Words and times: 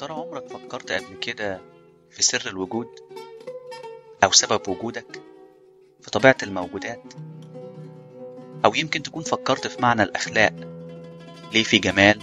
ترى 0.00 0.12
عمرك 0.12 0.48
فكرت 0.48 0.92
قبل 0.92 1.16
كده 1.16 1.60
في 2.10 2.22
سر 2.22 2.42
الوجود 2.46 2.86
أو 4.24 4.32
سبب 4.32 4.68
وجودك 4.68 5.22
في 6.00 6.10
طبيعة 6.10 6.36
الموجودات؟ 6.42 7.02
أو 8.64 8.74
يمكن 8.74 9.02
تكون 9.02 9.22
فكرت 9.22 9.66
في 9.66 9.82
معنى 9.82 10.02
الأخلاق 10.02 10.52
ليه 11.52 11.62
في 11.62 11.78
جمال 11.78 12.18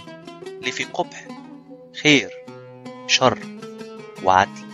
ليه 0.62 0.70
في 0.70 0.84
قبح 0.84 1.28
خير 2.02 2.30
شر 3.06 3.38
وعدل؟ 4.24 4.68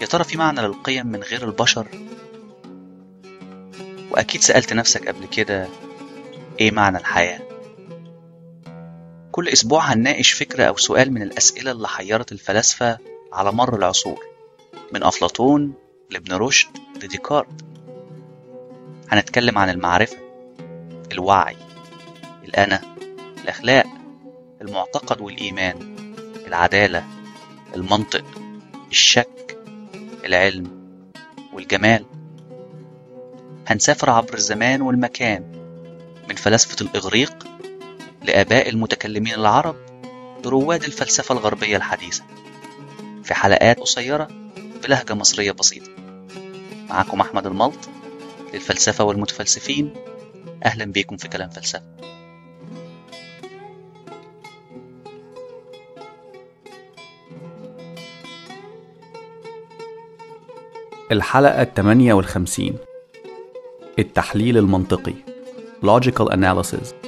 يا 0.00 0.06
ترى 0.06 0.24
في 0.24 0.36
معنى 0.36 0.60
للقيم 0.60 1.06
من 1.06 1.22
غير 1.22 1.44
البشر؟ 1.44 1.88
وأكيد 4.10 4.40
سألت 4.40 4.72
نفسك 4.72 5.08
قبل 5.08 5.26
كده 5.26 5.68
إيه 6.60 6.70
معنى 6.70 6.98
الحياة؟ 6.98 7.51
كل 9.42 9.48
أسبوع 9.48 9.92
هنناقش 9.92 10.32
فكرة 10.32 10.64
أو 10.64 10.76
سؤال 10.76 11.12
من 11.12 11.22
الأسئلة 11.22 11.70
اللي 11.70 11.88
حيرت 11.88 12.32
الفلاسفة 12.32 12.98
على 13.32 13.52
مر 13.52 13.76
العصور. 13.76 14.24
من 14.92 15.02
أفلاطون 15.02 15.74
لابن 16.10 16.34
رشد 16.34 16.68
لديكارت. 17.02 17.64
هنتكلم 19.08 19.58
عن 19.58 19.70
المعرفة 19.70 20.16
الوعي 21.12 21.56
الأنا 22.44 22.80
الأخلاق 23.44 23.86
المعتقد 24.60 25.20
والإيمان 25.20 25.96
العدالة 26.46 27.04
المنطق 27.74 28.24
الشك 28.90 29.58
العلم 30.24 30.70
والجمال. 31.52 32.04
هنسافر 33.66 34.10
عبر 34.10 34.34
الزمان 34.34 34.82
والمكان 34.82 35.42
من 36.28 36.34
فلاسفة 36.34 36.86
الإغريق 36.86 37.51
لآباء 38.24 38.68
المتكلمين 38.68 39.34
العرب 39.34 39.76
لرواد 40.44 40.84
الفلسفة 40.84 41.32
الغربية 41.32 41.76
الحديثة. 41.76 42.24
في 43.24 43.34
حلقات 43.34 43.80
قصيرة 43.80 44.28
بلهجة 44.84 45.14
مصرية 45.14 45.52
بسيطة. 45.52 45.90
معكم 46.90 47.20
أحمد 47.20 47.46
الملط 47.46 47.88
للفلسفة 48.54 49.04
والمتفلسفين. 49.04 49.94
أهلا 50.64 50.84
بيكم 50.84 51.16
في 51.16 51.28
كلام 51.28 51.50
فلسفة. 51.50 51.82
الحلقة 61.12 61.62
الثمانية 61.62 62.14
والخمسين. 62.14 62.78
التحليل 63.98 64.58
المنطقي. 64.58 65.14
Logical 65.84 66.28
Analysis. 66.32 67.01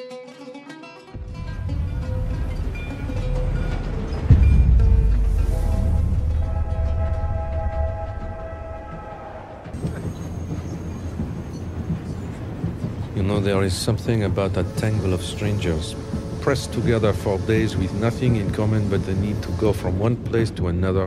There 13.65 13.69
is 13.69 13.79
something 13.79 14.25
about 14.25 14.53
that 14.53 14.77
tangle 14.77 15.15
of 15.15 15.25
strangers, 15.25 15.97
pressed 16.43 16.71
together 16.75 17.15
for 17.15 17.39
days 17.47 17.79
with 17.79 17.91
nothing 17.95 18.37
in 18.37 18.51
common 18.53 18.87
but 18.91 19.03
the 19.07 19.15
need 19.15 19.43
to 19.43 19.49
go 19.53 19.73
from 19.73 19.99
one 19.99 20.17
place 20.25 20.51
to 20.51 20.69
another 20.69 21.05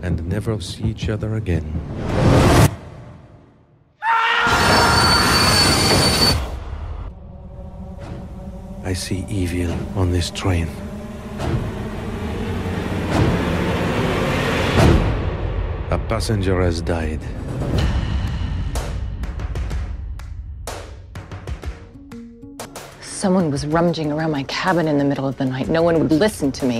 and 0.00 0.26
never 0.26 0.58
see 0.62 0.84
each 0.84 1.10
other 1.10 1.34
again. 1.34 1.62
I 8.82 8.94
see 8.94 9.26
evil 9.28 9.70
on 9.94 10.10
this 10.10 10.30
train. 10.30 10.68
A 15.90 16.00
passenger 16.08 16.62
has 16.62 16.80
died. 16.80 17.20
Someone 23.22 23.50
was 23.54 23.62
rummaging 23.76 24.08
around 24.14 24.30
my 24.38 24.44
cabin 24.44 24.86
in 24.92 24.96
the 24.96 25.04
middle 25.10 25.26
of 25.30 25.36
the 25.40 25.44
night. 25.44 25.68
No 25.68 25.82
one 25.88 25.96
would 26.00 26.12
listen 26.24 26.48
to 26.58 26.64
me. 26.64 26.78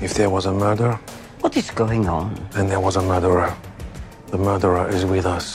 If 0.00 0.14
there 0.14 0.30
was 0.36 0.44
a 0.46 0.52
murder, 0.64 0.98
What 1.42 1.54
is 1.56 1.70
going 1.82 2.04
on? 2.08 2.26
then 2.56 2.66
there 2.72 2.80
was 2.86 2.96
a 2.96 3.02
murderer. 3.12 3.50
The 4.34 4.38
murderer 4.38 4.88
is 4.96 5.02
with 5.04 5.26
us. 5.26 5.46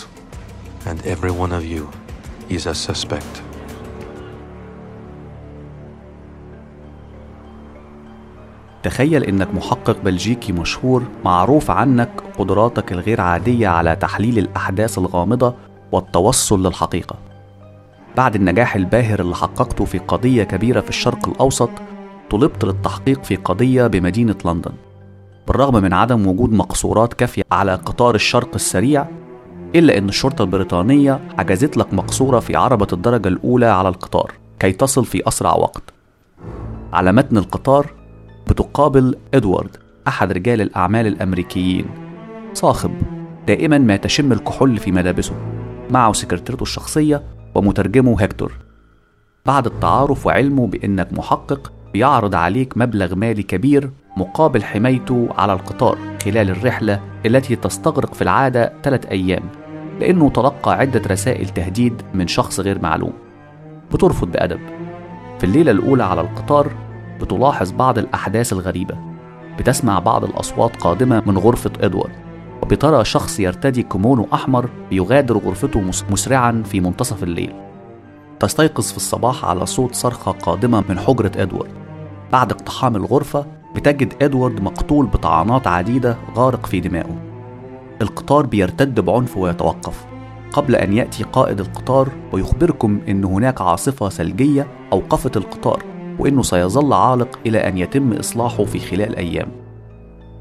And 0.90 0.98
every 1.14 1.32
one 1.44 1.52
of 1.60 1.64
you 1.74 1.84
is 2.50 2.64
a 2.68 2.76
suspect. 2.76 3.34
تخيل 8.84 9.24
إنك 9.24 9.54
محقق 9.56 9.98
بلجيكي 10.02 10.52
مشهور 10.52 11.04
معروف 11.26 11.72
عنك 11.72 12.10
قدراتك 12.38 12.92
الغير 12.92 13.22
عادية 13.22 13.68
على 13.68 13.96
تحليل 13.96 14.38
الأحداث 14.38 14.98
الغامضة 14.98 15.56
والتوصل 15.92 16.66
للحقيقة 16.68 17.16
بعد 18.18 18.36
النجاح 18.36 18.76
الباهر 18.76 19.20
اللي 19.20 19.36
حققته 19.36 19.86
في 19.86 19.98
قضية 19.98 20.44
كبيرة 20.44 20.82
في 20.82 20.90
الشرق 20.90 21.30
الأوسط 21.30 21.70
طلبت 22.30 22.66
للتحقيق 22.66 23.24
في 23.24 23.36
قضية 23.36 23.88
بمدينة 23.88 24.36
لندن. 24.46 24.72
بالرغم 25.48 25.84
من 25.84 25.94
عدم 25.94 26.28
وجود 26.28 26.54
مقصورات 26.54 27.14
كافية 27.14 27.44
على 27.52 27.76
قطار 27.76 28.16
الشرق 28.16 28.50
السريع 28.56 29.08
إلا 29.76 29.98
أن 29.98 30.10
الشرطة 30.10 30.44
البريطانية 30.44 31.20
حجزت 31.38 31.78
لك 31.78 31.94
مقصورة 31.94 32.40
في 32.40 32.56
عربة 32.56 32.88
الدرجة 32.94 33.28
الأولى 33.28 33.66
على 33.66 33.90
القطار 33.90 34.32
كي 34.60 34.72
تصل 34.72 35.06
في 35.06 35.28
أسرع 35.28 35.54
وقت. 35.54 35.94
على 36.94 37.12
متن 37.12 37.38
القطار 37.38 37.94
بتقابل 38.48 39.18
إدوارد 39.34 39.78
أحد 40.08 40.32
رجال 40.32 40.62
الأعمال 40.62 41.08
الأمريكيين. 41.08 41.86
صاخب 42.54 42.92
دائما 43.48 43.78
ما 43.78 43.96
تشم 43.96 44.32
الكحول 44.32 44.78
في 44.78 44.92
ملابسه. 44.92 45.34
معه 45.90 46.14
سكرتيرته 46.14 46.64
الشخصية 46.64 47.24
ومترجمه 47.56 48.22
هكتور 48.22 48.54
بعد 49.46 49.66
التعارف 49.66 50.28
وعلمه 50.28 50.68
بأنك 50.68 51.14
محقق 51.14 51.72
بيعرض 51.94 52.36
عليك 52.36 52.78
مبلغ 52.78 53.16
مالي 53.16 53.44
كبير 53.44 53.90
مقابل 54.18 54.64
حمايته 54.64 55.28
على 55.38 55.54
القطار 55.54 55.98
خلال 56.24 56.50
الرحلة 56.50 57.02
التي 57.26 57.56
تستغرق 57.56 58.14
في 58.14 58.22
العادة 58.22 58.74
ثلاث 58.84 59.06
أيام 59.06 59.44
لأنه 60.00 60.30
تلقى 60.30 60.74
عدة 60.74 61.02
رسائل 61.08 61.50
تهديد 61.50 62.02
من 62.14 62.28
شخص 62.28 62.60
غير 62.60 62.82
معلوم. 62.82 63.14
بترفض 63.94 64.32
بأدب. 64.32 64.60
في 65.40 65.44
الليلة 65.44 65.72
الأولى 65.72 66.04
على 66.04 66.22
القطار 66.22 66.72
بتلاحظ 67.22 67.72
بعض 67.72 67.98
الأحداث 67.98 68.54
الغريبة. 68.54 68.98
بتسمع 69.60 70.00
بعض 70.00 70.24
الأصوات 70.24 70.76
قادمة 70.76 71.24
من 71.26 71.38
غرفة 71.38 71.72
إدوارد. 71.82 72.31
وبترى 72.64 73.06
شخص 73.06 73.40
يرتدي 73.40 73.84
كيمونو 73.84 74.28
أحمر 74.34 74.70
بيغادر 74.90 75.38
غرفته 75.38 75.82
مس- 75.82 76.06
مسرعا 76.10 76.64
في 76.66 76.80
منتصف 76.80 77.24
الليل. 77.24 77.54
تستيقظ 78.40 78.92
في 78.92 78.98
الصباح 78.98 79.46
على 79.46 79.66
صوت 79.66 79.96
صرخة 79.96 80.32
قادمة 80.32 80.84
من 80.90 81.00
حجرة 81.00 81.32
إدوارد. 81.36 81.72
بعد 82.32 82.52
اقتحام 82.52 82.96
الغرفة 82.96 83.46
بتجد 83.76 84.14
إدوارد 84.22 84.62
مقتول 84.62 85.06
بطعنات 85.06 85.68
عديدة 85.68 86.18
غارق 86.36 86.66
في 86.66 86.80
دمائه. 86.80 87.16
القطار 88.02 88.46
بيرتد 88.46 89.00
بعنف 89.00 89.38
ويتوقف. 89.38 90.06
قبل 90.54 90.76
أن 90.76 90.94
يأتي 90.94 91.24
قائد 91.24 91.60
القطار 91.60 92.10
ويخبركم 92.32 93.00
أن 93.10 93.24
هناك 93.24 93.62
عاصفة 93.62 94.10
ثلجية 94.10 94.68
أوقفت 94.94 95.38
القطار 95.38 95.84
وأنه 96.20 96.42
سيظل 96.42 96.94
عالق 96.94 97.40
إلى 97.46 97.68
أن 97.68 97.78
يتم 97.78 98.14
إصلاحه 98.14 98.66
في 98.66 98.80
خلال 98.80 99.16
أيام. 99.16 99.48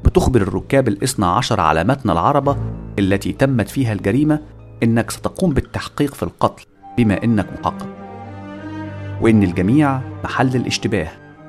بتخبر 0.05 0.41
الركاب 0.41 0.87
الاثنى 0.87 1.25
عشر 1.25 1.59
على 1.59 1.83
متن 1.83 2.09
العربة 2.09 2.57
التي 2.99 3.31
تمت 3.31 3.69
فيها 3.69 3.93
الجريمة 3.93 4.39
إنك 4.83 5.11
ستقوم 5.11 5.53
بالتحقيق 5.53 6.13
في 6.13 6.23
القتل 6.23 6.65
بما 6.97 7.23
إنك 7.23 7.47
محقق. 7.59 7.87
وإن 9.21 9.43
الجميع 9.43 10.01
محل 10.23 10.55
الاشتباه 10.55 11.07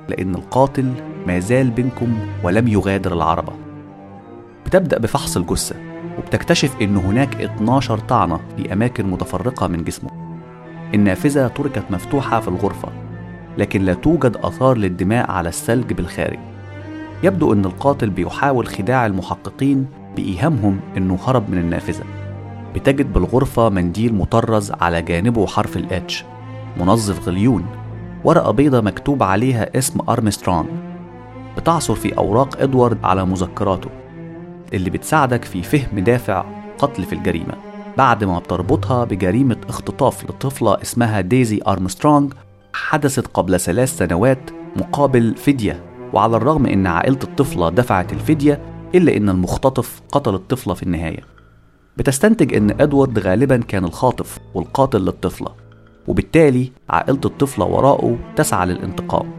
لأن 0.08 0.34
القاتل 0.34 0.92
ما 1.26 1.38
زال 1.38 1.70
بينكم 1.70 2.18
ولم 2.44 2.68
يغادر 2.68 3.12
العربة 3.12 3.52
بتبدأ 4.66 4.98
بفحص 4.98 5.36
الجثة 5.36 5.76
وبتكتشف 6.18 6.76
إن 6.82 6.96
هناك 6.96 7.40
12 7.40 7.98
طعنة 7.98 8.40
في 8.56 8.72
أماكن 8.72 9.06
متفرقة 9.10 9.66
من 9.66 9.84
جسمه. 9.84 10.10
النافذة 10.94 11.48
تركت 11.48 11.84
مفتوحة 11.90 12.40
في 12.40 12.48
الغرفة 12.48 12.88
لكن 13.58 13.82
لا 13.82 13.94
توجد 13.94 14.36
آثار 14.36 14.76
للدماء 14.76 15.30
على 15.30 15.48
الثلج 15.48 15.92
بالخارج. 15.92 16.38
يبدو 17.22 17.52
أن 17.52 17.64
القاتل 17.64 18.10
بيحاول 18.10 18.66
خداع 18.66 19.06
المحققين 19.06 19.86
بإيهامهم 20.16 20.80
أنه 20.96 21.18
هرب 21.26 21.50
من 21.50 21.58
النافذة. 21.58 22.04
بتجد 22.74 23.12
بالغرفة 23.12 23.68
منديل 23.68 24.14
مطرز 24.14 24.72
على 24.80 25.02
جانبه 25.02 25.46
حرف 25.46 25.76
الاتش 25.76 26.24
منظف 26.80 27.28
غليون 27.28 27.66
ورقة 28.24 28.50
بيضة 28.50 28.80
مكتوب 28.80 29.22
عليها 29.22 29.78
اسم 29.78 30.00
أرمسترونج 30.08 30.66
بتعثر 31.56 31.94
في 31.94 32.18
أوراق 32.18 32.62
إدوارد 32.62 32.98
على 33.04 33.24
مذكراته 33.24 33.90
اللي 34.72 34.90
بتساعدك 34.90 35.44
في 35.44 35.62
فهم 35.62 35.98
دافع 35.98 36.44
قتل 36.78 37.04
في 37.04 37.14
الجريمة. 37.14 37.54
بعد 37.98 38.24
ما 38.24 38.38
بتربطها 38.38 39.04
بجريمة 39.04 39.56
اختطاف 39.68 40.24
لطفلة 40.24 40.82
اسمها 40.82 41.20
ديزي 41.20 41.60
أرمسترونج 41.66 42.32
حدثت 42.74 43.26
قبل 43.26 43.60
ثلاث 43.60 43.96
سنوات 43.96 44.50
مقابل 44.76 45.34
فدية. 45.36 45.91
وعلى 46.12 46.36
الرغم 46.36 46.66
إن 46.66 46.86
عائلة 46.86 47.18
الطفلة 47.24 47.68
دفعت 47.70 48.12
الفدية 48.12 48.60
إلا 48.94 49.16
إن 49.16 49.28
المختطف 49.28 50.00
قتل 50.12 50.34
الطفلة 50.34 50.74
في 50.74 50.82
النهاية. 50.82 51.20
بتستنتج 51.96 52.54
إن 52.54 52.70
إدوارد 52.80 53.18
غالبا 53.18 53.56
كان 53.56 53.84
الخاطف 53.84 54.38
والقاتل 54.54 55.00
للطفلة 55.00 55.48
وبالتالي 56.08 56.72
عائلة 56.90 57.20
الطفلة 57.24 57.64
وراءه 57.64 58.18
تسعى 58.36 58.66
للانتقام. 58.66 59.30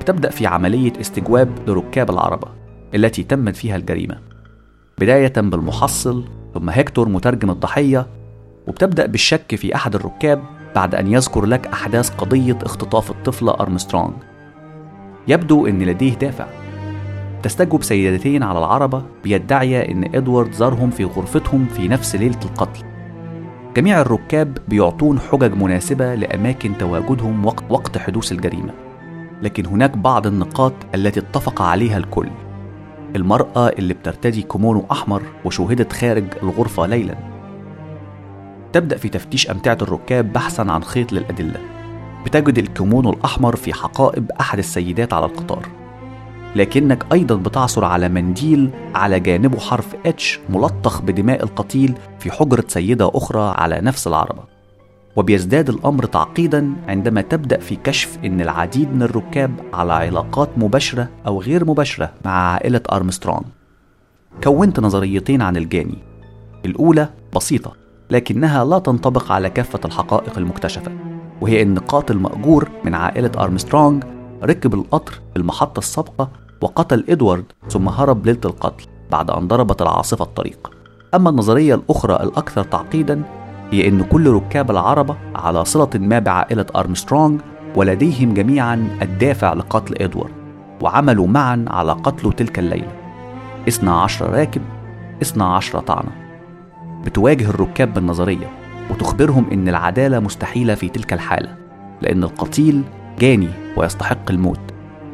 بتبدأ 0.00 0.30
في 0.30 0.46
عملية 0.46 0.92
استجواب 1.00 1.50
لركاب 1.68 2.10
العربة 2.10 2.48
التي 2.94 3.22
تمت 3.22 3.56
فيها 3.56 3.76
الجريمة. 3.76 4.18
بداية 4.98 5.32
بالمحصل 5.36 6.24
ثم 6.54 6.70
هيكتور 6.70 7.08
مترجم 7.08 7.50
الضحية 7.50 8.06
وبتبدأ 8.66 9.06
بالشك 9.06 9.54
في 9.54 9.74
أحد 9.74 9.94
الركاب 9.94 10.42
بعد 10.74 10.94
أن 10.94 11.12
يذكر 11.12 11.44
لك 11.44 11.66
أحداث 11.66 12.10
قضية 12.10 12.58
اختطاف 12.62 13.10
الطفلة 13.10 13.52
أرمسترونغ 13.60 14.12
يبدو 15.28 15.66
أن 15.66 15.82
لديه 15.82 16.14
دافع. 16.14 16.46
تستجوب 17.42 17.82
سيدتين 17.82 18.42
على 18.42 18.58
العربة 18.58 19.02
بيدعيا 19.24 19.90
أن 19.90 20.14
إدوارد 20.14 20.52
زارهم 20.52 20.90
في 20.90 21.04
غرفتهم 21.04 21.66
في 21.66 21.88
نفس 21.88 22.16
ليلة 22.16 22.40
القتل. 22.44 22.84
جميع 23.76 24.00
الركاب 24.00 24.58
بيعطون 24.68 25.20
حجج 25.20 25.54
مناسبة 25.54 26.14
لأماكن 26.14 26.78
تواجدهم 26.78 27.46
وقت, 27.46 27.64
وقت 27.70 27.98
حدوث 27.98 28.32
الجريمة. 28.32 28.72
لكن 29.42 29.66
هناك 29.66 29.96
بعض 29.96 30.26
النقاط 30.26 30.72
التي 30.94 31.20
اتفق 31.20 31.62
عليها 31.62 31.98
الكل. 31.98 32.28
المرأة 33.16 33.68
اللي 33.68 33.94
بترتدي 33.94 34.42
كومونو 34.42 34.84
أحمر 34.90 35.22
وشوهدت 35.44 35.92
خارج 35.92 36.24
الغرفة 36.42 36.86
ليلا. 36.86 37.14
تبدأ 38.72 38.96
في 38.96 39.08
تفتيش 39.08 39.50
أمتعة 39.50 39.78
الركاب 39.82 40.32
بحثا 40.32 40.62
عن 40.62 40.82
خيط 40.82 41.12
للأدلة. 41.12 41.75
بتجد 42.26 42.58
الكيمونو 42.58 43.10
الأحمر 43.10 43.56
في 43.56 43.72
حقائب 43.72 44.30
أحد 44.40 44.58
السيدات 44.58 45.12
على 45.12 45.26
القطار. 45.26 45.68
لكنك 46.56 47.06
أيضا 47.12 47.34
بتعثر 47.34 47.84
على 47.84 48.08
منديل 48.08 48.70
على 48.94 49.20
جانبه 49.20 49.58
حرف 49.58 49.96
H 50.06 50.40
ملطخ 50.48 51.02
بدماء 51.02 51.42
القتيل 51.42 51.94
في 52.18 52.30
حجرة 52.30 52.64
سيدة 52.68 53.10
أخرى 53.14 53.54
على 53.56 53.80
نفس 53.80 54.06
العربة. 54.06 54.42
وبيزداد 55.16 55.68
الأمر 55.68 56.04
تعقيدا 56.04 56.72
عندما 56.88 57.20
تبدأ 57.20 57.58
في 57.58 57.76
كشف 57.76 58.18
أن 58.24 58.40
العديد 58.40 58.94
من 58.94 59.02
الركاب 59.02 59.52
على 59.72 59.92
علاقات 59.92 60.48
مباشرة 60.56 61.08
أو 61.26 61.40
غير 61.40 61.64
مباشرة 61.64 62.12
مع 62.24 62.52
عائلة 62.52 62.80
أرمسترونغ. 62.92 63.42
كونت 64.44 64.80
نظريتين 64.80 65.42
عن 65.42 65.56
الجاني. 65.56 65.98
الأولى 66.64 67.08
بسيطة 67.36 67.72
لكنها 68.10 68.64
لا 68.64 68.78
تنطبق 68.78 69.32
على 69.32 69.50
كافة 69.50 69.80
الحقائق 69.84 70.38
المكتشفة. 70.38 71.15
وهي 71.40 71.62
أن 71.62 71.78
قاتل 71.78 72.16
مأجور 72.16 72.68
من 72.84 72.94
عائلة 72.94 73.30
أرمسترونغ 73.38 74.00
ركب 74.42 74.74
القطر 74.74 75.12
في 75.12 75.38
المحطة 75.38 75.78
السابقة 75.78 76.28
وقتل 76.60 77.04
إدوارد 77.08 77.44
ثم 77.68 77.88
هرب 77.88 78.26
ليلة 78.26 78.40
القتل 78.44 78.86
بعد 79.10 79.30
أن 79.30 79.48
ضربت 79.48 79.82
العاصفة 79.82 80.24
الطريق. 80.24 80.70
أما 81.14 81.30
النظرية 81.30 81.74
الأخرى 81.74 82.16
الأكثر 82.16 82.62
تعقيدا 82.64 83.22
هي 83.70 83.88
أن 83.88 84.02
كل 84.02 84.30
ركاب 84.30 84.70
العربة 84.70 85.16
على 85.34 85.64
صلة 85.64 85.90
ما 85.94 86.18
بعائلة 86.18 86.66
أرمسترونغ 86.76 87.40
ولديهم 87.76 88.34
جميعا 88.34 88.98
الدافع 89.02 89.52
لقتل 89.52 90.02
إدوارد 90.02 90.32
وعملوا 90.80 91.26
معا 91.26 91.64
على 91.68 91.92
قتله 91.92 92.32
تلك 92.32 92.58
الليلة. 92.58 92.92
12 93.68 94.30
راكب 94.30 94.62
12 95.22 95.78
طعنة. 95.78 96.10
بتواجه 97.04 97.50
الركاب 97.50 97.94
بالنظرية. 97.94 98.65
وتخبرهم 98.90 99.50
أن 99.52 99.68
العدالة 99.68 100.20
مستحيلة 100.20 100.74
في 100.74 100.88
تلك 100.88 101.12
الحالة 101.12 101.56
لأن 102.02 102.24
القتيل 102.24 102.82
جاني 103.18 103.48
ويستحق 103.76 104.30
الموت 104.30 104.60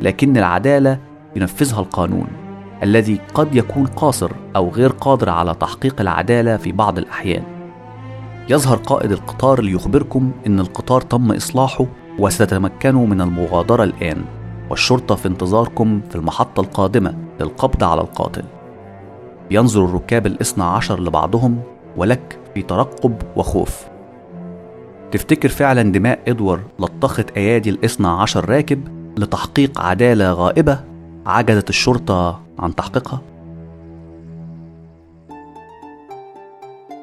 لكن 0.00 0.36
العدالة 0.36 0.98
ينفذها 1.36 1.80
القانون 1.80 2.26
الذي 2.82 3.20
قد 3.34 3.54
يكون 3.54 3.86
قاصر 3.86 4.30
أو 4.56 4.70
غير 4.70 4.90
قادر 4.90 5.30
على 5.30 5.54
تحقيق 5.54 6.00
العدالة 6.00 6.56
في 6.56 6.72
بعض 6.72 6.98
الأحيان. 6.98 7.42
يظهر 8.48 8.76
قائد 8.76 9.12
القطار 9.12 9.62
ليخبركم 9.62 10.32
أن 10.46 10.60
القطار 10.60 11.00
تم 11.00 11.32
إصلاحه 11.32 11.86
وستتمكنوا 12.18 13.06
من 13.06 13.20
المغادرة 13.20 13.84
الآن 13.84 14.24
والشرطة 14.70 15.14
في 15.14 15.28
انتظاركم 15.28 16.00
في 16.10 16.16
المحطة 16.16 16.60
القادمة 16.60 17.14
للقبض 17.40 17.84
على 17.84 18.00
القاتل. 18.00 18.44
ينظر 19.50 19.84
الركاب 19.84 20.26
الاثنى 20.26 20.64
عشر 20.64 21.00
لبعضهم 21.00 21.60
ولك 21.96 22.38
في 22.54 22.62
ترقب 22.62 23.22
وخوف 23.36 23.84
تفتكر 25.12 25.48
فعلا 25.48 25.82
دماء 25.82 26.18
إدوار 26.28 26.60
لطخت 26.78 27.30
أيادي 27.30 27.70
الإثنى 27.70 28.08
عشر 28.08 28.50
راكب 28.50 28.88
لتحقيق 29.18 29.80
عدالة 29.80 30.32
غائبة 30.32 30.80
عجزت 31.26 31.68
الشرطة 31.68 32.42
عن 32.58 32.74
تحقيقها؟ 32.74 33.20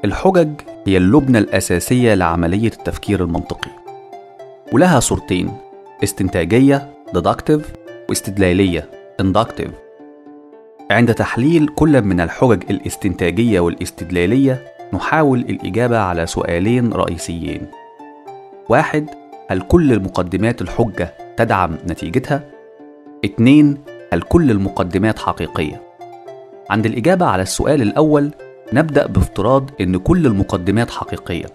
الحجج 0.05 0.49
هي 0.87 0.97
اللبنة 0.97 1.39
الأساسية 1.39 2.13
لعملية 2.13 2.67
التفكير 2.67 3.23
المنطقي 3.23 3.71
ولها 4.73 4.99
صورتين 4.99 5.51
استنتاجية 6.03 6.93
deductive 7.17 7.61
واستدلالية 8.09 8.89
inductive 9.21 9.71
عند 10.91 11.13
تحليل 11.13 11.67
كل 11.75 12.01
من 12.01 12.21
الحجج 12.21 12.63
الاستنتاجية 12.69 13.59
والاستدلالية 13.59 14.63
نحاول 14.93 15.39
الإجابة 15.39 15.97
على 15.99 16.25
سؤالين 16.25 16.93
رئيسيين 16.93 17.61
واحد 18.69 19.09
هل 19.49 19.61
كل 19.61 19.93
المقدمات 19.93 20.61
الحجة 20.61 21.13
تدعم 21.37 21.77
نتيجتها؟ 21.87 22.43
اتنين 23.25 23.77
هل 24.13 24.21
كل 24.21 24.51
المقدمات 24.51 25.19
حقيقية؟ 25.19 25.81
عند 26.69 26.85
الإجابة 26.85 27.25
على 27.25 27.43
السؤال 27.43 27.81
الأول 27.81 28.31
نبدأ 28.73 29.07
بافتراض 29.07 29.69
أن 29.81 29.97
كل 29.97 30.25
المقدمات 30.25 30.91
حقيقية 30.91 31.45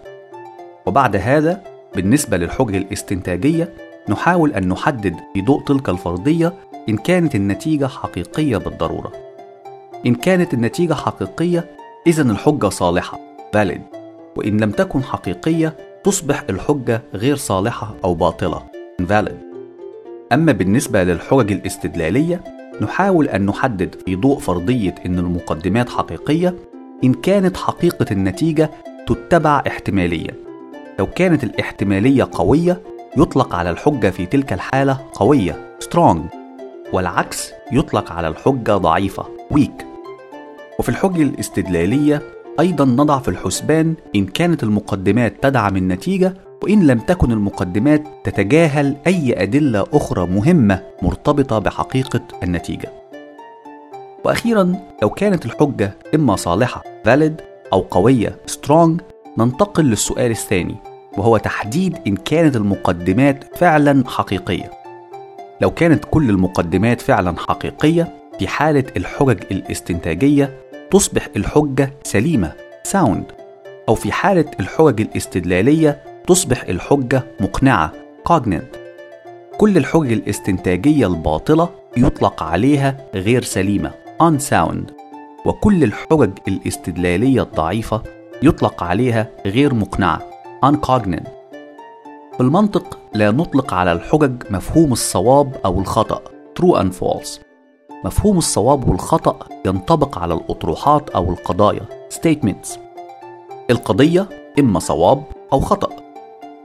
وبعد 0.85 1.15
هذا 1.15 1.61
بالنسبة 1.95 2.37
للحجج 2.37 2.75
الاستنتاجية 2.75 3.73
نحاول 4.09 4.53
أن 4.53 4.69
نحدد 4.69 5.15
في 5.33 5.41
ضوء 5.41 5.63
تلك 5.63 5.89
الفرضية 5.89 6.53
إن 6.89 6.97
كانت 6.97 7.35
النتيجة 7.35 7.85
حقيقية 7.87 8.57
بالضرورة 8.57 9.11
إن 10.05 10.15
كانت 10.15 10.53
النتيجة 10.53 10.93
حقيقية 10.93 11.65
إذا 12.07 12.21
الحجة 12.21 12.69
صالحة 12.69 13.24
valid. 13.55 13.81
وإن 14.35 14.57
لم 14.57 14.71
تكن 14.71 15.03
حقيقية 15.03 15.77
تصبح 16.03 16.43
الحجة 16.49 17.01
غير 17.13 17.35
صالحة 17.35 17.95
أو 18.03 18.13
باطلة. 18.13 18.63
Invalid 19.01 19.55
أما 20.33 20.51
بالنسبة 20.51 21.03
للحجج 21.03 21.51
الاستدلالية 21.51 22.43
نحاول 22.81 23.27
أن 23.27 23.45
نحدد 23.45 23.95
في 24.05 24.15
ضوء 24.15 24.39
فرضية 24.39 24.95
أن 25.05 25.19
المقدمات 25.19 25.89
حقيقية 25.89 26.55
إن 27.03 27.13
كانت 27.13 27.57
حقيقة 27.57 28.05
النتيجة 28.11 28.71
تتبع 29.07 29.63
احتماليا. 29.67 30.33
لو 30.99 31.07
كانت 31.07 31.43
الاحتمالية 31.43 32.29
قوية 32.31 32.81
يطلق 33.17 33.55
على 33.55 33.69
الحجة 33.69 34.09
في 34.09 34.25
تلك 34.25 34.53
الحالة 34.53 34.99
قوية 35.13 35.77
strong. 35.83 36.17
والعكس 36.93 37.51
يطلق 37.71 38.11
على 38.11 38.27
الحجة 38.27 38.77
ضعيفة 38.77 39.23
weak. 39.53 39.83
وفي 40.79 40.89
الحجة 40.89 41.21
الاستدلالية 41.21 42.21
أيضا 42.59 42.85
نضع 42.85 43.19
في 43.19 43.27
الحسبان 43.27 43.93
إن 44.15 44.25
كانت 44.25 44.63
المقدمات 44.63 45.43
تدعم 45.43 45.77
النتيجة 45.77 46.33
وإن 46.63 46.87
لم 46.87 46.99
تكن 46.99 47.31
المقدمات 47.31 48.03
تتجاهل 48.23 48.95
أي 49.07 49.43
أدلة 49.43 49.85
أخرى 49.93 50.27
مهمة 50.27 50.83
مرتبطة 51.01 51.59
بحقيقة 51.59 52.21
النتيجة. 52.43 52.91
وأخيرا 54.25 54.75
لو 55.01 55.09
كانت 55.09 55.45
الحجة 55.45 55.97
إما 56.15 56.35
صالحة 56.35 56.83
valid 57.07 57.41
أو 57.73 57.79
قوية 57.79 58.37
strong 58.51 58.91
ننتقل 59.37 59.85
للسؤال 59.85 60.31
الثاني 60.31 60.75
وهو 61.17 61.37
تحديد 61.37 61.97
إن 62.07 62.15
كانت 62.15 62.55
المقدمات 62.55 63.57
فعلا 63.57 64.03
حقيقية. 64.07 64.71
لو 65.61 65.71
كانت 65.71 66.05
كل 66.11 66.29
المقدمات 66.29 67.01
فعلا 67.01 67.35
حقيقية 67.37 68.13
في 68.39 68.47
حالة 68.47 68.83
الحجج 68.97 69.39
الاستنتاجية 69.51 70.49
تصبح 70.91 71.27
الحجة 71.35 71.93
سليمة 72.03 72.51
sound. 72.93 73.33
أو 73.89 73.95
في 73.95 74.11
حالة 74.11 74.45
الحجج 74.59 75.01
الاستدلالية 75.01 76.03
تصبح 76.27 76.63
الحجة 76.63 77.23
مقنعة 77.39 77.93
cognate 78.29 78.77
كل 79.57 79.77
الحجج 79.77 80.11
الاستنتاجية 80.11 81.07
الباطلة 81.07 81.69
يطلق 81.97 82.43
عليها 82.43 82.97
غير 83.15 83.43
سليمة 83.43 83.91
unsound. 84.23 84.91
وكل 85.45 85.83
الحجج 85.83 86.31
الاستدلالية 86.47 87.41
الضعيفة 87.41 88.03
يطلق 88.43 88.83
عليها 88.83 89.27
غير 89.45 89.73
مقنعة 89.73 90.21
uncognate 90.65 91.29
في 92.37 92.41
المنطق 92.41 92.99
لا 93.13 93.31
نطلق 93.31 93.73
على 93.73 93.91
الحجج 93.91 94.43
مفهوم 94.49 94.91
الصواب 94.91 95.55
أو 95.65 95.79
الخطأ 95.79 96.21
true 96.59 96.75
and 96.75 96.93
false. 96.93 97.44
مفهوم 98.03 98.37
الصواب 98.37 98.89
والخطأ 98.89 99.39
ينطبق 99.65 100.17
على 100.17 100.33
الأطروحات 100.33 101.09
أو 101.09 101.29
القضايا. 101.29 101.81
Statements. 102.13 102.79
القضية 103.69 104.29
إما 104.59 104.79
صواب 104.79 105.23
أو 105.53 105.59
خطأ. 105.59 105.89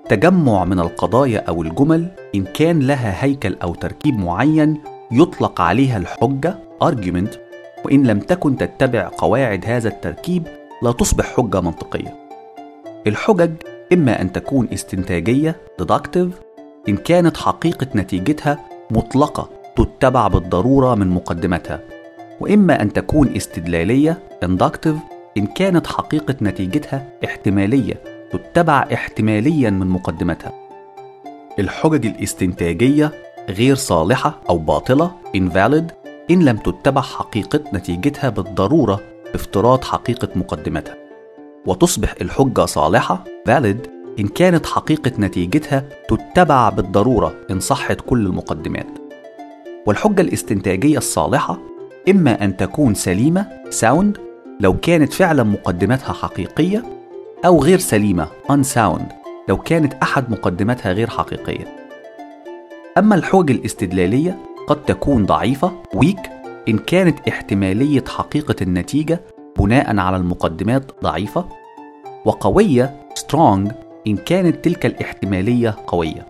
تجمع 0.08 0.64
من 0.64 0.80
القضايا 0.80 1.38
أو 1.38 1.62
الجمل 1.62 2.08
إن 2.34 2.44
كان 2.44 2.80
لها 2.80 3.24
هيكل 3.24 3.56
أو 3.62 3.74
تركيب 3.74 4.18
معين 4.18 4.82
يطلق 5.10 5.60
عليها 5.60 5.96
الحجة 5.96 6.58
argument 6.84 7.36
وإن 7.84 8.06
لم 8.06 8.20
تكن 8.20 8.56
تتبع 8.56 9.10
قواعد 9.18 9.64
هذا 9.66 9.88
التركيب 9.88 10.46
لا 10.82 10.92
تصبح 10.92 11.36
حجة 11.36 11.60
منطقية. 11.60 12.16
الحجج 13.06 13.52
إما 13.92 14.20
أن 14.20 14.32
تكون 14.32 14.68
استنتاجية 14.72 15.56
deductive 15.82 16.32
إن 16.88 16.96
كانت 16.96 17.36
حقيقة 17.36 17.86
نتيجتها 17.94 18.58
مطلقة 18.90 19.59
تتبع 19.76 20.28
بالضرورة 20.28 20.94
من 20.94 21.08
مقدمتها 21.08 21.80
وإما 22.40 22.82
أن 22.82 22.92
تكون 22.92 23.36
استدلالية 23.36 24.18
inductive 24.44 24.96
إن 25.36 25.46
كانت 25.46 25.86
حقيقة 25.86 26.34
نتيجتها 26.42 27.08
احتمالية 27.24 27.94
تتبع 28.32 28.88
احتماليا 28.94 29.70
من 29.70 29.86
مقدمتها. 29.86 30.52
الحجج 31.58 32.06
الاستنتاجية 32.06 33.12
غير 33.48 33.74
صالحة 33.74 34.40
أو 34.50 34.58
باطلة 34.58 35.10
invalid 35.36 35.92
إن 36.30 36.44
لم 36.44 36.56
تتبع 36.56 37.00
حقيقة 37.00 37.60
نتيجتها 37.74 38.30
بالضرورة 38.30 39.00
بافتراض 39.32 39.84
حقيقة 39.84 40.28
مقدمتها. 40.36 40.94
وتصبح 41.66 42.14
الحجة 42.20 42.66
صالحة 42.66 43.24
valid 43.48 43.88
إن 44.20 44.28
كانت 44.28 44.66
حقيقة 44.66 45.12
نتيجتها 45.18 45.84
تتبع 46.08 46.68
بالضرورة 46.68 47.34
إن 47.50 47.60
صحت 47.60 48.00
كل 48.00 48.26
المقدمات. 48.26 48.99
والحجة 49.86 50.20
الاستنتاجية 50.20 50.98
الصالحة 50.98 51.58
إما 52.08 52.44
أن 52.44 52.56
تكون 52.56 52.94
سليمة 52.94 53.46
sound 53.80 54.20
لو 54.60 54.76
كانت 54.80 55.12
فعلا 55.12 55.42
مقدماتها 55.42 56.12
حقيقية 56.12 56.84
أو 57.44 57.62
غير 57.62 57.78
سليمة 57.78 58.26
unsound 58.52 59.02
لو 59.48 59.56
كانت 59.56 59.94
أحد 59.94 60.30
مقدماتها 60.30 60.92
غير 60.92 61.10
حقيقية. 61.10 61.76
أما 62.98 63.14
الحجج 63.14 63.50
الاستدلالية 63.50 64.38
قد 64.66 64.84
تكون 64.84 65.26
ضعيفة 65.26 65.72
weak 65.96 66.30
إن 66.68 66.78
كانت 66.78 67.28
احتمالية 67.28 68.04
حقيقة 68.08 68.56
النتيجة 68.62 69.20
بناء 69.58 69.98
على 69.98 70.16
المقدمات 70.16 71.02
ضعيفة 71.02 71.44
وقوية 72.24 72.96
strong 73.18 73.72
إن 74.06 74.16
كانت 74.16 74.64
تلك 74.64 74.86
الاحتمالية 74.86 75.76
قوية. 75.86 76.26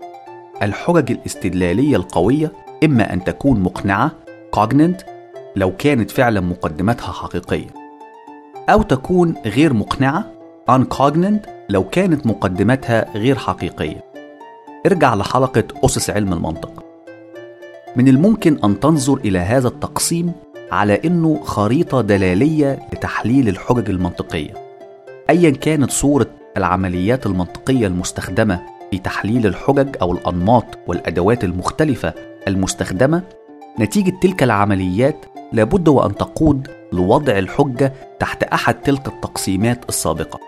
الحجج 0.62 1.10
الاستدلالية 1.10 1.96
القوية 1.96 2.52
إما 2.84 3.12
أن 3.12 3.24
تكون 3.24 3.60
مقنعة 3.60 4.12
cognant 4.56 5.04
لو 5.56 5.76
كانت 5.76 6.10
فعلا 6.10 6.40
مقدماتها 6.40 7.12
حقيقية. 7.12 7.66
أو 8.68 8.82
تكون 8.82 9.34
غير 9.46 9.72
مقنعة 9.72 10.24
uncognant 10.70 11.48
لو 11.68 11.84
كانت 11.84 12.26
مقدماتها 12.26 13.06
غير 13.14 13.36
حقيقية. 13.36 14.04
ارجع 14.86 15.14
لحلقة 15.14 15.64
أسس 15.84 16.10
علم 16.10 16.32
المنطق. 16.32 16.84
من 17.96 18.08
الممكن 18.08 18.58
أن 18.64 18.80
تنظر 18.80 19.16
إلى 19.16 19.38
هذا 19.38 19.68
التقسيم 19.68 20.32
على 20.72 21.00
أنه 21.04 21.40
خريطة 21.44 22.00
دلالية 22.00 22.78
لتحليل 22.92 23.48
الحجج 23.48 23.90
المنطقية. 23.90 24.54
أيا 25.30 25.50
كانت 25.50 25.90
صورة 25.90 26.26
العمليات 26.56 27.26
المنطقية 27.26 27.86
المستخدمة 27.86 28.60
في 28.90 28.98
تحليل 28.98 29.46
الحجج 29.46 29.96
أو 30.02 30.12
الأنماط 30.12 30.64
والأدوات 30.86 31.44
المختلفة 31.44 32.14
المستخدمة 32.48 33.22
نتيجة 33.80 34.18
تلك 34.20 34.42
العمليات 34.42 35.26
لابد 35.52 35.88
وأن 35.88 36.14
تقود 36.14 36.68
لوضع 36.92 37.38
الحجة 37.38 37.94
تحت 38.20 38.42
أحد 38.42 38.74
تلك 38.74 39.06
التقسيمات 39.06 39.88
السابقة 39.88 40.40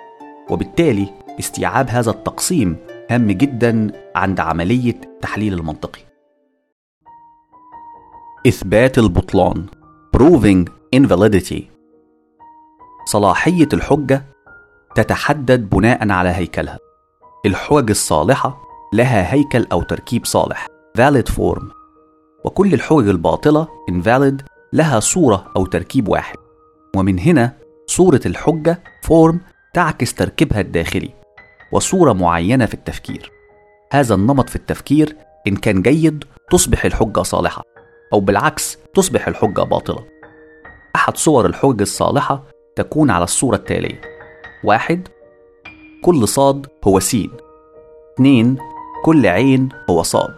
وبالتالي 0.51 1.09
استيعاب 1.39 1.91
هذا 1.91 2.11
التقسيم 2.11 2.77
هام 3.11 3.31
جدا 3.31 3.91
عند 4.17 4.41
عملية 4.41 5.01
التحليل 5.05 5.55
المنطقي. 5.55 6.01
إثبات 8.47 8.99
البطلان 8.99 9.67
Proving 10.17 10.69
Invalidity. 10.97 11.63
صلاحية 13.05 13.69
الحجة 13.73 14.25
تتحدد 14.95 15.71
بناء 15.71 16.11
على 16.11 16.29
هيكلها. 16.29 16.79
الحجج 17.47 17.91
الصالحة 17.91 18.63
لها 18.93 19.35
هيكل 19.35 19.67
أو 19.73 19.83
تركيب 19.83 20.27
صالح 20.27 20.67
valid 20.99 21.33
form. 21.33 21.82
وكل 22.45 22.75
الحجج 22.75 23.09
الباطلة 23.09 23.69
invalid 23.91 24.43
لها 24.73 25.01
صورة 25.01 25.53
أو 25.57 25.67
تركيب 25.67 26.09
واحد. 26.09 26.37
ومن 26.97 27.19
هنا 27.19 27.57
صورة 27.87 28.21
الحجة 28.27 28.83
form 29.07 29.37
تعكس 29.75 30.15
تركيبها 30.15 30.61
الداخلي 30.61 31.11
وصورة 31.73 32.13
معينة 32.13 32.67
في 32.67 32.75
التفكير. 32.75 33.33
هذا 33.93 34.15
النمط 34.15 34.49
في 34.49 34.57
التفكير 34.57 35.17
إن 35.47 35.57
كان 35.57 35.83
جيد 35.83 36.25
تصبح 36.51 36.85
الحجة 36.85 37.23
صالحة 37.23 37.63
أو 38.13 38.21
بالعكس 38.21 38.79
تصبح 38.95 39.29
الحجة 39.29 39.63
باطلة. 39.63 40.05
أحد 40.97 41.17
صور 41.17 41.47
الحجة 41.47 41.83
الصالحة 41.83 42.43
تكون 42.77 43.11
على 43.11 43.25
الصورة 43.25 43.57
التالية. 43.57 44.01
واحد 44.65 45.09
كل 46.05 46.29
صاد 46.29 46.67
هو 46.85 47.01
سين. 47.01 47.31
اثنين 48.15 48.59
كل 49.05 49.27
عين 49.27 49.69
هو 49.91 50.03
صاد. 50.03 50.35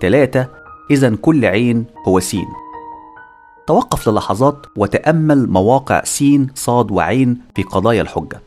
تلاتة 0.00 0.57
إذا 0.90 1.16
كل 1.16 1.44
عين 1.44 1.84
هو 2.08 2.20
سين. 2.20 2.46
توقف 3.66 4.08
للحظات 4.08 4.66
وتأمل 4.76 5.50
مواقع 5.50 6.04
سين 6.04 6.46
صاد 6.54 6.90
وعين 6.90 7.40
في 7.54 7.62
قضايا 7.62 8.02
الحجة. 8.02 8.40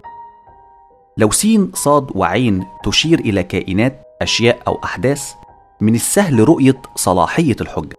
لو 1.18 1.32
سين 1.32 1.72
صاد 1.74 2.08
وعين 2.16 2.66
تشير 2.84 3.20
إلى 3.20 3.44
كائنات 3.44 4.06
أشياء 4.22 4.60
أو 4.68 4.80
أحداث 4.84 5.34
من 5.82 5.96
السهل 5.96 6.50
رؤية 6.50 6.82
صلاحية 6.96 7.56
الحجة. 7.62 7.98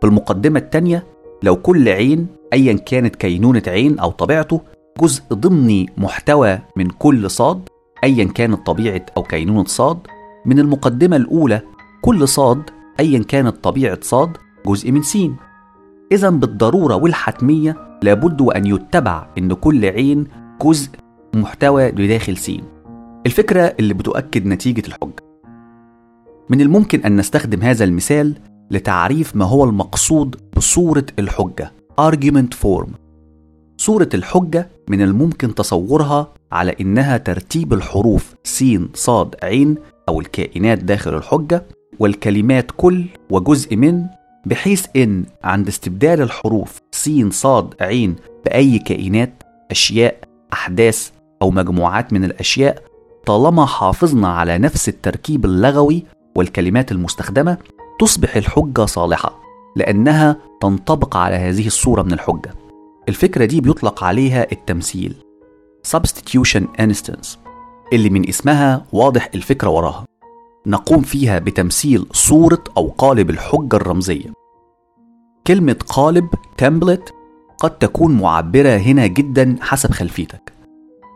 في 0.00 0.06
المقدمة 0.06 0.58
التانية 0.58 1.04
لو 1.42 1.56
كل 1.56 1.88
عين 1.88 2.26
أيا 2.52 2.72
كانت 2.72 3.16
كينونة 3.16 3.62
عين 3.66 3.98
أو 3.98 4.10
طبيعته 4.10 4.60
جزء 5.00 5.22
ضمني 5.32 5.86
محتوى 5.96 6.58
من 6.76 6.90
كل 6.90 7.30
صاد 7.30 7.68
أيا 8.04 8.24
كانت 8.24 8.66
طبيعة 8.66 9.06
أو 9.16 9.22
كينونة 9.22 9.64
صاد 9.64 9.98
من 10.46 10.58
المقدمة 10.58 11.16
الأولى 11.16 11.60
كل 12.02 12.28
صاد 12.28 12.62
أيا 13.00 13.18
كانت 13.18 13.64
طبيعة 13.64 13.98
صاد 14.02 14.36
جزء 14.66 14.92
من 14.92 15.02
سين. 15.02 15.36
إذا 16.12 16.30
بالضرورة 16.30 16.94
والحتمية 16.94 17.98
لابد 18.02 18.40
وأن 18.40 18.66
يتبع 18.66 19.26
أن 19.38 19.52
كل 19.52 19.84
عين 19.84 20.26
جزء 20.62 20.88
محتوى 21.34 21.90
بداخل 21.90 22.36
سين. 22.36 22.64
الفكرة 23.26 23.74
اللي 23.80 23.94
بتؤكد 23.94 24.46
نتيجة 24.46 24.82
الحجة 24.88 25.22
من 26.48 26.60
الممكن 26.60 27.00
أن 27.00 27.16
نستخدم 27.16 27.62
هذا 27.62 27.84
المثال 27.84 28.34
لتعريف 28.70 29.36
ما 29.36 29.44
هو 29.44 29.64
المقصود 29.64 30.36
بصورة 30.56 31.06
الحجة. 31.18 31.72
Argument 32.00 32.54
form. 32.64 32.88
صورة 33.76 34.08
الحجة 34.14 34.68
من 34.88 35.02
الممكن 35.02 35.54
تصورها 35.54 36.32
على 36.52 36.76
إنها 36.80 37.16
ترتيب 37.16 37.72
الحروف 37.72 38.34
س 38.44 38.64
صاد 38.94 39.34
عين 39.42 39.74
أو 40.08 40.20
الكائنات 40.20 40.78
داخل 40.78 41.16
الحجة 41.16 41.66
والكلمات 42.00 42.70
كل 42.76 43.04
وجزء 43.30 43.76
من 43.76 44.06
بحيث 44.46 44.86
إن 44.96 45.24
عند 45.44 45.68
استبدال 45.68 46.22
الحروف 46.22 46.80
س 46.92 47.10
صاد 47.30 47.74
عين 47.80 48.16
بأي 48.44 48.78
كائنات 48.78 49.42
أشياء 49.70 50.16
أحداث 50.52 51.10
أو 51.42 51.50
مجموعات 51.50 52.12
من 52.12 52.24
الأشياء 52.24 52.82
طالما 53.26 53.66
حافظنا 53.66 54.28
على 54.28 54.58
نفس 54.58 54.88
التركيب 54.88 55.44
اللغوي 55.44 56.04
والكلمات 56.36 56.92
المستخدمة 56.92 57.58
تصبح 58.00 58.36
الحجة 58.36 58.84
صالحة 58.84 59.40
لأنها 59.76 60.36
تنطبق 60.60 61.16
على 61.16 61.36
هذه 61.36 61.66
الصورة 61.66 62.02
من 62.02 62.12
الحجة. 62.12 62.54
الفكرة 63.08 63.44
دي 63.44 63.60
بيطلق 63.60 64.04
عليها 64.04 64.52
التمثيل 64.52 65.14
substitution 65.96 66.62
instance 66.80 67.28
اللي 67.92 68.10
من 68.10 68.28
اسمها 68.28 68.86
واضح 68.92 69.30
الفكرة 69.34 69.68
وراها. 69.68 70.09
نقوم 70.66 71.02
فيها 71.02 71.38
بتمثيل 71.38 72.06
صورة 72.12 72.64
أو 72.76 72.88
قالب 72.98 73.30
الحجة 73.30 73.76
الرمزية. 73.76 74.32
كلمة 75.46 75.76
قالب 75.88 76.28
template 76.62 77.12
قد 77.58 77.78
تكون 77.78 78.18
معبرة 78.20 78.76
هنا 78.76 79.06
جدا 79.06 79.56
حسب 79.60 79.90
خلفيتك. 79.90 80.52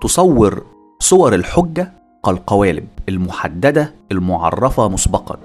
تصور 0.02 0.66
صور 1.00 1.34
الحجة 1.34 1.92
كالقوالب 2.24 2.88
المحددة 3.08 3.94
المعرفة 4.12 4.88
مسبقا. 4.88 5.38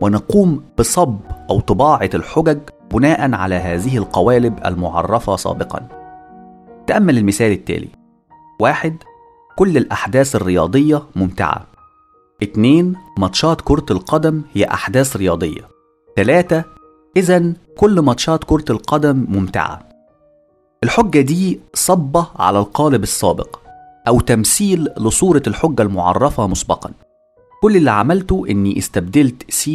ونقوم 0.00 0.62
بصب 0.78 1.16
أو 1.50 1.60
طباعة 1.60 2.10
الحجج 2.14 2.58
بناء 2.92 3.34
على 3.34 3.54
هذه 3.54 3.96
القوالب 3.96 4.58
المعرفة 4.66 5.36
سابقا. 5.36 5.88
تأمل 6.86 7.18
المثال 7.18 7.52
التالي. 7.52 7.88
واحد 8.60 8.96
كل 9.56 9.76
الأحداث 9.76 10.36
الرياضية 10.36 11.02
ممتعة. 11.16 11.75
اتنين 12.42 12.96
ماتشات 13.18 13.60
كرة 13.60 13.86
القدم 13.90 14.42
هي 14.54 14.64
أحداث 14.64 15.16
رياضية. 15.16 15.68
تلاتة 16.16 16.64
إذا 17.16 17.52
كل 17.78 18.00
ماتشات 18.00 18.44
كرة 18.44 18.64
القدم 18.70 19.26
ممتعة. 19.28 19.88
الحجة 20.84 21.20
دي 21.20 21.60
صبة 21.74 22.26
على 22.36 22.58
القالب 22.58 23.02
السابق 23.02 23.58
أو 24.08 24.20
تمثيل 24.20 24.88
لصورة 24.98 25.42
الحجة 25.46 25.82
المعرفة 25.82 26.46
مسبقا. 26.46 26.90
كل 27.62 27.76
اللي 27.76 27.90
عملته 27.90 28.44
إني 28.50 28.78
استبدلت 28.78 29.50
س 29.50 29.70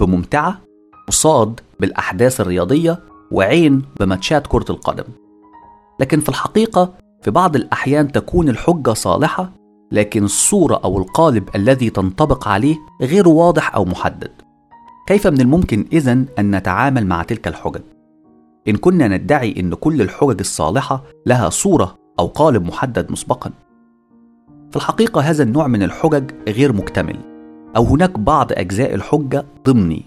بممتعة 0.00 0.60
وصاد 1.08 1.60
بالأحداث 1.80 2.40
الرياضية 2.40 2.98
وعين 3.30 3.82
بماتشات 4.00 4.46
كرة 4.46 4.66
القدم. 4.70 5.04
لكن 6.00 6.20
في 6.20 6.28
الحقيقة 6.28 6.94
في 7.22 7.30
بعض 7.30 7.56
الأحيان 7.56 8.12
تكون 8.12 8.48
الحجة 8.48 8.92
صالحة 8.92 9.50
لكن 9.92 10.24
الصورة 10.24 10.80
أو 10.84 10.98
القالب 10.98 11.48
الذي 11.54 11.90
تنطبق 11.90 12.48
عليه 12.48 12.76
غير 13.02 13.28
واضح 13.28 13.74
أو 13.74 13.84
محدد. 13.84 14.30
كيف 15.06 15.26
من 15.26 15.40
الممكن 15.40 15.84
إذن 15.92 16.26
أن 16.38 16.56
نتعامل 16.56 17.06
مع 17.06 17.22
تلك 17.22 17.48
الحجج؟ 17.48 17.80
إن 18.68 18.76
كنا 18.76 19.08
ندعي 19.08 19.54
أن 19.60 19.74
كل 19.74 20.02
الحجج 20.02 20.36
الصالحة 20.40 21.04
لها 21.26 21.50
صورة 21.50 21.94
أو 22.18 22.26
قالب 22.26 22.66
محدد 22.66 23.12
مسبقا. 23.12 23.50
في 24.70 24.76
الحقيقة 24.76 25.20
هذا 25.20 25.42
النوع 25.42 25.66
من 25.66 25.82
الحجج 25.82 26.30
غير 26.48 26.72
مكتمل 26.72 27.16
أو 27.76 27.84
هناك 27.84 28.18
بعض 28.18 28.52
أجزاء 28.52 28.94
الحجة 28.94 29.44
ضمني 29.66 30.02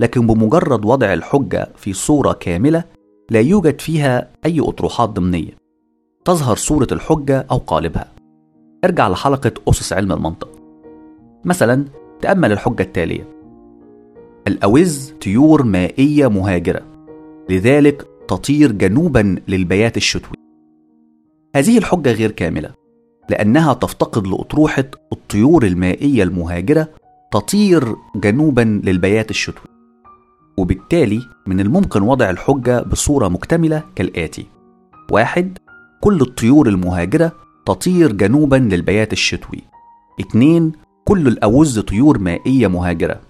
لكن 0.00 0.26
بمجرد 0.26 0.84
وضع 0.84 1.12
الحجة 1.12 1.68
في 1.76 1.92
صورة 1.92 2.32
كاملة 2.32 2.84
لا 3.30 3.40
يوجد 3.40 3.80
فيها 3.80 4.28
أي 4.46 4.60
أطروحات 4.60 5.08
ضمنية. 5.08 5.50
تظهر 6.24 6.56
صورة 6.56 6.88
الحجة 6.92 7.46
أو 7.50 7.56
قالبها. 7.56 8.13
ارجع 8.84 9.08
لحلقة 9.08 9.52
أسس 9.68 9.92
علم 9.92 10.12
المنطق. 10.12 10.48
مثلا 11.44 11.84
تأمل 12.20 12.52
الحجة 12.52 12.82
التالية. 12.82 13.28
الأوز 14.46 15.14
طيور 15.22 15.62
مائية 15.62 16.26
مهاجرة. 16.28 16.82
لذلك 17.50 18.06
تطير 18.28 18.72
جنوبا 18.72 19.36
للبيات 19.48 19.96
الشتوي. 19.96 20.36
هذه 21.56 21.78
الحجة 21.78 22.12
غير 22.12 22.30
كاملة 22.30 22.70
لأنها 23.30 23.74
تفتقد 23.74 24.26
لأطروحة 24.26 24.84
الطيور 25.12 25.64
المائية 25.64 26.22
المهاجرة 26.22 26.88
تطير 27.32 27.96
جنوبا 28.16 28.80
للبيات 28.84 29.30
الشتوي. 29.30 29.74
وبالتالي 30.56 31.20
من 31.46 31.60
الممكن 31.60 32.02
وضع 32.02 32.30
الحجة 32.30 32.82
بصورة 32.82 33.28
مكتملة 33.28 33.82
كالآتي. 33.94 34.46
واحد 35.10 35.58
كل 36.00 36.20
الطيور 36.20 36.68
المهاجرة 36.68 37.32
تطير 37.66 38.12
جنوبا 38.12 38.56
للبيات 38.56 39.12
الشتوي. 39.12 39.62
اتنين 40.20 40.72
كل 41.04 41.28
الأوز 41.28 41.78
طيور 41.78 42.18
مائية 42.18 42.66
مهاجرة. 42.66 43.20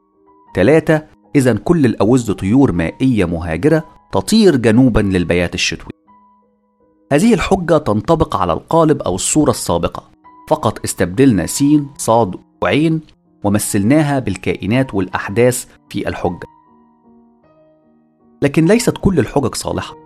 تلاتة 0.55 1.03
إذا 1.37 1.55
كل 1.55 1.85
الأوز 1.85 2.31
طيور 2.31 2.73
مائية 2.73 3.25
مهاجرة 3.25 3.85
تطير 4.13 4.57
جنوبا 4.57 5.01
للبيات 5.01 5.55
الشتوي. 5.55 5.93
هذه 7.13 7.35
الحجة 7.35 7.79
تنطبق 7.79 8.37
على 8.37 8.53
القالب 8.53 9.03
أو 9.03 9.15
الصورة 9.15 9.51
السابقة. 9.51 10.11
فقط 10.49 10.85
استبدلنا 10.85 11.47
س 11.47 11.65
صاد 11.99 12.35
وعين 12.63 13.01
ومثلناها 13.45 14.19
بالكائنات 14.19 14.95
والأحداث 14.95 15.67
في 15.89 16.09
الحجة. 16.09 16.47
لكن 18.43 18.65
ليست 18.65 18.99
كل 18.99 19.19
الحجج 19.19 19.55
صالحة. 19.55 20.04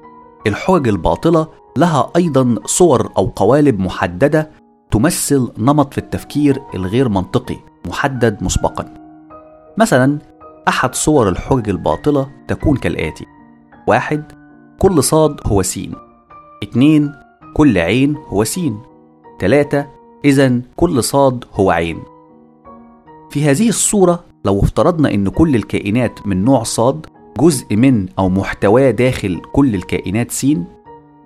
الحجج 0.49 0.89
الباطلة 0.89 1.47
لها 1.77 2.11
أيضا 2.17 2.55
صور 2.67 3.13
أو 3.19 3.27
قوالب 3.37 3.81
محددة 3.81 4.51
تمثل 4.91 5.53
نمط 5.59 5.93
في 5.93 5.99
التفكير 5.99 6.63
الغير 6.75 7.09
منطقي 7.09 7.57
محدد 7.87 8.43
مسبقا. 8.43 8.95
مثلا 9.79 10.19
أحد 10.69 10.95
صور 10.95 11.29
الحجج 11.29 11.69
الباطلة 11.69 12.31
تكون 12.49 12.77
كالآتي. 12.77 13.27
واحد 13.87 14.33
كل 14.79 15.03
صاد 15.03 15.41
هو 15.47 15.63
سين. 15.63 15.95
اتنين 16.63 17.13
كل 17.55 17.79
عين 17.79 18.17
هو 18.17 18.45
سين. 18.45 18.79
تلاتة 19.39 19.87
إذا 20.25 20.61
كل 20.77 21.05
صاد 21.05 21.45
هو 21.53 21.71
عين. 21.71 21.99
في 23.31 23.45
هذه 23.45 23.69
الصورة 23.69 24.25
لو 24.45 24.61
افترضنا 24.61 25.15
إن 25.15 25.29
كل 25.29 25.57
الكائنات 25.57 26.27
من 26.27 26.45
نوع 26.45 26.63
صاد 26.63 27.07
جزء 27.41 27.77
من 27.77 28.07
أو 28.19 28.29
محتواه 28.29 28.91
داخل 28.91 29.41
كل 29.53 29.75
الكائنات 29.75 30.31
س 30.31 30.47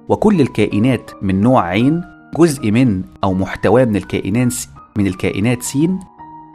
وكل 0.09 0.41
الكائنات 0.41 1.11
من 1.23 1.41
نوع 1.41 1.63
عين 1.63 2.05
جزء 2.39 2.71
من 2.71 3.03
أو 3.25 3.35
محتواه 3.35 3.85
من 3.85 3.97
الكائنات 3.97 4.55
من 4.97 5.07
الكائنات 5.07 5.63
س 5.63 5.79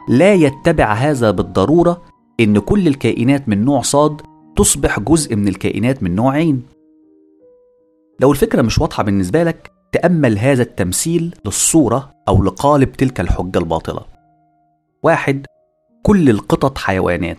لا 0.08 0.34
يتبع 0.34 0.92
هذا 0.92 1.30
بالضرورة 1.30 2.02
إن 2.40 2.58
كل 2.58 2.86
الكائنات 2.88 3.48
من 3.48 3.64
نوع 3.64 3.82
صاد 3.82 4.20
تصبح 4.56 5.00
جزء 5.00 5.36
من 5.36 5.48
الكائنات 5.48 6.02
من 6.02 6.14
نوع 6.14 6.32
عين. 6.32 6.62
لو 8.20 8.30
الفكرة 8.30 8.62
مش 8.62 8.78
واضحة 8.78 9.02
بالنسبة 9.02 9.42
لك 9.42 9.72
تأمل 9.92 10.38
هذا 10.38 10.62
التمثيل 10.62 11.34
للصورة 11.44 12.10
أو 12.28 12.42
لقالب 12.42 12.92
تلك 12.92 13.20
الحجة 13.20 13.58
الباطلة. 13.58 14.00
واحد 15.02 15.46
كل 16.02 16.30
القطط 16.30 16.78
حيوانات. 16.78 17.38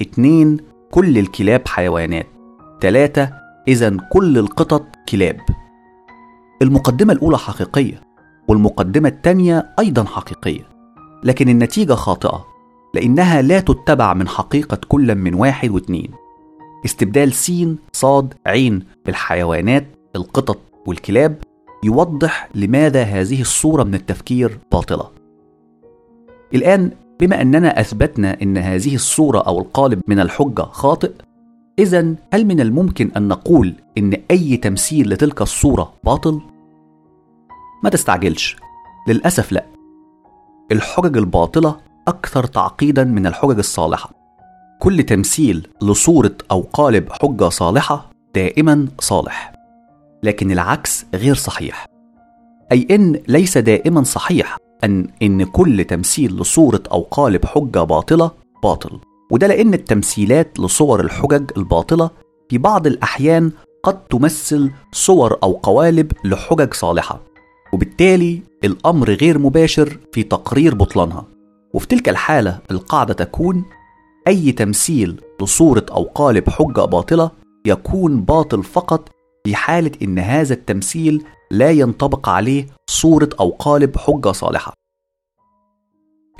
اتنين 0.00 0.56
كل 0.90 1.18
الكلاب 1.18 1.68
حيوانات. 1.68 2.26
تلاتة 2.80 3.30
إذا 3.68 3.96
كل 4.10 4.38
القطط 4.38 4.86
كلاب. 5.08 5.40
المقدمة 6.62 7.12
الأولى 7.12 7.38
حقيقية 7.38 8.00
والمقدمة 8.48 9.08
الثانية 9.08 9.74
أيضا 9.78 10.04
حقيقية. 10.04 10.68
لكن 11.24 11.48
النتيجة 11.48 11.92
خاطئة 11.92 12.46
لأنها 12.94 13.42
لا 13.42 13.60
تتبع 13.60 14.14
من 14.14 14.28
حقيقة 14.28 14.78
كل 14.88 15.14
من 15.14 15.34
واحد 15.34 15.70
واثنين. 15.70 16.10
استبدال 16.84 17.32
س 17.32 17.52
صاد 17.92 18.34
عين 18.46 18.82
بالحيوانات 19.06 19.86
القطط 20.16 20.58
والكلاب 20.86 21.38
يوضح 21.84 22.48
لماذا 22.54 23.02
هذه 23.02 23.40
الصورة 23.40 23.84
من 23.84 23.94
التفكير 23.94 24.58
باطلة. 24.72 25.10
الآن 26.54 26.90
بما 27.20 27.42
أننا 27.42 27.80
أثبتنا 27.80 28.36
أن 28.42 28.58
هذه 28.58 28.94
الصورة 28.94 29.38
أو 29.38 29.58
القالب 29.58 30.00
من 30.08 30.20
الحجة 30.20 30.62
خاطئ 30.62 31.12
إذا 31.78 32.14
هل 32.32 32.46
من 32.46 32.60
الممكن 32.60 33.10
أن 33.16 33.28
نقول 33.28 33.74
أن 33.98 34.22
أي 34.30 34.56
تمثيل 34.56 35.10
لتلك 35.10 35.42
الصورة 35.42 35.92
باطل؟ 36.04 36.40
ما 37.84 37.90
تستعجلش. 37.90 38.56
للأسف 39.08 39.52
لا. 39.52 39.66
الحجج 40.72 41.16
الباطلة 41.16 41.76
أكثر 42.08 42.44
تعقيدا 42.46 43.04
من 43.04 43.26
الحجج 43.26 43.58
الصالحة. 43.58 44.10
كل 44.78 45.02
تمثيل 45.02 45.68
لصورة 45.82 46.34
أو 46.50 46.66
قالب 46.72 47.12
حجة 47.12 47.48
صالحة 47.48 48.10
دائما 48.34 48.88
صالح. 48.98 49.52
لكن 50.22 50.50
العكس 50.50 51.06
غير 51.14 51.34
صحيح. 51.34 51.86
أي 52.72 52.86
إن 52.90 53.20
ليس 53.28 53.58
دائما 53.58 54.02
صحيح. 54.02 54.56
أن 54.84 55.06
إن 55.22 55.44
كل 55.44 55.84
تمثيل 55.84 56.36
لصورة 56.36 56.82
أو 56.92 57.06
قالب 57.10 57.44
حجة 57.44 57.82
باطلة 57.84 58.30
باطل. 58.62 59.00
وده 59.30 59.46
لأن 59.46 59.74
التمثيلات 59.74 60.60
لصور 60.60 61.00
الحجج 61.00 61.50
الباطلة 61.56 62.10
في 62.48 62.58
بعض 62.58 62.86
الأحيان 62.86 63.52
قد 63.82 64.04
تمثل 64.06 64.70
صور 64.92 65.38
أو 65.42 65.52
قوالب 65.52 66.12
لحجج 66.24 66.74
صالحة. 66.74 67.20
وبالتالي 67.72 68.42
الأمر 68.64 69.10
غير 69.10 69.38
مباشر 69.38 69.98
في 70.12 70.22
تقرير 70.22 70.74
بطلانها. 70.74 71.24
وفي 71.74 71.86
تلك 71.86 72.08
الحالة 72.08 72.58
القاعدة 72.70 73.14
تكون 73.14 73.64
أي 74.28 74.52
تمثيل 74.52 75.20
لصورة 75.42 75.86
أو 75.90 76.02
قالب 76.14 76.50
حجة 76.50 76.84
باطلة 76.84 77.30
يكون 77.66 78.20
باطل 78.20 78.62
فقط 78.62 79.08
في 79.44 79.54
حالة 79.54 79.90
إن 80.02 80.18
هذا 80.18 80.54
التمثيل 80.54 81.24
لا 81.52 81.70
ينطبق 81.70 82.28
عليه 82.28 82.66
صورة 82.90 83.28
أو 83.40 83.50
قالب 83.50 83.96
حجة 83.96 84.32
صالحة. 84.32 84.72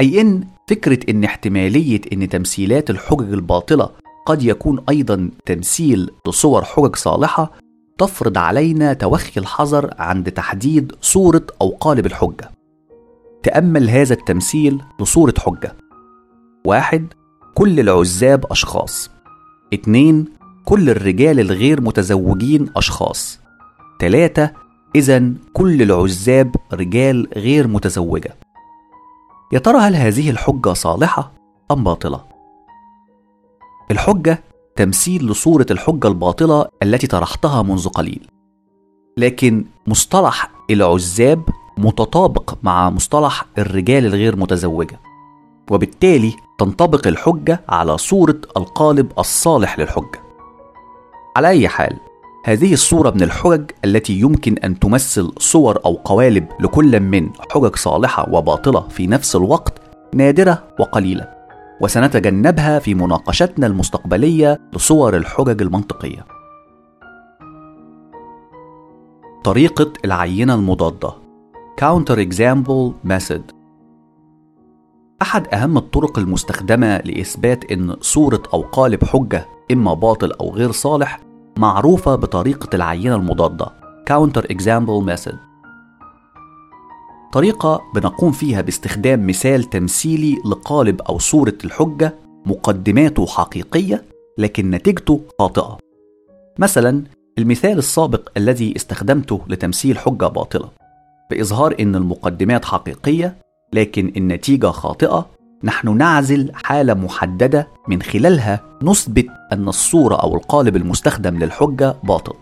أي 0.01 0.21
إن 0.21 0.47
فكرة 0.69 1.11
إن 1.11 1.25
احتمالية 1.25 2.01
إن 2.13 2.29
تمثيلات 2.29 2.91
الحجج 2.91 3.33
الباطلة 3.33 3.91
قد 4.27 4.43
يكون 4.43 4.85
أيضا 4.89 5.31
تمثيل 5.47 6.11
لصور 6.29 6.65
حجج 6.65 6.97
صالحة 6.97 7.53
تفرض 7.99 8.39
علينا 8.39 8.93
توخي 8.93 9.41
الحذر 9.41 9.95
عند 9.99 10.31
تحديد 10.31 10.93
صورة 11.01 11.47
أو 11.61 11.77
قالب 11.81 12.07
الحجة. 12.07 12.51
تأمل 13.43 13.91
هذا 13.91 14.15
التمثيل 14.15 14.83
لصورة 15.01 15.35
حجة. 15.39 15.77
واحد 16.67 17.07
كل 17.55 17.81
العزاب 17.81 18.47
أشخاص. 18.51 19.11
اتنين 19.73 20.25
كل 20.65 20.91
الرجال 20.91 21.41
الغير 21.41 21.81
متزوجين 21.81 22.71
أشخاص. 22.77 23.41
تلاتة 23.99 24.51
إذا 24.95 25.33
كل 25.53 25.83
العزاب 25.83 26.57
رجال 26.73 27.29
غير 27.37 27.67
متزوجة. 27.67 28.37
يا 29.53 29.59
ترى 29.59 29.79
هل 29.79 29.97
هذه 29.97 30.31
الحجة 30.31 30.73
صالحة 30.73 31.33
أم 31.71 31.85
باطلة؟ 31.85 32.25
الحجة 33.91 34.43
تمثيل 34.77 35.27
لصورة 35.27 35.67
الحجة 35.71 36.09
الباطلة 36.09 36.67
التي 36.83 37.07
طرحتها 37.07 37.63
منذ 37.63 37.89
قليل. 37.89 38.27
لكن 39.17 39.65
مصطلح 39.87 40.51
العزاب 40.71 41.49
متطابق 41.79 42.55
مع 42.63 42.91
مصطلح 42.91 43.47
الرجال 43.59 44.07
الغير 44.07 44.37
متزوجة. 44.37 45.01
وبالتالي 45.71 46.35
تنطبق 46.59 47.07
الحجة 47.07 47.61
على 47.69 47.99
صورة 47.99 48.41
القالب 48.57 49.13
الصالح 49.19 49.79
للحجة. 49.79 50.21
على 51.37 51.49
أي 51.49 51.69
حال، 51.69 51.97
هذه 52.45 52.73
الصورة 52.73 53.11
من 53.11 53.23
الحجج 53.23 53.71
التي 53.85 54.21
يمكن 54.21 54.59
أن 54.59 54.79
تمثل 54.79 55.33
صور 55.39 55.79
أو 55.85 55.95
قوالب 55.95 56.49
لكل 56.61 57.01
من 57.01 57.31
حجج 57.51 57.77
صالحة 57.77 58.29
وباطلة 58.33 58.81
في 58.81 59.07
نفس 59.07 59.37
الوقت 59.37 59.83
نادرة 60.15 60.65
وقليلة. 60.79 61.29
وسنتجنبها 61.81 62.79
في 62.79 62.95
مناقشتنا 62.95 63.67
المستقبلية 63.67 64.61
لصور 64.73 65.17
الحجج 65.17 65.63
المنطقية. 65.63 66.27
طريقة 69.45 69.93
العينة 70.05 70.55
المضادة. 70.55 71.13
Counter 71.81 72.17
Example 72.17 73.09
Method. 73.09 73.43
أحد 75.23 75.55
أهم 75.55 75.77
الطرق 75.77 76.19
المستخدمة 76.19 76.99
لإثبات 76.99 77.73
أن 77.73 77.97
صورة 78.01 78.43
أو 78.55 78.63
قالب 78.63 79.05
حجة 79.05 79.47
إما 79.73 79.95
باطل 79.95 80.33
أو 80.33 80.55
غير 80.55 80.73
صالح 80.73 81.30
معروفة 81.59 82.15
بطريقة 82.15 82.77
العينة 82.77 83.17
المضادة. 83.17 83.67
Counter 84.11 84.43
Example 84.43 85.05
Method. 85.07 85.35
طريقة 87.33 87.81
بنقوم 87.95 88.33
فيها 88.33 88.61
باستخدام 88.61 89.27
مثال 89.27 89.65
تمثيلي 89.65 90.37
لقالب 90.47 91.03
أو 91.03 91.19
صورة 91.19 91.59
الحجة 91.65 92.15
مقدماته 92.47 93.27
حقيقية 93.27 94.05
لكن 94.39 94.71
نتيجته 94.71 95.21
خاطئة. 95.39 95.79
مثلا 96.59 97.05
المثال 97.39 97.79
السابق 97.79 98.29
الذي 98.37 98.77
استخدمته 98.77 99.41
لتمثيل 99.49 99.99
حجة 99.99 100.27
باطلة. 100.27 100.69
بإظهار 101.31 101.75
أن 101.81 101.95
المقدمات 101.95 102.65
حقيقية 102.65 103.37
لكن 103.73 104.13
النتيجة 104.17 104.67
خاطئة 104.67 105.27
نحن 105.65 105.97
نعزل 105.97 106.51
حالة 106.55 106.95
محددة 106.95 107.69
من 107.89 108.03
خلالها 108.03 108.61
نثبت 108.83 109.27
أن 109.53 109.69
الصورة 109.69 110.15
أو 110.15 110.35
القالب 110.35 110.77
المستخدم 110.77 111.39
للحجة 111.39 111.97
باطل. 112.05 112.33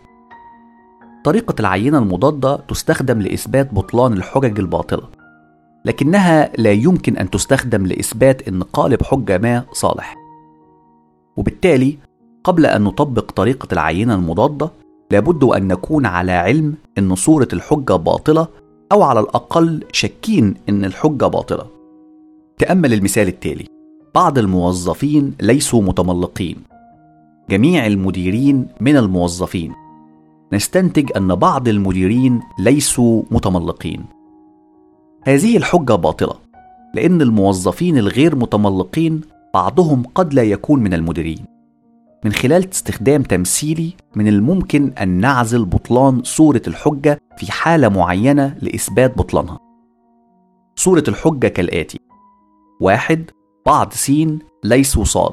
طريقة 1.24 1.54
العينة 1.61 1.98
المضادة 1.98 2.57
تستخدم 2.57 3.22
لإثبات 3.22 3.74
بطلان 3.74 4.12
الحجج 4.12 4.59
الباطلة، 4.59 5.02
لكنها 5.85 6.50
لا 6.59 6.72
يمكن 6.72 7.16
أن 7.16 7.31
تستخدم 7.31 7.87
لإثبات 7.87 8.48
أن 8.48 8.62
قالب 8.62 9.02
حجة 9.02 9.38
ما 9.38 9.64
صالح. 9.72 10.16
وبالتالي 11.37 11.98
قبل 12.44 12.66
أن 12.66 12.83
نطبق 12.83 13.31
طريقة 13.31 13.68
العينة 13.72 14.14
المضادة 14.14 14.70
لابد 15.11 15.44
أن 15.44 15.68
نكون 15.68 16.07
على 16.07 16.33
علم 16.33 16.74
أن 16.98 17.14
صورة 17.14 17.48
الحجة 17.52 17.96
باطلة 17.96 18.46
أو 18.92 19.02
على 19.02 19.20
الأقل 19.20 19.85
شاكين 19.92 20.54
أن 20.68 20.85
الحجة 20.85 21.26
باطلة. 21.26 21.77
تأمل 22.58 22.92
المثال 22.92 23.28
التالي: 23.28 23.66
بعض 24.14 24.38
الموظفين 24.38 25.34
ليسوا 25.40 25.82
متملقين. 25.82 26.56
جميع 27.50 27.86
المديرين 27.86 28.66
من 28.80 28.96
الموظفين. 28.96 29.72
نستنتج 30.52 31.10
أن 31.16 31.34
بعض 31.34 31.68
المديرين 31.68 32.40
ليسوا 32.58 33.22
متملقين. 33.30 34.04
هذه 35.22 35.56
الحجة 35.56 35.94
باطلة، 35.94 36.34
لأن 36.94 37.22
الموظفين 37.22 37.98
الغير 37.98 38.36
متملقين 38.36 39.20
بعضهم 39.54 40.02
قد 40.14 40.34
لا 40.34 40.42
يكون 40.42 40.82
من 40.82 40.94
المديرين. 40.94 41.44
من 42.24 42.32
خلال 42.32 42.68
استخدام 42.70 43.22
تمثيلي 43.22 43.92
من 44.16 44.28
الممكن 44.28 44.92
أن 45.02 45.08
نعزل 45.08 45.64
بطلان 45.64 46.22
صورة 46.22 46.62
الحجة 46.66 47.20
في 47.36 47.52
حالة 47.52 47.88
معينة 47.88 48.56
لإثبات 48.62 49.18
بطلانها. 49.18 49.58
صورة 50.76 51.04
الحجة 51.08 51.48
كالآتي: 51.48 51.98
واحد 52.80 53.30
بعض 53.66 53.92
سين 53.92 54.38
ليسوا 54.64 55.04
صاد. 55.04 55.32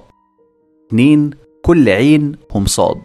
اتنين 0.88 1.29
كل 1.63 1.89
عين 1.89 2.36
هم 2.51 2.65
صاد. 2.65 3.01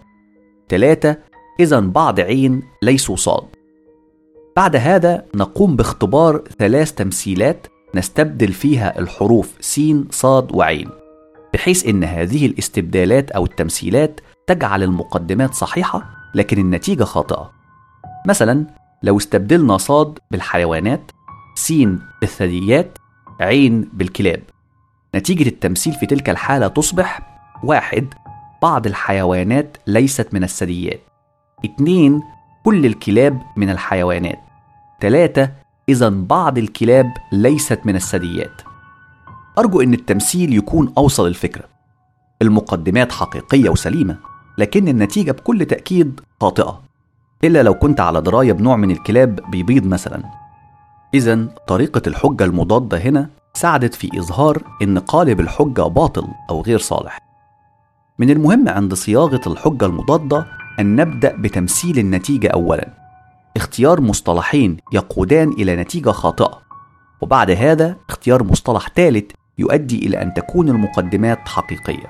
تلاتة 0.69 1.17
إذا 1.61 1.81
بعض 1.81 2.21
عين 2.21 2.63
ليسوا 2.83 3.17
صاد. 3.17 3.45
بعد 4.57 4.77
هذا 4.77 5.27
نقوم 5.35 5.77
باختبار 5.77 6.43
ثلاث 6.59 6.93
تمثيلات 6.93 7.67
نستبدل 7.95 8.53
فيها 8.53 8.99
الحروف 8.99 9.53
سين 9.61 10.09
صاد 10.11 10.55
وعين. 10.55 10.91
بحيث 11.55 11.87
إن 11.87 12.05
هذه 12.05 12.47
الاستبدالات 12.47 13.31
أو 13.31 13.45
التمثيلات 13.45 14.21
تجعل 14.47 14.83
المقدمات 14.83 15.55
صحيحة 15.55 16.03
لكن 16.35 16.59
النتيجة 16.59 17.05
خاطئة 17.05 17.51
مثلا 18.27 18.67
لو 19.03 19.17
استبدلنا 19.17 19.77
صاد 19.77 20.19
بالحيوانات 20.31 21.11
سين 21.55 22.01
بالثدييات 22.21 22.99
عين 23.41 23.89
بالكلاب 23.93 24.43
نتيجة 25.15 25.49
التمثيل 25.49 25.93
في 25.93 26.07
تلك 26.07 26.31
الحالة 26.31 26.69
تصبح 26.69 27.21
واحد 27.65 28.15
بعض 28.63 28.87
الحيوانات 28.87 29.77
ليست 29.87 30.35
من 30.35 30.45
الثدييات 30.45 31.01
اتنين 31.65 32.23
كل 32.65 32.87
الكلاب 32.87 33.43
من 33.57 33.71
الحيوانات 33.71 34.39
تلاتة 35.01 35.51
إذا 35.89 36.09
بعض 36.09 36.59
الكلاب 36.59 37.13
ليست 37.33 37.81
من 37.85 37.97
الثدييات 37.97 38.63
أرجو 39.59 39.81
إن 39.81 39.95
التمثيل 39.95 40.57
يكون 40.57 40.93
أوصل 40.99 41.27
الفكرة. 41.27 41.65
المقدمات 42.43 43.13
حقيقية 43.13 43.71
وسليمة، 43.71 44.17
لكن 44.59 44.89
النتيجة 44.89 45.33
بكل 45.33 45.65
تأكيد 45.65 46.21
خاطئة. 46.41 46.83
إلا 47.45 47.63
لو 47.63 47.75
كنت 47.75 48.01
على 48.01 48.21
دراية 48.21 48.53
بنوع 48.53 48.77
من 48.77 48.91
الكلاب 48.91 49.51
بيبيض 49.51 49.87
مثلا. 49.87 50.23
إذا 51.15 51.47
طريقة 51.67 52.03
الحجة 52.07 52.45
المضادة 52.45 52.99
هنا 52.99 53.31
ساعدت 53.55 53.95
في 53.95 54.19
إظهار 54.19 54.63
إن 54.83 54.99
قالب 54.99 55.41
الحجة 55.41 55.83
باطل 55.83 56.29
أو 56.51 56.61
غير 56.63 56.79
صالح. 56.79 57.19
من 58.19 58.31
المهم 58.31 58.69
عند 58.69 58.95
صياغة 58.95 59.41
الحجة 59.47 59.87
المضادة 59.87 60.47
أن 60.81 60.97
نبدأ 60.97 61.37
بتمثيل 61.37 61.99
النتيجة 61.99 62.49
أولا. 62.49 62.89
اختيار 63.57 64.01
مصطلحين 64.01 64.77
يقودان 64.93 65.49
إلى 65.49 65.77
نتيجة 65.77 66.11
خاطئة. 66.11 66.59
وبعد 67.21 67.51
هذا 67.51 67.97
اختيار 68.09 68.43
مصطلح 68.43 68.89
ثالث 68.97 69.31
يؤدي 69.59 70.07
إلى 70.07 70.23
أن 70.23 70.35
تكون 70.35 70.69
المقدمات 70.69 71.49
حقيقية 71.49 72.07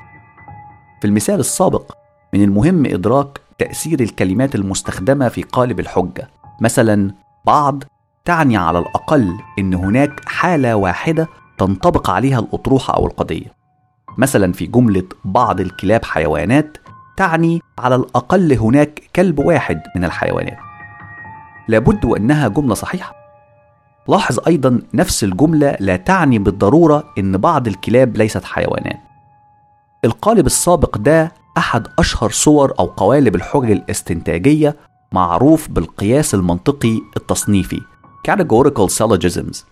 في 1.00 1.06
المثال 1.06 1.40
السابق 1.40 1.92
من 2.34 2.42
المهم 2.42 2.86
إدراك 2.86 3.40
تأثير 3.58 4.00
الكلمات 4.00 4.54
المستخدمة 4.54 5.28
في 5.28 5.42
قالب 5.42 5.80
الحجة 5.80 6.28
مثلا 6.60 7.14
بعض 7.44 7.84
تعني 8.24 8.56
على 8.56 8.78
الأقل 8.78 9.38
إن 9.58 9.74
هناك 9.74 10.28
حالة 10.28 10.76
واحدة 10.76 11.28
تنطبق 11.58 12.10
عليها 12.10 12.38
الأطروحة 12.38 12.94
أو 12.94 13.06
القضية. 13.06 13.54
مثلا 14.18 14.52
في 14.52 14.66
جملة 14.66 15.04
بعض 15.24 15.60
الكلاب 15.60 16.04
حيوانات 16.04 16.76
تعني 17.16 17.62
على 17.78 17.94
الأقل 17.94 18.52
هناك 18.52 19.02
كلب 19.16 19.38
واحد 19.38 19.82
من 19.96 20.04
الحيوانات. 20.04 20.58
لابد 21.68 22.04
أنها 22.04 22.48
جملة 22.48 22.74
صحيحة. 22.74 23.14
لاحظ 24.08 24.38
أيضا 24.46 24.80
نفس 24.94 25.24
الجملة 25.24 25.76
لا 25.80 25.96
تعني 25.96 26.38
بالضرورة 26.38 27.04
إن 27.18 27.36
بعض 27.36 27.66
الكلاب 27.66 28.16
ليست 28.16 28.44
حيوانات. 28.44 29.00
القالب 30.04 30.46
السابق 30.46 30.98
ده 30.98 31.32
أحد 31.58 31.88
أشهر 31.98 32.30
صور 32.30 32.74
أو 32.78 32.86
قوالب 32.86 33.34
الحجج 33.34 33.70
الاستنتاجية 33.70 34.76
معروف 35.12 35.68
بالقياس 35.70 36.34
المنطقي 36.34 37.00
التصنيفي. 37.16 37.80
Categorical 38.28 38.88
syllogisms 38.88 39.64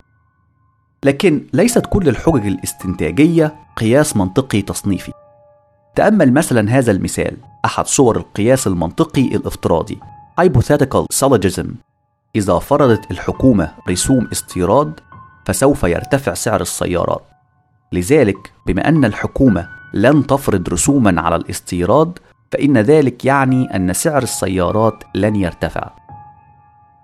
لكن 1.04 1.46
ليست 1.52 1.86
كل 1.86 2.08
الحجج 2.08 2.46
الاستنتاجية 2.46 3.56
قياس 3.76 4.16
منطقي 4.16 4.62
تصنيفي 4.62 5.12
تأمل 5.94 6.32
مثلا 6.32 6.70
هذا 6.70 6.92
المثال 6.92 7.36
أحد 7.64 7.86
صور 7.86 8.16
القياس 8.16 8.66
المنطقي 8.66 9.22
الافتراضي 9.22 9.98
hypothetical 10.40 11.04
syllogism 11.14 11.66
إذا 12.36 12.58
فرضت 12.58 13.10
الحكومة 13.10 13.74
رسوم 13.88 14.28
استيراد 14.32 15.00
فسوف 15.44 15.82
يرتفع 15.82 16.34
سعر 16.34 16.60
السيارات. 16.60 17.22
لذلك 17.92 18.52
بما 18.66 18.88
أن 18.88 19.04
الحكومة 19.04 19.68
لن 19.94 20.26
تفرض 20.26 20.68
رسوما 20.68 21.20
على 21.20 21.36
الاستيراد 21.36 22.18
فإن 22.52 22.78
ذلك 22.78 23.24
يعني 23.24 23.76
أن 23.76 23.92
سعر 23.92 24.22
السيارات 24.22 25.04
لن 25.14 25.36
يرتفع. 25.36 25.90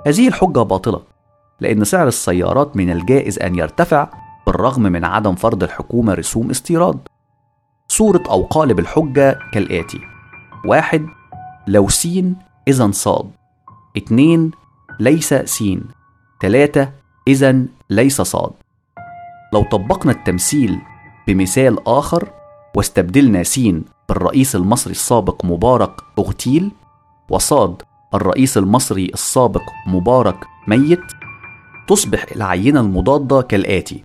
هذه 0.07 0.29
الحجة 0.29 0.63
باطلة 0.63 1.01
لأن 1.61 1.85
سعر 1.85 2.09
السيارات 2.09 2.77
من 2.77 2.91
الجائز 2.91 3.39
أن 3.39 3.55
يرتفع 3.55 4.09
بالرغم 4.47 4.83
من 4.83 5.05
عدم 5.05 5.35
فرض 5.35 5.63
الحكومة 5.63 6.15
رسوم 6.15 6.51
استيراد. 6.51 6.99
صورة 7.89 8.23
أو 8.31 8.43
قالب 8.43 8.79
الحجة 8.79 9.39
كالآتي: 9.53 10.01
واحد 10.65 11.07
لو 11.67 11.89
سين 11.89 12.37
إذا 12.69 12.91
صاد. 12.91 13.31
اتنين 13.97 14.51
ليس 15.01 15.35
سين 15.35 15.85
تلاتة 16.41 16.89
إذا 17.29 17.63
ليس 17.91 18.21
صاد 18.21 18.53
لو 19.53 19.63
طبقنا 19.63 20.13
التمثيل 20.13 20.79
بمثال 21.27 21.89
آخر 21.89 22.31
واستبدلنا 22.77 23.43
سين 23.43 23.85
بالرئيس 24.09 24.57
المصري 24.57 24.93
السابق 24.93 25.45
مبارك 25.45 26.01
أغتيل 26.19 26.71
وصاد 27.31 27.83
الرئيس 28.15 28.59
المصري 28.59 29.11
السابق 29.15 29.63
مبارك 29.87 30.47
ميت 30.69 31.05
تصبح 31.89 32.27
العينة 32.37 32.81
المضادة 32.81 33.43
كالآتي. 33.43 34.05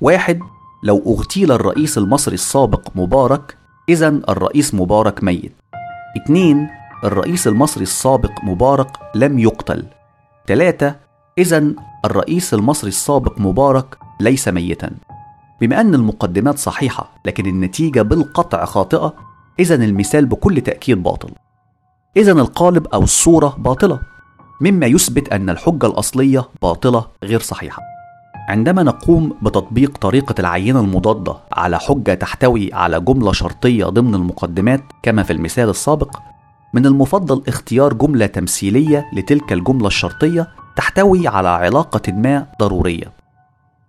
واحد 0.00 0.40
لو 0.82 1.02
أغتيل 1.06 1.52
الرئيس 1.52 1.98
المصري 1.98 2.34
السابق 2.34 2.88
مبارك 2.94 3.56
إذا 3.88 4.08
الرئيس 4.08 4.74
مبارك 4.74 5.24
ميت. 5.24 5.52
اتنين 6.16 6.68
الرئيس 7.04 7.46
المصري 7.46 7.82
السابق 7.82 8.44
مبارك 8.44 8.90
لم 9.14 9.38
يقتل. 9.38 9.86
ثلاثة 10.46 10.96
إذا 11.38 11.72
الرئيس 12.04 12.54
المصري 12.54 12.88
السابق 12.88 13.38
مبارك 13.38 13.98
ليس 14.20 14.48
ميتا. 14.48 14.90
بما 15.60 15.80
أن 15.80 15.94
المقدمات 15.94 16.58
صحيحة 16.58 17.10
لكن 17.24 17.46
النتيجة 17.46 18.02
بالقطع 18.02 18.64
خاطئة 18.64 19.14
إذا 19.60 19.74
المثال 19.74 20.26
بكل 20.26 20.60
تأكيد 20.60 21.02
باطل. 21.02 21.30
إذا 22.16 22.32
القالب 22.32 22.86
أو 22.86 23.02
الصورة 23.02 23.56
باطلة. 23.58 24.00
مما 24.60 24.86
يثبت 24.86 25.28
أن 25.28 25.50
الحجة 25.50 25.86
الأصلية 25.86 26.48
باطلة 26.62 27.06
غير 27.24 27.40
صحيحة. 27.40 27.82
عندما 28.48 28.82
نقوم 28.82 29.32
بتطبيق 29.42 29.98
طريقة 29.98 30.34
العينة 30.38 30.80
المضادة 30.80 31.36
على 31.52 31.78
حجة 31.78 32.14
تحتوي 32.14 32.74
على 32.74 33.00
جملة 33.00 33.32
شرطية 33.32 33.84
ضمن 33.84 34.14
المقدمات 34.14 34.82
كما 35.02 35.22
في 35.22 35.32
المثال 35.32 35.68
السابق 35.68 36.16
من 36.74 36.86
المفضل 36.86 37.42
اختيار 37.48 37.92
جملة 37.92 38.26
تمثيلية 38.26 39.06
لتلك 39.12 39.52
الجملة 39.52 39.86
الشرطية 39.86 40.48
تحتوي 40.76 41.28
على 41.28 41.48
علاقة 41.48 42.12
ما 42.12 42.46
ضرورية. 42.60 43.12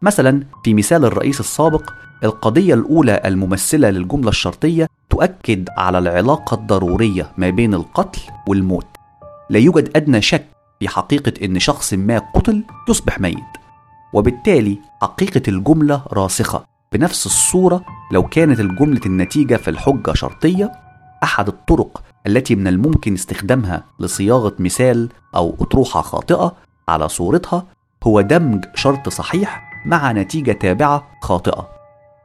مثلا 0.02 0.44
في 0.64 0.74
مثال 0.74 1.06
الرئيس 1.06 1.40
السابق 1.40 1.90
القضية 2.24 2.74
الأولى 2.74 3.22
الممثلة 3.26 3.90
للجملة 3.90 4.30
الشرطية 4.30 4.90
تؤكد 5.10 5.70
على 5.78 5.98
العلاقة 5.98 6.56
الضرورية 6.56 7.32
ما 7.38 7.50
بين 7.50 7.74
القتل 7.74 8.22
والموت. 8.48 8.88
لا 9.50 9.60
يوجد 9.60 9.92
أدنى 9.96 10.22
شك 10.22 10.57
في 10.80 10.88
حقيقة 10.88 11.46
أن 11.46 11.60
شخص 11.60 11.94
ما 11.94 12.18
قتل 12.20 12.64
يصبح 12.90 13.20
ميت 13.20 13.38
وبالتالي 14.14 14.80
حقيقة 15.02 15.42
الجملة 15.48 16.02
راسخة. 16.14 16.66
بنفس 16.92 17.26
الصورة 17.26 17.82
لو 18.12 18.24
كانت 18.24 18.60
الجملة 18.60 19.02
النتيجة 19.06 19.56
في 19.56 19.70
الحجة 19.70 20.14
شرطية 20.14 20.72
أحد 21.24 21.48
الطرق 21.48 22.04
التي 22.28 22.56
من 22.56 22.68
الممكن 22.68 23.14
استخدامها 23.14 23.84
لصياغة 24.00 24.56
مثال 24.60 25.10
أو 25.36 25.56
أطروحة 25.62 26.02
خاطئة 26.02 26.56
على 26.88 27.10
صورتها 27.10 27.66
هو 28.04 28.22
دمج 28.22 28.66
شرط 28.76 29.10
صحيح 29.10 29.84
مع 29.86 30.12
نتيجة 30.12 30.52
تابعة 30.52 31.08
خاطئة. 31.22 31.70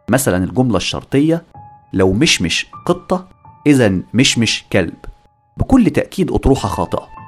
مثلا 0.08 0.44
الجملة 0.44 0.76
الشرطية 0.76 1.44
لو 1.92 2.12
مشمش 2.12 2.66
قطة 2.86 3.28
إذا 3.66 4.00
مشمش 4.14 4.64
كلب. 4.72 4.94
بكل 5.56 5.90
تأكيد 5.90 6.30
أطروحة 6.30 6.68
خاطئة. 6.68 7.21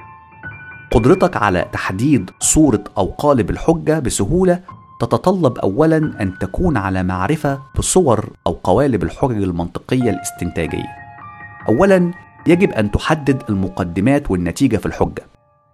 قدرتك 0.94 1.37
على 1.37 1.68
تحديد 1.72 2.30
صورة 2.40 2.85
أو 2.98 3.07
قالب 3.18 3.50
الحجة 3.50 3.98
بسهولة 3.98 4.61
تتطلب 5.00 5.59
أولا 5.59 5.96
أن 5.96 6.38
تكون 6.40 6.76
على 6.76 7.02
معرفة 7.02 7.59
بصور 7.78 8.30
أو 8.46 8.52
قوالب 8.52 9.02
الحجج 9.02 9.42
المنطقية 9.42 10.11
الاستنتاجية. 10.11 10.88
أولا 11.68 12.12
يجب 12.46 12.70
أن 12.70 12.90
تحدد 12.90 13.42
المقدمات 13.48 14.30
والنتيجة 14.30 14.76
في 14.76 14.87
الحجة. 14.87 15.26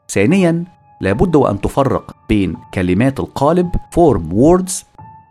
ثانيا 0.08 0.64
لابد 1.00 1.36
وأن 1.36 1.60
تفرق 1.60 2.16
بين 2.28 2.56
كلمات 2.74 3.20
القالب 3.20 3.70
form 3.74 4.34
words 4.34 4.72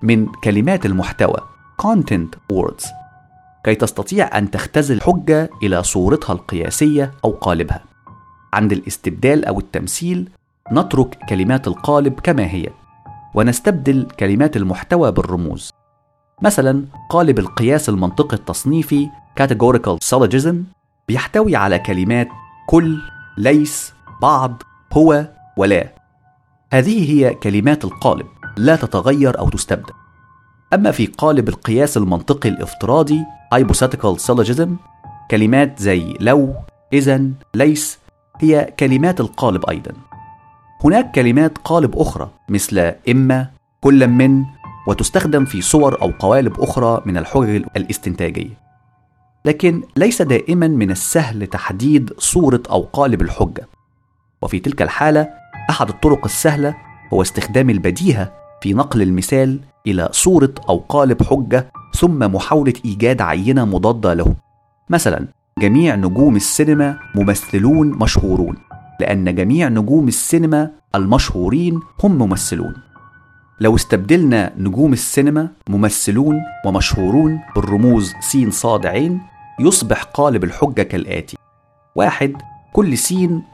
من 0.01 0.25
كلمات 0.43 0.85
المحتوى 0.85 1.37
content 1.81 2.53
words 2.53 2.85
كي 3.63 3.75
تستطيع 3.75 4.37
أن 4.37 4.51
تختزل 4.51 4.95
الحجة 4.95 5.49
إلى 5.63 5.83
صورتها 5.83 6.33
القياسية 6.33 7.11
أو 7.25 7.31
قالبها. 7.31 7.88
عند 8.53 8.71
الاستبدال 8.71 9.45
أو 9.45 9.59
التمثيل 9.59 10.29
نترك 10.71 11.17
كلمات 11.29 11.67
القالب 11.67 12.19
كما 12.19 12.45
هي 12.45 12.69
ونستبدل 13.33 14.07
كلمات 14.19 14.57
المحتوى 14.57 15.11
بالرموز. 15.11 15.71
مثلا 16.41 16.85
قالب 17.09 17.39
القياس 17.39 17.89
المنطقي 17.89 18.37
التصنيفي 18.37 19.09
categorical 19.41 19.97
syllogism 20.09 20.55
بيحتوي 21.07 21.55
على 21.55 21.79
كلمات 21.79 22.27
كل 22.67 23.01
ليس 23.37 23.93
بعض 24.21 24.63
هو 24.93 25.25
ولا. 25.57 25.93
هذه 26.73 27.11
هي 27.11 27.33
كلمات 27.33 27.85
القالب 27.85 28.27
لا 28.57 28.75
تتغير 28.75 29.39
أو 29.39 29.49
تستبدل. 29.49 29.93
أما 30.73 30.91
في 30.91 31.05
قالب 31.05 31.49
القياس 31.49 31.97
المنطقي 31.97 32.49
الافتراضي 32.49 33.23
hypothetical 33.55 34.17
syllogism 34.27 34.69
كلمات 35.31 35.79
زي 35.79 36.17
لو 36.19 36.55
إذا 36.93 37.21
ليس 37.55 37.99
هي 38.39 38.73
كلمات 38.79 39.19
القالب 39.19 39.69
أيضا. 39.69 39.91
هناك 40.83 41.11
كلمات 41.11 41.57
قالب 41.57 41.97
أخرى 41.97 42.29
مثل 42.49 42.93
إما 43.09 43.47
كل 43.81 44.07
من 44.07 44.43
وتستخدم 44.87 45.45
في 45.45 45.61
صور 45.61 46.01
أو 46.01 46.11
قوالب 46.19 46.59
أخرى 46.59 47.01
من 47.05 47.17
الحجج 47.17 47.63
الاستنتاجية. 47.77 48.59
لكن 49.45 49.83
ليس 49.97 50.21
دائما 50.21 50.67
من 50.67 50.91
السهل 50.91 51.47
تحديد 51.47 52.13
صورة 52.17 52.63
أو 52.69 52.87
قالب 52.93 53.21
الحجة. 53.21 53.67
وفي 54.41 54.59
تلك 54.59 54.81
الحالة 54.81 55.27
أحد 55.69 55.89
الطرق 55.89 56.25
السهلة 56.25 56.75
هو 57.13 57.21
استخدام 57.21 57.69
البديهة 57.69 58.33
في 58.61 58.73
نقل 58.73 59.01
المثال 59.01 59.59
إلى 59.87 60.09
صورة 60.11 60.53
أو 60.69 60.77
قالب 60.89 61.23
حجة 61.23 61.71
ثم 61.95 62.35
محاولة 62.35 62.73
إيجاد 62.85 63.21
عينة 63.21 63.65
مضادة 63.65 64.13
له. 64.13 64.35
مثلا 64.89 65.27
جميع 65.59 65.95
نجوم 65.95 66.35
السينما 66.35 66.99
ممثلون 67.15 67.89
مشهورون 67.89 68.57
لأن 68.99 69.35
جميع 69.35 69.67
نجوم 69.67 70.07
السينما 70.07 70.71
المشهورين 70.95 71.79
هم 72.03 72.17
ممثلون. 72.17 72.73
لو 73.59 73.75
استبدلنا 73.75 74.53
نجوم 74.57 74.93
السينما 74.93 75.49
ممثلون 75.69 76.41
ومشهورون 76.65 77.39
بالرموز 77.55 78.13
س 78.19 78.37
صاد 78.49 78.85
عين 78.85 79.21
يصبح 79.59 80.03
قالب 80.03 80.43
الحجة 80.43 80.81
كالآتي. 80.81 81.37
واحد 81.95 82.33
كل 82.73 82.97
س 82.97 83.13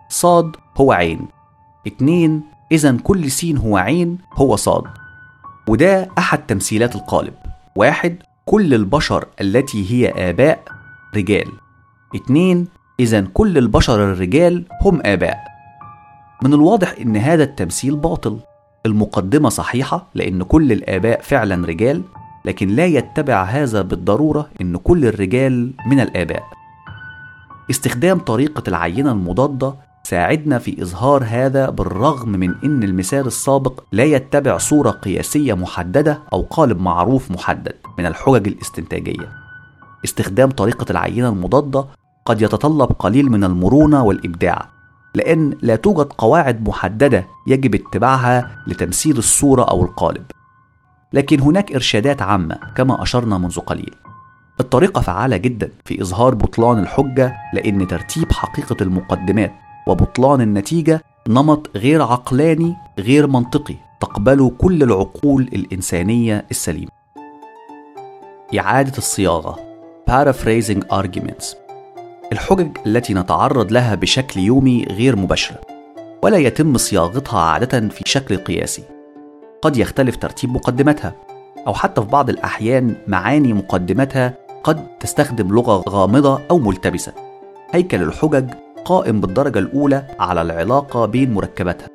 صاد 0.10 0.56
هو 0.78 0.92
عين. 0.92 1.28
اتنين 1.88 2.42
إذا 2.72 2.98
كل 3.04 3.32
س 3.32 3.46
هو 3.46 3.78
عين 3.78 4.18
هو 4.34 4.56
صاد. 4.56 4.84
وده 5.68 6.10
أحد 6.18 6.46
تمثيلات 6.46 6.96
القالب. 6.96 7.34
واحد 7.76 8.18
كل 8.46 8.74
البشر 8.74 9.26
التي 9.42 9.92
هي 9.92 10.30
آباء 10.30 10.64
رجال. 11.16 11.65
اتنين 12.16 12.68
إذا 13.00 13.22
كل 13.22 13.58
البشر 13.58 14.04
الرجال 14.14 14.66
هم 14.82 15.02
آباء. 15.06 15.38
من 16.44 16.54
الواضح 16.54 16.96
إن 17.02 17.18
هذا 17.18 17.44
التمثيل 17.44 17.96
باطل. 17.96 18.40
المقدمة 18.86 19.50
صحيحة 19.50 20.08
لأن 20.16 20.44
كل 20.44 20.72
الآباء 20.72 21.22
فعلا 21.22 21.68
رجال 21.68 22.02
لكن 22.46 22.68
لا 22.68 22.86
يتبع 22.86 23.44
هذا 23.44 23.82
بالضرورة 23.82 24.50
إن 24.62 24.78
كل 24.78 25.06
الرجال 25.06 25.74
من 25.88 26.00
الآباء. 26.00 26.44
استخدام 27.70 28.20
طريقة 28.20 28.64
العينة 28.68 29.12
المضادة 29.12 29.74
ساعدنا 30.04 30.60
في 30.60 30.82
إظهار 30.82 31.24
هذا 31.28 31.70
بالرغم 31.70 32.30
من 32.30 32.56
أن 32.64 32.84
المثال 32.84 33.28
السابق 33.28 33.84
لا 33.92 34.04
يتبع 34.04 34.58
صورة 34.58 34.90
قياسية 34.90 35.54
محددة 35.54 36.20
أو 36.34 36.42
قالب 36.42 36.82
معروف 36.82 37.32
محدد 37.32 37.76
من 37.98 38.06
الحجج 38.06 38.48
الاستنتاجية. 38.48 39.30
استخدام 40.06 40.52
طريقة 40.52 40.86
العينة 40.92 41.30
المضادة 41.30 41.86
قد 42.26 42.42
يتطلب 42.42 42.92
قليل 43.00 43.32
من 43.32 43.44
المرونة 43.44 44.04
والإبداع 44.04 44.70
لأن 45.16 45.58
لا 45.62 45.76
توجد 45.76 46.14
قواعد 46.18 46.68
محددة 46.68 47.28
يجب 47.48 47.76
اتباعها 47.76 48.64
لتمثيل 48.68 49.18
الصورة 49.18 49.64
أو 49.64 49.84
القالب. 49.84 50.26
لكن 51.14 51.40
هناك 51.40 51.72
إرشادات 51.72 52.22
عامة 52.22 52.60
كما 52.76 53.04
أشرنا 53.04 53.38
منذ 53.38 53.60
قليل. 53.60 53.96
الطريقة 54.60 55.02
فعالة 55.02 55.38
جدا 55.38 55.72
في 55.86 56.02
إظهار 56.02 56.36
بطلان 56.36 56.80
الحجة 56.80 57.36
لأن 57.54 57.88
ترتيب 57.88 58.32
حقيقة 58.32 58.76
المقدمات 58.82 59.54
وبطلان 59.88 60.42
النتيجة 60.42 61.04
نمط 61.28 61.78
غير 61.78 62.02
عقلاني 62.02 62.76
غير 63.00 63.28
منطقي 63.28 63.76
تقبله 64.00 64.50
كل 64.50 64.84
العقول 64.84 65.42
الإنسانية 65.42 66.46
السليمة. 66.52 66.92
إعادة 68.60 68.98
الصياغة. 68.98 69.60
Paraphrasing 70.10 70.82
Arguments. 70.92 71.65
الحجج 72.32 72.78
التي 72.86 73.14
نتعرض 73.14 73.72
لها 73.72 73.96
بشكل 73.96 74.40
يومي 74.40 74.86
غير 74.90 75.16
مباشرة 75.16 75.62
ولا 76.24 76.38
يتم 76.38 76.78
صياغتها 76.78 77.40
عادة 77.40 77.90
في 77.90 78.04
شكل 78.06 78.38
قياسي. 78.38 78.84
قد 79.62 79.78
يختلف 79.78 80.16
ترتيب 80.16 80.52
مقدماتها 80.52 81.16
أو 81.68 81.74
حتى 81.74 82.02
في 82.02 82.08
بعض 82.08 82.30
الأحيان 82.30 82.96
معاني 83.08 83.54
مقدماتها 83.54 84.34
قد 84.64 84.98
تستخدم 85.00 85.56
لغة 85.56 85.84
غامضة 85.90 86.42
أو 86.52 86.58
ملتبسة. 86.58 87.14
هيكل 87.72 88.02
الحجج 88.02 88.50
قائم 88.86 89.22
بالدرجة 89.22 89.60
الأولى 89.60 90.08
على 90.20 90.42
العلاقة 90.42 91.06
بين 91.06 91.34
مركباتها 91.34 91.88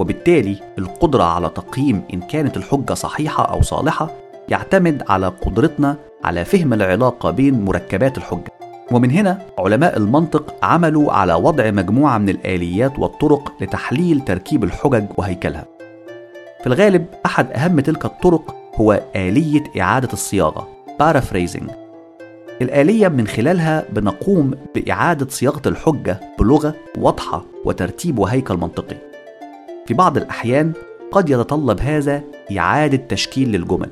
وبالتالي 0.00 0.56
القدرة 0.78 1.24
على 1.24 1.48
تقييم 1.48 2.02
إن 2.14 2.20
كانت 2.20 2.56
الحجة 2.56 2.94
صحيحة 2.94 3.44
أو 3.44 3.62
صالحة 3.62 4.10
يعتمد 4.48 5.02
على 5.08 5.26
قدرتنا 5.28 5.96
على 6.24 6.44
فهم 6.44 6.72
العلاقة 6.72 7.30
بين 7.30 7.64
مركبات 7.64 8.18
الحجة. 8.18 8.55
ومن 8.92 9.10
هنا 9.10 9.38
علماء 9.58 9.96
المنطق 9.96 10.64
عملوا 10.64 11.12
على 11.12 11.34
وضع 11.34 11.70
مجموعة 11.70 12.18
من 12.18 12.28
الآليات 12.28 12.98
والطرق 12.98 13.52
لتحليل 13.60 14.20
تركيب 14.20 14.64
الحجج 14.64 15.04
وهيكلها 15.16 15.64
في 16.60 16.66
الغالب 16.66 17.06
أحد 17.26 17.52
أهم 17.52 17.80
تلك 17.80 18.04
الطرق 18.04 18.54
هو 18.74 19.02
آلية 19.16 19.64
إعادة 19.80 20.08
الصياغة 20.12 20.68
paraphrasing 21.02 21.70
الآلية 22.62 23.08
من 23.08 23.26
خلالها 23.26 23.84
بنقوم 23.92 24.54
بإعادة 24.74 25.26
صياغة 25.28 25.62
الحجة 25.66 26.20
بلغة 26.38 26.74
واضحة 26.98 27.44
وترتيب 27.64 28.18
وهيكل 28.18 28.56
منطقي. 28.56 28.96
في 29.86 29.94
بعض 29.94 30.16
الأحيان 30.16 30.72
قد 31.12 31.30
يتطلب 31.30 31.80
هذا 31.80 32.22
إعادة 32.58 32.96
تشكيل 32.96 33.52
للجمل، 33.52 33.90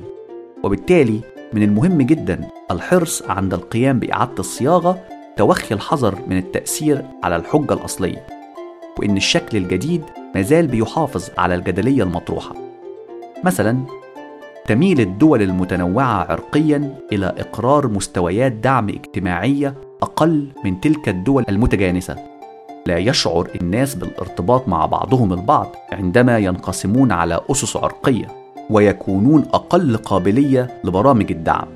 وبالتالي 0.63 1.21
من 1.55 1.63
المهم 1.63 2.01
جدا 2.01 2.49
الحرص 2.71 3.23
عند 3.29 3.53
القيام 3.53 3.99
بإعادة 3.99 4.39
الصياغة 4.39 5.03
توخي 5.37 5.75
الحذر 5.75 6.19
من 6.27 6.37
التأثير 6.37 7.05
على 7.23 7.35
الحجة 7.35 7.73
الأصلية 7.73 8.27
وإن 8.99 9.17
الشكل 9.17 9.57
الجديد 9.57 10.03
مازال 10.35 10.67
بيحافظ 10.67 11.29
على 11.37 11.55
الجدلية 11.55 12.03
المطروحة. 12.03 12.55
مثلا 13.43 13.85
تميل 14.65 15.01
الدول 15.01 15.41
المتنوعة 15.41 16.31
عرقيا 16.31 16.95
إلى 17.11 17.25
إقرار 17.25 17.87
مستويات 17.87 18.51
دعم 18.51 18.89
اجتماعية 18.89 19.75
أقل 20.01 20.51
من 20.63 20.81
تلك 20.81 21.09
الدول 21.09 21.45
المتجانسة. 21.49 22.15
لا 22.85 22.97
يشعر 22.97 23.49
الناس 23.61 23.95
بالارتباط 23.95 24.67
مع 24.67 24.85
بعضهم 24.85 25.33
البعض 25.33 25.75
عندما 25.91 26.37
ينقسمون 26.37 27.11
على 27.11 27.39
أسس 27.51 27.77
عرقية. 27.77 28.44
ويكونون 28.69 29.41
أقل 29.53 29.97
قابلية 29.97 30.81
لبرامج 30.83 31.31
الدعم. 31.31 31.67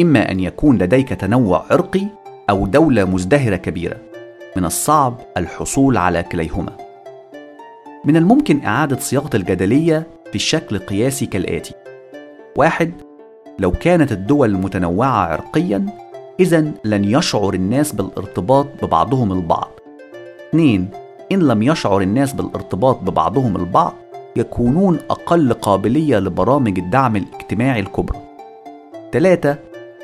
إما 0.00 0.30
أن 0.30 0.40
يكون 0.40 0.78
لديك 0.78 1.08
تنوع 1.08 1.64
عرقي 1.70 2.06
أو 2.50 2.66
دولة 2.66 3.04
مزدهرة 3.04 3.56
كبيرة. 3.56 3.96
من 4.56 4.64
الصعب 4.64 5.20
الحصول 5.36 5.96
على 5.96 6.22
كليهما. 6.22 6.76
من 8.04 8.16
الممكن 8.16 8.64
إعادة 8.64 8.96
صياغة 8.96 9.30
الجدلية 9.34 10.06
بشكل 10.34 10.78
قياسي 10.78 11.26
كالآتي. 11.26 11.74
واحد 12.56 12.92
لو 13.58 13.70
كانت 13.70 14.12
الدول 14.12 14.52
متنوعة 14.52 15.08
عرقيا 15.08 15.86
إذا 16.40 16.72
لن 16.84 17.04
يشعر 17.04 17.54
الناس 17.54 17.92
بالارتباط 17.92 18.66
ببعضهم 18.82 19.32
البعض. 19.32 19.70
اثنين 20.48 20.88
إن 21.32 21.38
لم 21.38 21.62
يشعر 21.62 22.00
الناس 22.00 22.32
بالارتباط 22.32 23.00
ببعضهم 23.02 23.56
البعض 23.56 23.94
يكونون 24.36 24.98
أقل 25.10 25.52
قابلية 25.52 26.18
لبرامج 26.18 26.78
الدعم 26.78 27.16
الاجتماعي 27.16 27.80
الكبرى. 27.80 28.18
ثلاثة 29.12 29.58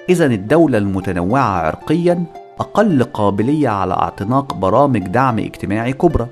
إذا 0.09 0.27
الدولة 0.27 0.79
المتنوعة 0.79 1.43
عرقيا 1.43 2.25
أقل 2.61 3.03
قابلية 3.05 3.69
على 3.69 3.95
اعتناق 3.95 4.55
برامج 4.55 5.09
دعم 5.09 5.39
اجتماعي 5.39 5.93
كبرى. 5.93 6.27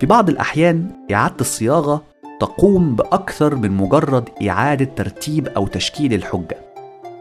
في 0.00 0.06
بعض 0.06 0.28
الأحيان 0.28 0.90
إعادة 1.12 1.36
الصياغة 1.40 2.02
تقوم 2.40 2.96
بأكثر 2.96 3.54
من 3.54 3.70
مجرد 3.70 4.28
إعادة 4.48 4.84
ترتيب 4.96 5.48
أو 5.48 5.66
تشكيل 5.66 6.14
الحجة. 6.14 6.56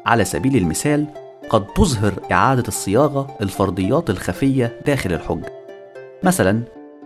على 0.06 0.26
سبيل 0.26 0.56
المثال 0.56 1.06
قد 1.50 1.68
تظهر 1.68 2.14
إعادة 2.32 2.64
الصياغة 2.68 3.28
الفرضيات 3.42 4.10
الخفية 4.10 4.80
داخل 4.86 5.14
الحجة. 5.14 5.52
مثلا 6.24 6.62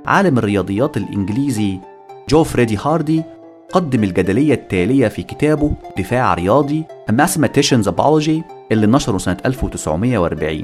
عالم 0.06 0.38
الرياضيات 0.38 0.97
الإنجليزي 0.97 1.80
جو 2.29 2.43
فريدي 2.43 2.77
هاردي 2.77 3.23
قدم 3.71 4.03
الجدلية 4.03 4.53
التالية 4.53 5.07
في 5.07 5.23
كتابه 5.23 5.73
دفاع 5.97 6.33
رياضي 6.33 6.83
A 7.11 7.13
Mathematician's 7.13 7.87
Apology 7.87 8.41
اللي 8.71 8.87
نشره 8.87 9.17
سنة 9.17 9.37
1940 9.45 10.63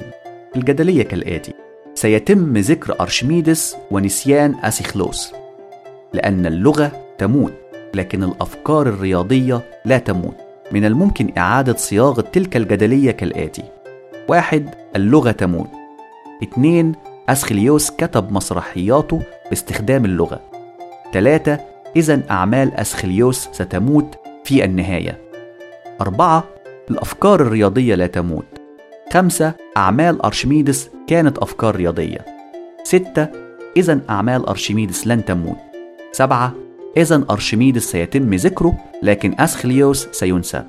الجدلية 0.56 1.04
كالآتي 1.04 1.54
سيتم 1.96 2.58
ذكر 2.58 2.96
أرشميدس 3.02 3.76
ونسيان 3.92 4.56
أسيخلوس 4.64 5.34
لأن 6.14 6.46
اللغة 6.46 6.92
تموت 7.18 7.54
لكن 7.94 8.24
الأفكار 8.24 8.88
الرياضية 8.88 9.62
لا 9.86 9.98
تموت. 9.98 10.36
من 10.72 10.86
الممكن 10.86 11.34
إعادة 11.38 11.76
صياغة 11.76 12.22
تلك 12.22 12.58
الجدلية 12.58 13.12
كالآتي 13.12 13.64
واحد 14.30 14.70
اللغة 14.96 15.32
تموت. 15.32 15.70
اثنين 16.44 16.92
أسخليوس 17.30 17.92
كتب 17.92 18.32
مسرحياته 18.32 19.22
باستخدام 19.50 20.06
اللغة. 20.06 20.53
ثلاثة 21.14 21.60
إذا 21.96 22.22
أعمال 22.32 22.74
أسخليوس 22.74 23.50
ستموت 23.52 24.16
في 24.44 24.66
النهاية. 24.66 25.22
أربعة 26.02 26.44
الأفكار 26.92 27.42
الرياضية 27.42 27.96
لا 27.96 28.08
تموت. 28.08 28.46
خمسة 29.14 29.54
أعمال 29.78 30.22
أرشميدس 30.22 30.90
كانت 31.08 31.38
أفكار 31.38 31.76
رياضية. 31.76 32.26
ستة 32.84 33.28
إذا 33.78 34.00
أعمال 34.10 34.46
أرشميدس 34.46 35.08
لن 35.08 35.26
تموت. 35.26 35.58
سبعة 36.12 36.54
إذا 36.98 37.26
أرشميدس 37.30 37.92
سيتم 37.92 38.34
ذكره 38.34 38.74
لكن 39.04 39.36
أسخليوس 39.40 40.08
سينسى. 40.12 40.64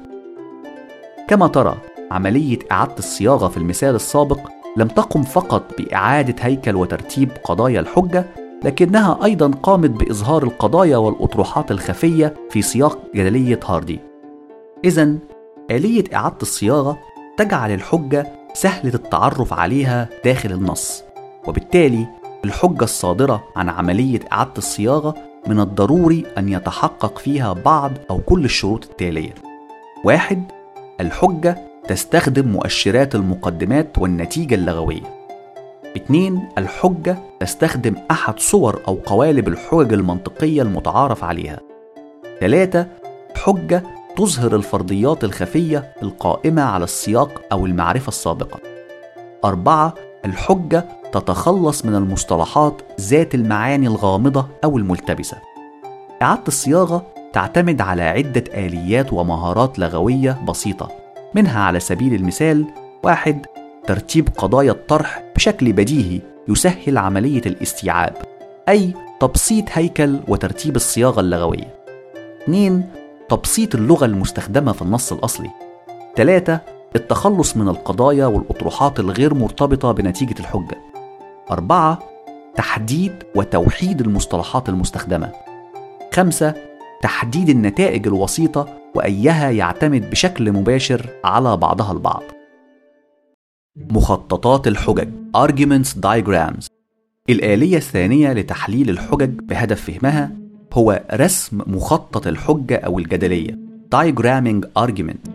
كما 1.28 1.46
ترى 1.46 1.76
عملية 2.10 2.58
إعادة 2.72 2.94
الصياغة 2.98 3.48
في 3.48 3.56
المثال 3.56 3.94
السابق 3.94 4.40
لم 4.76 4.88
تقم 4.88 5.22
فقط 5.22 5.62
بإعادة 5.78 6.34
هيكل 6.40 6.76
وترتيب 6.76 7.30
قضايا 7.44 7.80
الحجة 7.80 8.24
لكنها 8.64 9.24
أيضا 9.24 9.50
قامت 9.62 9.90
بإظهار 9.90 10.42
القضايا 10.42 10.96
والأطروحات 10.96 11.70
الخفية 11.70 12.34
في 12.50 12.62
سياق 12.62 12.98
جدلية 13.14 13.60
هاردي. 13.64 14.00
إذا 14.84 15.14
آلية 15.70 16.04
إعادة 16.14 16.36
الصياغة 16.42 16.98
تجعل 17.36 17.74
الحجة 17.74 18.26
سهلة 18.54 18.94
التعرف 18.94 19.52
عليها 19.52 20.08
داخل 20.24 20.52
النص 20.52 21.02
وبالتالي 21.46 22.06
الحجة 22.44 22.84
الصادرة 22.84 23.44
عن 23.56 23.68
عملية 23.68 24.20
إعادة 24.32 24.52
الصياغة 24.58 25.14
من 25.46 25.60
الضروري 25.60 26.24
أن 26.38 26.48
يتحقق 26.48 27.18
فيها 27.18 27.52
بعض 27.52 27.92
أو 28.10 28.18
كل 28.18 28.44
الشروط 28.44 28.84
التالية. 28.84 29.34
واحد 30.04 30.52
الحجة 31.00 31.58
تستخدم 31.88 32.48
مؤشرات 32.48 33.14
المقدمات 33.14 33.98
والنتيجة 33.98 34.54
اللغوية. 34.54 35.24
اتنين 35.96 36.48
الحجة 36.58 37.18
تستخدم 37.44 37.94
أحد 38.10 38.40
صور 38.40 38.80
أو 38.88 38.98
قوالب 39.06 39.48
الحجج 39.48 39.92
المنطقية 39.92 40.62
المتعارف 40.62 41.24
عليها. 41.24 41.60
ثلاثة 42.40 42.86
حجة 43.36 43.82
تظهر 44.16 44.56
الفرضيات 44.56 45.24
الخفية 45.24 45.92
القائمة 46.02 46.62
على 46.62 46.84
السياق 46.84 47.42
أو 47.52 47.66
المعرفة 47.66 48.08
السابقة. 48.08 48.60
أربعة 49.44 49.94
الحجة 50.24 50.84
تتخلص 51.12 51.84
من 51.84 51.94
المصطلحات 51.94 52.82
ذات 53.00 53.34
المعاني 53.34 53.86
الغامضة 53.86 54.46
أو 54.64 54.78
الملتبسة. 54.78 55.36
إعادة 56.22 56.44
الصياغة 56.48 57.06
تعتمد 57.32 57.80
على 57.80 58.02
عدة 58.02 58.44
آليات 58.54 59.12
ومهارات 59.12 59.78
لغوية 59.78 60.44
بسيطة 60.48 60.88
منها 61.34 61.60
على 61.60 61.80
سبيل 61.80 62.14
المثال 62.14 62.66
واحد 63.02 63.46
ترتيب 63.86 64.28
قضايا 64.36 64.72
الطرح 64.72 65.22
بشكل 65.36 65.72
بديهي 65.72 66.33
يسهل 66.48 66.98
عملية 66.98 67.42
الاستيعاب 67.46 68.16
أي 68.68 68.94
تبسيط 69.20 69.64
هيكل 69.72 70.20
وترتيب 70.28 70.76
الصياغة 70.76 71.20
اللغوية 71.20 71.74
2. 72.42 72.90
تبسيط 73.28 73.74
اللغة 73.74 74.04
المستخدمة 74.04 74.72
في 74.72 74.82
النص 74.82 75.12
الأصلي 75.12 75.50
3. 76.16 76.60
التخلص 76.96 77.56
من 77.56 77.68
القضايا 77.68 78.26
والأطروحات 78.26 79.00
الغير 79.00 79.34
مرتبطة 79.34 79.92
بنتيجة 79.92 80.40
الحجة 80.40 80.78
4. 81.50 81.98
تحديد 82.56 83.12
وتوحيد 83.34 84.00
المصطلحات 84.00 84.68
المستخدمة 84.68 85.32
5. 86.14 86.54
تحديد 87.02 87.48
النتائج 87.48 88.06
الوسيطة 88.06 88.68
وأيها 88.94 89.50
يعتمد 89.50 90.10
بشكل 90.10 90.52
مباشر 90.52 91.10
على 91.24 91.56
بعضها 91.56 91.92
البعض 91.92 92.22
مخططات 93.76 94.66
الحجج. 94.68 95.08
Arguments 95.36 95.88
Diagrams. 96.06 96.66
الآلية 97.30 97.76
الثانية 97.76 98.32
لتحليل 98.32 98.90
الحجج 98.90 99.30
بهدف 99.30 99.90
فهمها 99.90 100.32
هو 100.72 101.02
رسم 101.14 101.60
مخطط 101.66 102.26
الحجة 102.26 102.76
أو 102.76 102.98
الجدلية. 102.98 103.58
Diagramming 103.94 104.82
Argument. 104.84 105.30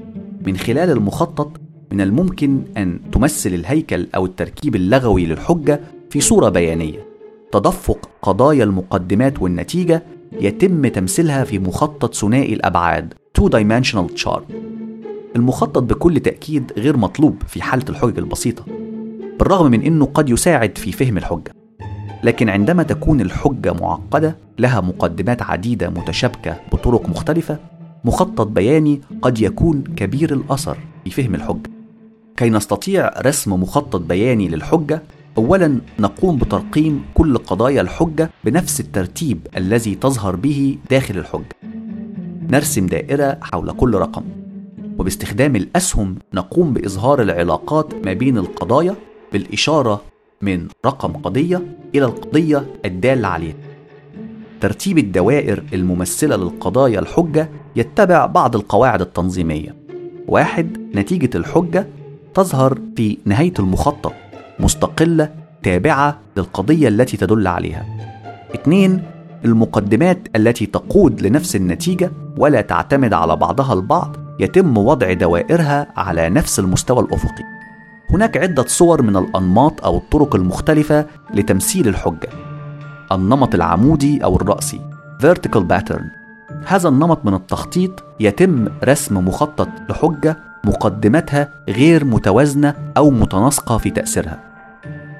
من 0.45 0.57
خلال 0.57 0.89
المخطط 0.89 1.51
من 1.91 2.01
الممكن 2.01 2.61
أن 2.77 2.99
تمثل 3.11 3.53
الهيكل 3.53 4.07
أو 4.15 4.25
التركيب 4.25 4.75
اللغوي 4.75 5.25
للحجة 5.25 5.79
في 6.09 6.21
صورة 6.21 6.49
بيانية. 6.49 7.05
تدفق 7.51 8.09
قضايا 8.21 8.63
المقدمات 8.63 9.41
والنتيجة 9.41 10.03
يتم 10.31 10.87
تمثيلها 10.87 11.43
في 11.43 11.59
مخطط 11.59 12.15
ثنائي 12.15 12.53
الأبعاد. 12.53 13.13
Two 13.39 13.49
Dimensional 13.49 14.23
Chart. 14.23 14.43
المخطط 15.35 15.83
بكل 15.83 16.19
تأكيد 16.19 16.71
غير 16.77 16.97
مطلوب 16.97 17.43
في 17.47 17.61
حالة 17.61 17.85
الحجج 17.89 18.17
البسيطة 18.17 18.65
بالرغم 19.39 19.71
من 19.71 19.81
أنه 19.81 20.05
قد 20.05 20.29
يساعد 20.29 20.77
في 20.77 20.91
فهم 20.91 21.17
الحجة. 21.17 21.51
لكن 22.23 22.49
عندما 22.49 22.83
تكون 22.83 23.21
الحجة 23.21 23.73
معقدة 23.73 24.35
لها 24.59 24.81
مقدمات 24.81 25.41
عديدة 25.41 25.89
متشابكة 25.89 26.57
بطرق 26.73 27.09
مختلفة 27.09 27.57
مخطط 28.05 28.47
بياني 28.47 29.01
قد 29.21 29.41
يكون 29.41 29.83
كبير 29.95 30.33
الأثر 30.33 30.77
في 31.05 31.11
فهم 31.11 31.35
الحجة. 31.35 31.69
كي 32.37 32.49
نستطيع 32.49 33.11
رسم 33.21 33.53
مخطط 33.53 34.01
بياني 34.01 34.47
للحجة 34.47 35.01
أولا 35.37 35.79
نقوم 35.99 36.37
بترقيم 36.37 37.03
كل 37.13 37.37
قضايا 37.37 37.81
الحجة 37.81 38.29
بنفس 38.43 38.79
الترتيب 38.79 39.47
الذي 39.57 39.95
تظهر 39.95 40.35
به 40.35 40.77
داخل 40.89 41.17
الحجة. 41.17 41.55
نرسم 42.49 42.85
دائرة 42.85 43.37
حول 43.41 43.71
كل 43.71 43.95
رقم. 43.95 44.23
وباستخدام 44.99 45.55
الأسهم 45.55 46.15
نقوم 46.33 46.73
بإظهار 46.73 47.21
العلاقات 47.21 48.05
ما 48.05 48.13
بين 48.13 48.37
القضايا 48.37 48.95
بالإشارة 49.33 50.01
من 50.41 50.67
رقم 50.85 51.13
قضية 51.13 51.61
إلى 51.95 52.05
القضية 52.05 52.65
الدالة 52.85 53.27
عليها. 53.27 53.55
ترتيب 54.61 54.97
الدوائر 54.97 55.63
الممثلة 55.73 56.35
للقضايا 56.35 56.99
الحجة 56.99 57.49
يتبع 57.75 58.25
بعض 58.25 58.55
القواعد 58.55 59.01
التنظيمية. 59.01 59.75
واحد 60.27 60.77
نتيجة 60.95 61.37
الحجة 61.37 61.87
تظهر 62.33 62.79
في 62.95 63.17
نهاية 63.25 63.53
المخطط 63.59 64.13
مستقلة 64.59 65.29
تابعة 65.63 66.19
للقضية 66.37 66.87
التي 66.87 67.17
تدل 67.17 67.47
عليها 67.47 67.85
اثنين 68.55 69.03
المقدمات 69.45 70.19
التي 70.35 70.65
تقود 70.65 71.21
لنفس 71.21 71.55
النتيجة 71.55 72.11
ولا 72.37 72.61
تعتمد 72.61 73.13
على 73.13 73.35
بعضها 73.35 73.73
البعض 73.73 74.28
يتم 74.39 74.77
وضع 74.77 75.13
دوائرها 75.13 75.87
على 75.97 76.29
نفس 76.29 76.59
المستوى 76.59 76.99
الأفقي. 76.99 77.43
هناك 78.09 78.37
عدة 78.37 78.63
صور 78.67 79.01
من 79.01 79.17
الأنماط 79.17 79.85
أو 79.85 79.97
الطرق 79.97 80.35
المختلفة 80.35 81.05
لتمثيل 81.33 81.87
الحجة. 81.87 82.29
النمط 83.11 83.55
العمودي 83.55 84.23
أو 84.23 84.35
الرأسي 84.35 84.81
vertical 85.23 85.61
pattern. 85.71 86.03
هذا 86.65 86.89
النمط 86.89 87.25
من 87.25 87.33
التخطيط 87.33 88.03
يتم 88.19 88.67
رسم 88.83 89.17
مخطط 89.17 89.69
لحجة 89.89 90.37
مقدماتها 90.63 91.49
غير 91.69 92.05
متوازنة 92.05 92.73
أو 92.97 93.09
متناسقة 93.09 93.77
في 93.77 93.89
تأثيرها. 93.89 94.39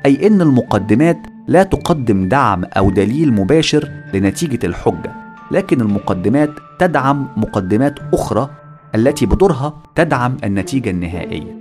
أي 0.05 0.27
إن 0.27 0.41
المقدمات 0.41 1.17
لا 1.47 1.63
تقدم 1.63 2.27
دعم 2.27 2.63
أو 2.63 2.89
دليل 2.89 3.33
مباشر 3.33 3.91
لنتيجة 4.13 4.65
الحجة 4.65 5.11
لكن 5.51 5.81
المقدمات 5.81 6.49
تدعم 6.79 7.27
مقدمات 7.37 7.99
أخرى 8.13 8.49
التي 8.95 9.25
بدورها 9.25 9.73
تدعم 9.95 10.37
النتيجة 10.43 10.89
النهائية. 10.89 11.57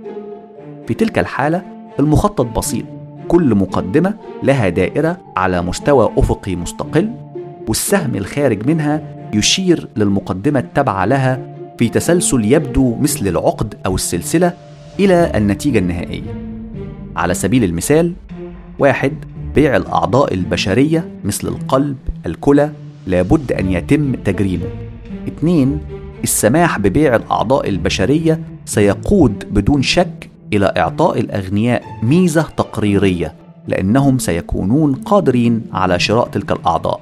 في 0.87 0.93
تلك 0.93 1.19
الحالة 1.19 1.63
المخطط 1.99 2.57
بسيط. 2.57 2.85
كل 3.27 3.55
مقدمة 3.55 4.13
لها 4.43 4.69
دائرة 4.69 5.17
على 5.37 5.61
مستوى 5.61 6.11
أفقي 6.17 6.55
مستقل 6.55 7.09
والسهم 7.67 8.15
الخارج 8.15 8.67
منها 8.67 9.01
يشير 9.33 9.87
للمقدمة 9.95 10.59
التابعة 10.59 11.05
لها 11.05 11.55
في 11.77 11.89
تسلسل 11.89 12.45
يبدو 12.45 12.95
مثل 12.95 13.27
العقد 13.27 13.75
أو 13.85 13.95
السلسلة 13.95 14.53
إلى 14.99 15.31
النتيجة 15.35 15.79
النهائية. 15.79 16.35
على 17.15 17.33
سبيل 17.33 17.63
المثال 17.63 18.13
واحد 18.79 19.13
بيع 19.55 19.75
الأعضاء 19.75 20.33
البشرية 20.33 21.09
مثل 21.23 21.47
القلب 21.47 21.97
الكلى 22.25 22.71
لابد 23.07 23.51
أن 23.51 23.71
يتم 23.71 24.15
تجريمه. 24.15 24.67
اثنين 25.27 25.79
السماح 26.23 26.79
ببيع 26.79 27.15
الأعضاء 27.15 27.69
البشرية 27.69 28.39
سيقود 28.65 29.45
بدون 29.51 29.81
شك 29.81 30.29
إلى 30.53 30.73
إعطاء 30.77 31.19
الأغنياء 31.19 31.83
ميزة 32.03 32.41
تقريرية 32.57 33.33
لأنهم 33.67 34.17
سيكونون 34.17 34.95
قادرين 34.95 35.61
على 35.73 35.99
شراء 35.99 36.27
تلك 36.27 36.51
الأعضاء. 36.51 37.01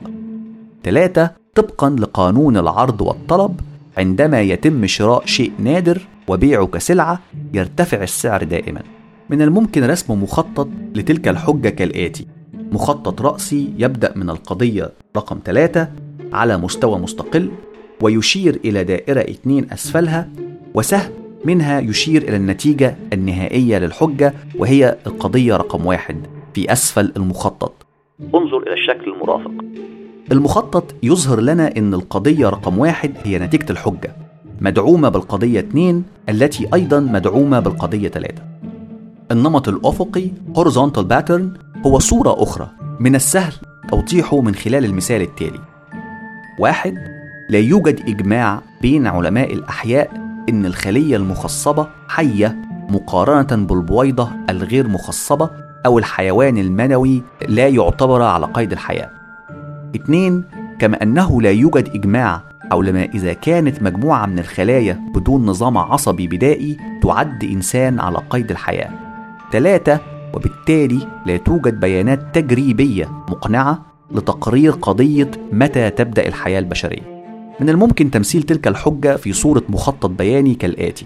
ثلاثة 0.84 1.32
طبقا 1.56 1.90
لقانون 1.90 2.58
العرض 2.58 3.02
والطلب 3.02 3.60
عندما 3.98 4.42
يتم 4.42 4.88
شراء 4.88 5.26
شيء 5.26 5.52
نادر 5.60 6.08
وبيعه 6.28 6.66
كسلعة 6.66 7.20
يرتفع 7.54 8.04
السعر 8.04 8.44
دائما. 8.44 8.82
من 9.30 9.42
الممكن 9.42 9.84
رسم 9.84 10.24
مخطط 10.24 10.68
لتلك 10.96 11.28
الحجة 11.28 11.70
كالآتي. 11.70 12.28
مخطط 12.72 13.22
رأسي 13.22 13.74
يبدأ 13.78 14.14
من 14.16 14.30
القضية 14.30 14.92
رقم 15.18 15.40
ثلاثة 15.46 15.90
على 16.34 16.58
مستوى 16.58 17.00
مستقل 17.00 17.52
ويشير 18.02 18.60
إلى 18.66 18.84
دائرة 18.84 19.22
اثنين 19.22 19.68
أسفلها 19.72 20.30
وسهم 20.74 21.12
منها 21.46 21.80
يشير 21.80 22.22
إلى 22.22 22.36
النتيجة 22.36 22.96
النهائية 23.14 23.78
للحجة 23.78 24.34
وهي 24.60 24.98
القضية 25.08 25.58
رقم 25.58 25.86
واحد 25.86 26.18
في 26.54 26.72
أسفل 26.72 27.14
المخطط. 27.18 27.86
انظر 28.36 28.58
إلى 28.58 28.74
الشكل 28.74 29.14
المرافق. 29.14 29.52
المخطط 30.32 30.96
يظهر 31.04 31.40
لنا 31.40 31.78
أن 31.78 31.94
القضية 31.94 32.50
رقم 32.50 32.78
واحد 32.80 33.14
هي 33.24 33.40
نتيجة 33.40 33.72
الحجة 33.72 34.16
مدعومة 34.62 35.10
بالقضية 35.10 35.60
2 35.60 36.04
التي 36.30 36.68
أيضا 36.74 37.00
مدعومة 37.00 37.60
بالقضية 37.60 38.08
3 38.10 38.44
النمط 39.32 39.70
الأفقي 39.70 40.30
horizontal 40.56 41.04
pattern 41.14 41.44
هو 41.86 42.00
صورة 42.00 42.44
أخرى 42.44 42.70
من 43.00 43.16
السهل 43.16 43.54
توضيحه 43.90 44.42
من 44.42 44.56
خلال 44.56 44.86
المثال 44.86 45.22
التالي. 45.22 45.60
واحد 46.60 47.17
لا 47.50 47.60
يوجد 47.60 48.10
إجماع 48.10 48.62
بين 48.82 49.08
علماء 49.08 49.54
الأحياء 49.54 50.12
إن 50.50 50.66
الخلية 50.66 51.16
المخصبة 51.16 51.88
حية 52.08 52.56
مقارنة 52.90 53.66
بالبويضة 53.66 54.30
الغير 54.50 54.88
مخصبة 54.88 55.50
أو 55.86 56.00
الحيوان 56.00 56.58
المنوي 56.58 57.24
لا 57.48 57.68
يعتبر 57.68 58.22
على 58.22 58.46
قيد 58.46 58.72
الحياة. 58.72 59.10
اثنين 59.96 60.44
كما 60.80 61.04
أنه 61.04 61.42
لا 61.42 61.52
يوجد 61.52 61.90
إجماع 61.96 62.42
ما 62.72 63.04
إذا 63.04 63.34
كانت 63.34 63.84
مجموعة 63.84 64.26
من 64.26 64.40
الخلايا 64.40 65.02
بدون 65.16 65.46
نظام 65.46 65.78
عصبي 65.78 66.28
بدائي 66.28 66.78
تعد 67.02 67.44
إنسان 67.44 68.00
على 68.00 68.18
قيد 68.30 68.52
الحياة. 68.52 68.90
ثلاثة 69.52 70.00
وبالتالي 70.34 71.08
لا 71.26 71.38
توجد 71.38 71.80
بيانات 71.80 72.20
تجريبية 72.34 73.06
مقنعة 73.06 73.86
لتقرير 74.12 74.72
قضية 74.72 75.32
متى 75.52 75.90
تبدأ 75.90 76.28
الحياة 76.28 76.60
البشرية. 76.60 77.17
من 77.60 77.70
الممكن 77.70 78.12
تمثيل 78.12 78.44
تلك 78.44 78.68
الحجة 78.68 79.16
في 79.16 79.34
صورة 79.34 79.64
مخطط 79.70 80.10
بياني 80.10 80.56
كالآتي. 80.56 81.06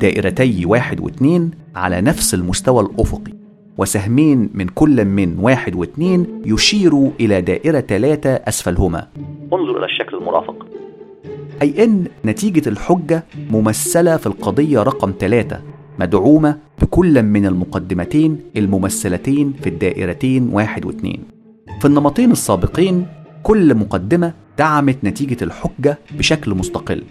دائرتي 0.00 0.66
واحد 0.66 1.00
واثنين 1.00 1.50
على 1.74 2.00
نفس 2.00 2.34
المستوى 2.34 2.82
الأفقي 2.82 3.32
وسهمين 3.78 4.50
من 4.54 4.66
كل 4.66 5.04
من 5.04 5.38
واحد 5.38 5.74
واثنين 5.74 6.42
يشيروا 6.46 7.10
إلى 7.20 7.40
دائرة 7.40 7.80
ثلاثة 7.80 8.30
أسفلهما. 8.30 9.08
انظر 9.52 9.78
إلى 9.78 9.84
الشكل 9.84 10.16
المرافق. 10.16 10.66
أي 11.62 11.84
أن 11.84 12.04
نتيجة 12.24 12.68
الحجة 12.68 13.24
ممثلة 13.50 14.16
في 14.16 14.26
القضية 14.26 14.82
رقم 14.82 15.14
ثلاثة 15.18 15.60
مدعومة 15.98 16.58
بكل 16.82 17.22
من 17.22 17.46
المقدمتين 17.46 18.40
الممثلتين 18.56 19.52
في 19.62 19.68
الدائرتين 19.68 20.48
واحد 20.52 20.84
واثنين 20.84 21.24
في 21.80 21.84
النمطين 21.84 22.32
السابقين 22.32 23.06
كل 23.42 23.74
مقدمة 23.74 24.32
دعمت 24.62 25.04
نتيجة 25.04 25.44
الحجة 25.44 25.98
بشكل 26.18 26.54
مستقل. 26.54 27.02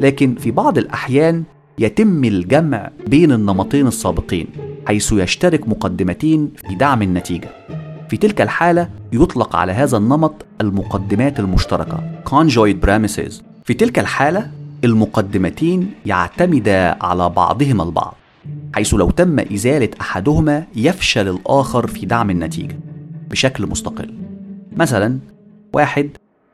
لكن 0.00 0.34
في 0.34 0.50
بعض 0.50 0.78
الأحيان 0.78 1.42
يتم 1.78 2.24
الجمع 2.24 2.90
بين 3.06 3.32
النمطين 3.32 3.86
السابقين 3.86 4.46
حيث 4.86 5.12
يشترك 5.12 5.68
مقدمتين 5.68 6.52
في 6.68 6.74
دعم 6.74 7.02
النتيجة. 7.02 7.48
في 8.08 8.16
تلك 8.16 8.40
الحالة 8.40 8.88
يطلق 9.12 9.56
على 9.56 9.72
هذا 9.72 9.96
النمط 9.96 10.34
المقدمات 10.60 11.40
المشتركة 11.40 12.22
conjoint 12.28 12.86
premises. 12.86 13.32
في 13.64 13.74
تلك 13.74 13.98
الحالة 13.98 14.50
المقدمتين 14.84 15.90
يعتمدا 16.06 17.04
على 17.04 17.28
بعضهما 17.28 17.82
البعض 17.82 18.14
حيث 18.74 18.94
لو 18.94 19.10
تم 19.10 19.38
إزالة 19.38 19.88
أحدهما 20.00 20.64
يفشل 20.76 21.28
الآخر 21.28 21.86
في 21.86 22.06
دعم 22.06 22.30
النتيجة 22.30 22.76
بشكل 23.30 23.66
مستقل. 23.66 24.14
مثلا 24.76 25.18
واحد 25.74 26.10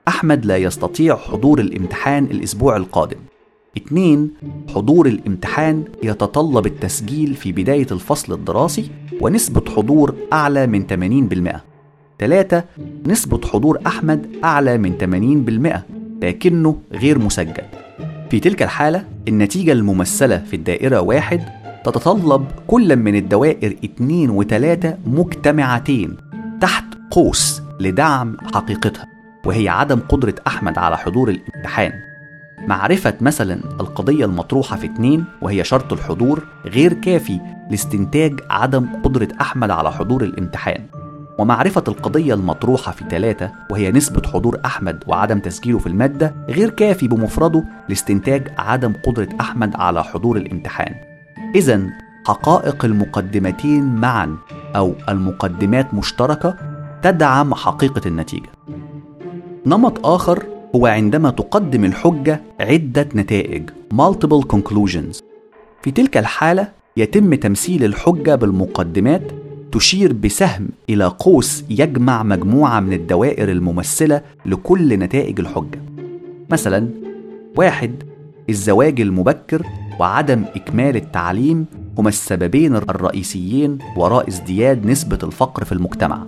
أحمد 0.08 0.46
لا 0.46 0.56
يستطيع 0.56 1.16
حضور 1.16 1.60
الامتحان 1.60 2.24
الأسبوع 2.24 2.76
القادم. 2.76 3.16
اثنين 3.76 4.30
حضور 4.74 5.06
الامتحان 5.06 5.84
يتطلب 6.02 6.66
التسجيل 6.66 7.34
في 7.34 7.52
بداية 7.52 7.86
الفصل 7.92 8.32
الدراسي 8.32 8.90
ونسبة 9.20 9.70
حضور 9.76 10.14
أعلى 10.32 10.66
من 10.66 10.86
80% 10.86 11.60
ثلاثة 12.18 12.64
نسبة 13.06 13.40
حضور 13.46 13.78
أحمد 13.86 14.26
أعلى 14.44 14.78
من 14.78 14.98
80% 16.20 16.24
لكنه 16.24 16.76
غير 16.92 17.18
مسجل. 17.18 17.64
في 18.30 18.40
تلك 18.40 18.62
الحالة 18.62 19.04
النتيجة 19.28 19.72
الممثلة 19.72 20.38
في 20.38 20.56
الدائرة 20.56 21.00
واحد 21.00 21.42
تتطلب 21.84 22.46
كل 22.66 22.96
من 22.96 23.16
الدوائر 23.16 23.76
اتنين 23.84 24.30
وتلاتة 24.30 24.94
مجتمعتين 25.06 26.16
تحت 26.60 26.84
قوس 27.10 27.62
لدعم 27.80 28.36
حقيقتها. 28.54 29.17
وهي 29.44 29.68
عدم 29.68 30.00
قدرة 30.08 30.34
أحمد 30.46 30.78
على 30.78 30.98
حضور 30.98 31.30
الامتحان. 31.30 31.92
معرفة 32.66 33.14
مثلا 33.20 33.54
القضية 33.54 34.24
المطروحة 34.24 34.76
في 34.76 34.86
اتنين 34.86 35.24
وهي 35.42 35.64
شرط 35.64 35.92
الحضور 35.92 36.42
غير 36.66 36.92
كافي 36.92 37.40
لاستنتاج 37.70 38.40
عدم 38.50 38.86
قدرة 39.04 39.28
أحمد 39.40 39.70
على 39.70 39.92
حضور 39.92 40.22
الامتحان. 40.24 40.86
ومعرفة 41.38 41.84
القضية 41.88 42.34
المطروحة 42.34 42.92
في 42.92 43.04
ثلاثة 43.10 43.52
وهي 43.70 43.92
نسبة 43.92 44.28
حضور 44.28 44.60
أحمد 44.64 45.04
وعدم 45.06 45.38
تسجيله 45.38 45.78
في 45.78 45.86
المادة 45.86 46.34
غير 46.48 46.70
كافي 46.70 47.08
بمفرده 47.08 47.64
لاستنتاج 47.88 48.48
عدم 48.58 48.92
قدرة 49.06 49.28
أحمد 49.40 49.76
على 49.76 50.04
حضور 50.04 50.36
الامتحان. 50.36 50.94
إذا 51.54 51.82
حقائق 52.26 52.84
المقدمتين 52.84 53.94
معا 53.94 54.36
أو 54.76 54.94
المقدمات 55.08 55.94
مشتركة 55.94 56.56
تدعم 57.02 57.54
حقيقة 57.54 58.00
النتيجة. 58.06 58.48
نمط 59.68 60.06
آخر 60.06 60.46
هو 60.76 60.86
عندما 60.86 61.30
تقدم 61.30 61.84
الحجة 61.84 62.40
عدة 62.60 63.08
نتائج 63.14 63.70
multiple 63.94 64.56
conclusions 64.56 65.22
في 65.82 65.90
تلك 65.90 66.16
الحالة 66.16 66.68
يتم 66.96 67.34
تمثيل 67.34 67.84
الحجة 67.84 68.34
بالمقدمات 68.34 69.22
تشير 69.72 70.12
بسهم 70.12 70.68
إلى 70.90 71.04
قوس 71.04 71.64
يجمع 71.70 72.22
مجموعة 72.22 72.80
من 72.80 72.92
الدوائر 72.92 73.50
الممثلة 73.50 74.22
لكل 74.46 74.98
نتائج 74.98 75.40
الحجة 75.40 75.80
مثلا 76.50 76.88
واحد 77.56 78.02
الزواج 78.50 79.00
المبكر 79.00 79.62
وعدم 80.00 80.44
إكمال 80.56 80.96
التعليم 80.96 81.66
هما 81.98 82.08
السببين 82.08 82.76
الرئيسيين 82.76 83.78
وراء 83.96 84.28
ازدياد 84.28 84.86
نسبة 84.86 85.18
الفقر 85.22 85.64
في 85.64 85.72
المجتمع. 85.72 86.26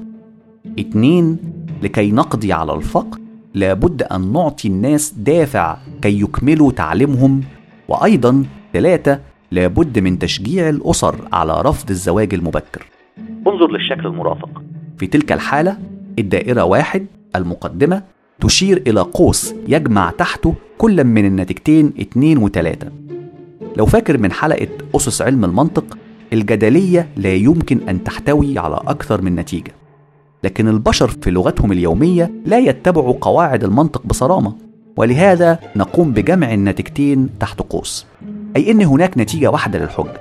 اتنين 0.79 1.39
لكي 1.83 2.13
نقضي 2.13 2.53
على 2.53 2.73
الفقر 2.75 3.21
لابد 3.55 4.03
أن 4.03 4.33
نعطي 4.33 4.69
الناس 4.69 5.15
دافع 5.17 5.77
كي 6.03 6.21
يكملوا 6.21 6.73
تعليمهم. 6.73 7.41
وأيضا 7.89 8.45
ثلاثة 8.73 9.21
لابد 9.51 9.99
من 9.99 10.19
تشجيع 10.19 10.69
الأسر 10.69 11.17
على 11.33 11.63
رفض 11.63 11.91
الزواج 11.91 12.35
المبكر. 12.35 12.87
انظر 13.47 13.71
للشكل 13.71 14.07
المرافق. 14.07 14.63
في 14.99 15.07
تلك 15.07 15.33
الحالة 15.33 15.79
الدائرة 16.19 16.65
واحد 16.65 17.07
المقدمة 17.37 18.03
تشير 18.41 18.83
إلى 18.87 19.01
قوس 19.01 19.55
يجمع 19.69 20.11
تحته 20.11 20.55
كل 20.79 21.05
من 21.05 21.25
النتيجتين 21.25 21.93
اتنين 21.99 22.39
وتلاتة. 22.39 22.89
لو 23.77 23.87
فاكر 23.87 24.19
من 24.19 24.33
حلقة 24.33 24.69
أسس 24.97 25.23
علم 25.23 25.45
المنطق 25.45 25.99
الجدلية 26.33 27.09
لا 27.17 27.35
يمكن 27.35 27.89
أن 27.89 28.05
تحتوي 28.05 28.59
على 28.59 28.81
أكثر 28.87 29.23
من 29.23 29.35
نتيجة. 29.35 29.73
لكن 30.45 30.69
البشر 30.69 31.09
في 31.09 31.31
لغتهم 31.31 31.73
اليومية 31.73 32.31
لا 32.47 32.59
يتبعوا 32.59 33.15
قواعد 33.21 33.65
المنطق 33.65 34.03
بصرامة 34.07 34.53
ولهذا 34.97 35.59
نقوم 35.77 36.13
بجمع 36.13 36.55
النتيجتين 36.55 37.29
تحت 37.41 37.61
قوس. 37.61 38.07
أي 38.57 38.71
إن 38.71 38.83
هناك 38.83 39.19
نتيجة 39.19 39.51
واحدة 39.51 39.79
للحجة. 39.79 40.21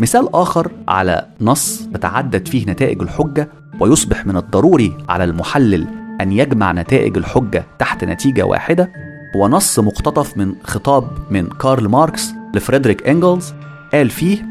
مثال 0.00 0.28
آخر 0.34 0.70
على 0.88 1.26
نص 1.40 1.82
تتعدد 1.94 2.48
فيه 2.48 2.66
نتائج 2.66 3.02
الحجة 3.02 3.48
ويصبح 3.80 4.26
من 4.26 4.36
الضروري 4.36 4.92
على 5.08 5.24
المحلل 5.24 5.86
أن 6.20 6.32
يجمع 6.32 6.72
نتائج 6.72 7.16
الحجة 7.16 7.64
تحت 7.78 8.04
نتيجة 8.04 8.42
واحدة 8.42 8.92
هو 9.36 9.48
نص 9.48 9.78
مقتطف 9.78 10.36
من 10.36 10.54
خطاب 10.64 11.08
من 11.30 11.46
كارل 11.46 11.88
ماركس 11.88 12.30
لفريدريك 12.54 13.08
إنجلز 13.08 13.54
قال 13.92 14.10
فيه 14.10 14.46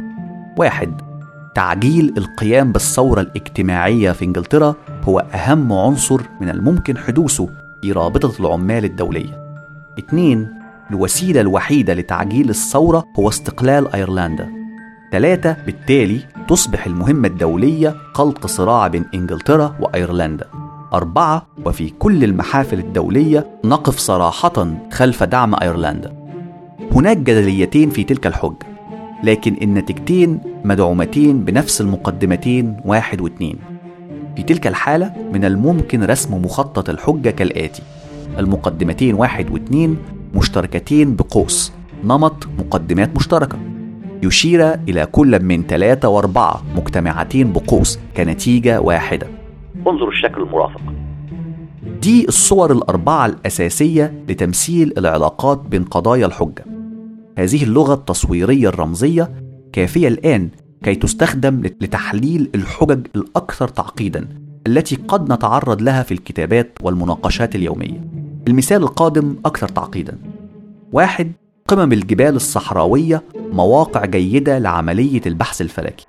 واحد 0.58 1.02
تعجيل 1.56 2.14
القيام 2.18 2.72
بالثورة 2.72 3.22
الاجتماعية 3.22 4.12
في 4.12 4.26
إنجلترا 4.26 4.76
هو 5.08 5.20
أهم 5.20 5.74
عنصر 5.74 6.22
من 6.42 6.50
الممكن 6.50 6.98
حدوثه 6.98 7.50
في 7.82 7.92
رابطة 7.92 8.34
العمال 8.40 8.86
الدولية. 8.86 9.46
اثنين 10.00 10.48
الوسيلة 10.92 11.42
الوحيدة 11.42 11.94
لتعجيل 11.94 12.50
الثورة 12.50 13.06
هو 13.20 13.30
استقلال 13.30 13.94
أيرلندا. 13.96 14.50
ثلاثة 15.12 15.58
بالتالي 15.66 16.20
تصبح 16.48 16.86
المهمة 16.86 17.28
الدولية 17.28 17.96
خلق 18.14 18.48
صراع 18.48 18.88
بين 18.88 19.06
إنجلترا 19.14 19.76
وأيرلندا. 19.80 20.46
أربعة 20.94 21.48
وفي 21.66 21.90
كل 21.90 22.24
المحافل 22.24 22.80
الدولية 22.80 23.48
نقف 23.66 23.98
صراحة 23.98 24.68
خلف 24.92 25.24
دعم 25.24 25.56
أيرلندا. 25.62 26.14
هناك 26.92 27.18
جدليتين 27.18 27.90
في 27.90 28.04
تلك 28.04 28.28
الحجة 28.28 28.68
لكن 29.24 29.58
النتيجتين 29.62 30.40
مدعومتين 30.64 31.46
بنفس 31.46 31.82
المقدمتين 31.82 32.78
واحد 32.86 33.22
واثنين. 33.22 33.75
في 34.36 34.44
تلك 34.44 34.68
الحالة 34.68 35.14
من 35.34 35.46
الممكن 35.46 36.04
رسم 36.04 36.46
مخطط 36.46 36.90
الحجة 36.90 37.30
كالآتي. 37.30 37.82
المقدمتين 38.40 39.16
واحد 39.16 39.52
واثنين 39.52 39.98
مشتركتين 40.36 41.16
بقوس. 41.16 41.74
نمط 42.04 42.48
مقدمات 42.60 43.16
مشتركة. 43.16 43.58
يشير 44.24 44.74
إلى 44.74 45.06
كل 45.06 45.44
من 45.44 45.64
ثلاثة 45.64 46.10
وأربعة 46.10 46.64
مجتمعتين 46.76 47.54
بقوس 47.54 48.00
كنتيجة 48.18 48.82
واحدة. 48.82 49.28
انظر 49.88 50.08
الشكل 50.08 50.42
المرافق. 50.42 50.82
دي 52.02 52.28
الصور 52.28 52.72
الأربعة 52.72 53.26
الأساسية 53.26 54.14
لتمثيل 54.30 54.94
العلاقات 54.98 55.60
بين 55.60 55.84
قضايا 55.84 56.26
الحجة. 56.26 56.66
هذه 57.38 57.64
اللغة 57.64 57.94
التصويرية 57.94 58.68
الرمزية 58.70 59.32
كافية 59.74 60.08
الآن 60.08 60.50
كي 60.84 60.96
تستخدم 60.96 61.62
لتحليل 61.82 62.50
الحجج 62.56 63.08
الأكثر 63.16 63.68
تعقيدا 63.68 64.28
التي 64.68 64.96
قد 64.96 65.34
نتعرض 65.34 65.82
لها 65.82 66.04
في 66.04 66.14
الكتابات 66.14 66.78
والمناقشات 66.82 67.56
اليومية. 67.56 68.02
المثال 68.48 68.84
القادم 68.84 69.36
أكثر 69.46 69.68
تعقيدا. 69.68 70.18
واحد 70.94 71.32
قمم 71.68 71.94
الجبال 71.94 72.36
الصحراوية 72.36 73.24
مواقع 73.52 74.06
جيدة 74.06 74.60
لعملية 74.60 75.22
البحث 75.26 75.62
الفلكي. 75.62 76.06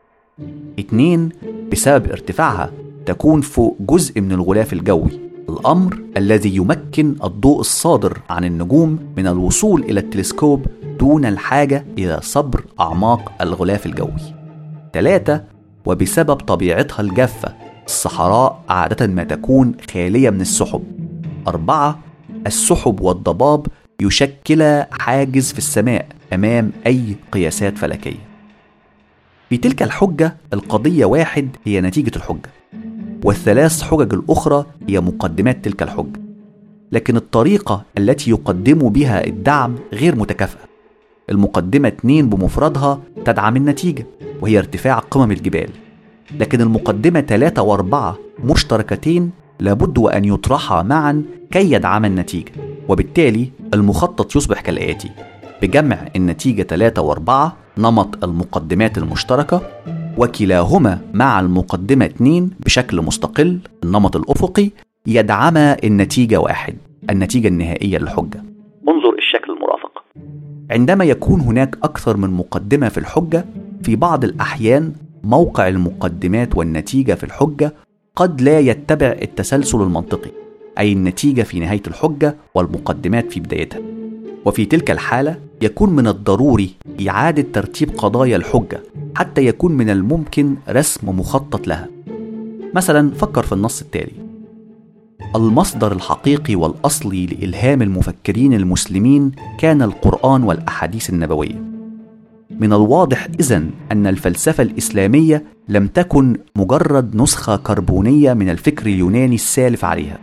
اتنين 0.78 1.28
بسبب 1.72 2.10
ارتفاعها 2.10 2.70
تكون 3.06 3.40
فوق 3.40 3.76
جزء 3.80 4.20
من 4.20 4.32
الغلاف 4.32 4.72
الجوي 4.72 5.20
الأمر 5.48 5.98
الذي 6.16 6.56
يمكن 6.56 7.16
الضوء 7.24 7.60
الصادر 7.60 8.18
عن 8.30 8.44
النجوم 8.44 8.98
من 9.16 9.26
الوصول 9.26 9.82
إلى 9.82 10.00
التلسكوب 10.00 10.66
دون 10.98 11.24
الحاجة 11.24 11.84
إلى 11.98 12.20
صبر 12.22 12.64
أعماق 12.80 13.32
الغلاف 13.40 13.86
الجوي. 13.86 14.35
ثلاثة 14.96 15.44
وبسبب 15.86 16.34
طبيعتها 16.34 17.00
الجافة 17.00 17.54
الصحراء 17.86 18.62
عادة 18.68 19.06
ما 19.06 19.24
تكون 19.24 19.74
خالية 19.92 20.30
من 20.30 20.40
السحب. 20.40 20.82
أربعة 21.48 21.98
السحب 22.46 23.00
والضباب 23.00 23.66
يشكل 24.00 24.82
حاجز 24.90 25.52
في 25.52 25.58
السماء 25.58 26.06
أمام 26.32 26.72
أي 26.86 27.16
قياسات 27.32 27.78
فلكية. 27.78 28.26
في 29.48 29.56
تلك 29.56 29.82
الحجة 29.82 30.36
القضية 30.52 31.04
واحد 31.04 31.48
هي 31.64 31.80
نتيجة 31.80 32.16
الحجة 32.16 32.50
والثلاث 33.24 33.82
حجج 33.82 34.14
الأخرى 34.14 34.66
هي 34.88 35.00
مقدمات 35.00 35.64
تلك 35.64 35.82
الحجة 35.82 36.20
لكن 36.92 37.16
الطريقة 37.16 37.82
التي 37.98 38.30
يقدم 38.30 38.78
بها 38.88 39.26
الدعم 39.26 39.74
غير 39.92 40.16
متكافئة 40.16 40.75
المقدمة 41.30 41.88
اتنين 41.88 42.28
بمفردها 42.28 43.00
تدعم 43.24 43.56
النتيجة 43.56 44.06
وهي 44.40 44.58
ارتفاع 44.58 44.98
قمم 44.98 45.30
الجبال. 45.30 45.70
لكن 46.38 46.60
المقدمة 46.60 47.20
ثلاثة 47.20 47.62
وأربعة 47.62 48.18
مشتركتين 48.44 49.30
لابد 49.60 49.98
وأن 49.98 50.24
يطرحا 50.24 50.82
معا 50.82 51.22
كي 51.50 51.72
يدعم 51.72 52.04
النتيجة 52.04 52.52
وبالتالي 52.88 53.50
المخطط 53.74 54.36
يصبح 54.36 54.60
كالآتي. 54.60 55.10
بجمع 55.62 56.08
النتيجة 56.16 56.62
ثلاثة 56.62 57.02
وأربعة 57.02 57.56
نمط 57.78 58.24
المقدمات 58.24 58.98
المشتركة 58.98 59.62
وكلاهما 60.18 60.98
مع 61.14 61.40
المقدمة 61.40 62.06
2 62.06 62.50
بشكل 62.60 63.02
مستقل 63.02 63.58
النمط 63.84 64.16
الأفقي 64.16 64.70
يدعما 65.06 65.76
النتيجة 65.84 66.40
واحد 66.40 66.74
النتيجة 67.10 67.48
النهائية 67.48 67.98
للحجة. 67.98 68.55
عندما 70.70 71.04
يكون 71.04 71.40
هناك 71.40 71.78
أكثر 71.82 72.16
من 72.16 72.30
مقدمة 72.30 72.88
في 72.88 72.98
الحجة 72.98 73.44
في 73.82 73.96
بعض 73.96 74.24
الأحيان 74.24 74.92
موقع 75.24 75.68
المقدمات 75.68 76.56
والنتيجة 76.56 77.14
في 77.14 77.24
الحجة 77.24 77.74
قد 78.16 78.40
لا 78.40 78.58
يتبع 78.58 79.16
التسلسل 79.22 79.82
المنطقي 79.82 80.30
أي 80.78 80.92
النتيجة 80.92 81.42
في 81.42 81.60
نهاية 81.60 81.82
الحجة 81.86 82.36
والمقدمات 82.54 83.32
في 83.32 83.40
بدايتها. 83.40 83.80
وفي 84.44 84.64
تلك 84.64 84.90
الحالة 84.90 85.38
يكون 85.62 85.90
من 85.90 86.06
الضروري 86.06 86.70
إعادة 87.08 87.46
ترتيب 87.52 87.90
قضايا 87.98 88.36
الحجة 88.36 88.82
حتى 89.14 89.46
يكون 89.46 89.72
من 89.72 89.90
الممكن 89.90 90.56
رسم 90.68 91.08
مخطط 91.18 91.66
لها. 91.68 91.88
مثلا 92.74 93.10
فكر 93.10 93.42
في 93.42 93.52
النص 93.52 93.80
التالي. 93.80 94.25
المصدر 95.36 95.92
الحقيقي 95.92 96.54
والأصلي 96.54 97.26
لإلهام 97.26 97.82
المفكرين 97.82 98.54
المسلمين 98.54 99.32
كان 99.58 99.82
القرآن 99.82 100.42
والأحاديث 100.42 101.10
النبوية 101.10 101.62
من 102.50 102.72
الواضح 102.72 103.28
إذن 103.40 103.70
أن 103.92 104.06
الفلسفة 104.06 104.62
الإسلامية 104.62 105.44
لم 105.68 105.86
تكن 105.86 106.36
مجرد 106.56 107.16
نسخة 107.16 107.56
كربونية 107.56 108.32
من 108.32 108.50
الفكر 108.50 108.86
اليوناني 108.86 109.34
السالف 109.34 109.84
عليها 109.84 110.18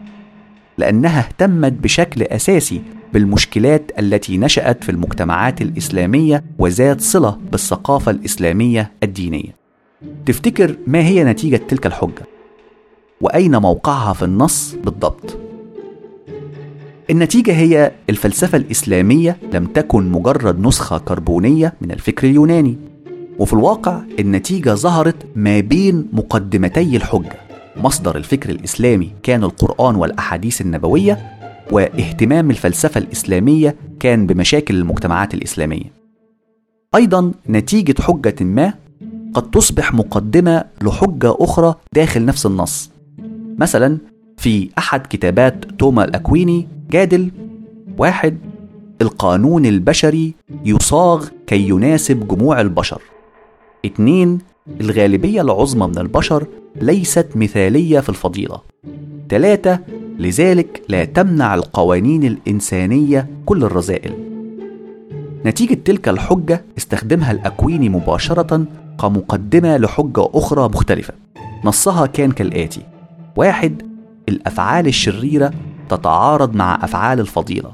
لأنها 0.77 1.19
اهتمت 1.19 1.71
بشكل 1.71 2.23
أساسي 2.23 2.81
بالمشكلات 3.13 3.91
التي 3.99 4.37
نشأت 4.37 4.83
في 4.83 4.91
المجتمعات 4.91 5.61
الإسلامية 5.61 6.43
وذات 6.59 7.01
صلة 7.01 7.37
بالثقافة 7.51 8.11
الإسلامية 8.11 8.91
الدينية. 9.03 9.55
تفتكر 10.25 10.75
ما 10.87 10.99
هي 10.99 11.23
نتيجة 11.23 11.61
تلك 11.67 11.85
الحجة؟ 11.85 12.32
وأين 13.23 13.57
موقعها 13.57 14.13
في 14.13 14.25
النص 14.25 14.75
بالضبط؟ 14.83 15.37
النتيجة 17.09 17.53
هي 17.53 17.91
الفلسفة 18.09 18.57
الإسلامية 18.57 19.37
لم 19.53 19.65
تكن 19.65 20.11
مجرد 20.11 20.59
نسخة 20.59 20.97
كربونية 20.97 21.73
من 21.81 21.91
الفكر 21.91 22.27
اليوناني، 22.27 22.77
وفي 23.39 23.53
الواقع 23.53 24.01
النتيجة 24.19 24.73
ظهرت 24.73 25.15
ما 25.35 25.59
بين 25.59 26.07
مقدمتي 26.13 26.97
الحجة. 26.97 27.37
مصدر 27.77 28.15
الفكر 28.15 28.49
الإسلامي 28.49 29.11
كان 29.23 29.43
القرآن 29.43 29.95
والأحاديث 29.95 30.61
النبوية 30.61 31.19
واهتمام 31.71 32.51
الفلسفة 32.51 32.97
الإسلامية 32.97 33.75
كان 33.99 34.27
بمشاكل 34.27 34.75
المجتمعات 34.75 35.33
الإسلامية. 35.33 35.91
أيضا 36.95 37.31
نتيجة 37.49 38.01
حجة 38.01 38.43
ما 38.43 38.73
قد 39.33 39.51
تصبح 39.51 39.93
مقدمة 39.93 40.63
لحجة 40.81 41.35
أخرى 41.39 41.75
داخل 41.93 42.25
نفس 42.25 42.45
النص. 42.45 42.92
مثلا 43.57 43.97
في 44.37 44.69
أحد 44.77 45.07
كتابات 45.07 45.65
توما 45.79 46.03
الأكويني 46.03 46.67
جادل 46.91 47.31
واحد 47.97 48.37
القانون 49.01 49.65
البشري 49.65 50.33
يصاغ 50.65 51.27
كي 51.47 51.69
يناسب 51.69 52.27
جموع 52.27 52.61
البشر. 52.61 53.01
اتنين 53.85 54.39
الغالبية 54.81 55.41
العظمى 55.41 55.87
من 55.87 55.97
البشر 55.97 56.47
ليست 56.81 57.27
مثالية 57.35 57.99
في 57.99 58.09
الفضيلة. 58.09 58.61
تلاتة 59.29 59.79
لذلك 60.19 60.81
لا 60.89 61.05
تمنع 61.05 61.55
القوانين 61.55 62.23
الإنسانية 62.23 63.27
كل 63.45 63.63
الرذائل. 63.63 64.13
نتيجة 65.45 65.77
تلك 65.85 66.09
الحجة 66.09 66.65
استخدمها 66.77 67.31
الأكويني 67.31 67.89
مباشرة 67.89 68.65
كمقدمة 69.01 69.77
لحجة 69.77 70.29
أخرى 70.33 70.63
مختلفة. 70.63 71.13
نصها 71.65 72.05
كان 72.05 72.31
كالآتي 72.31 72.81
واحد 73.35 73.81
الأفعال 74.29 74.87
الشريرة 74.87 75.51
تتعارض 75.89 76.55
مع 76.55 76.79
أفعال 76.83 77.19
الفضيلة. 77.19 77.73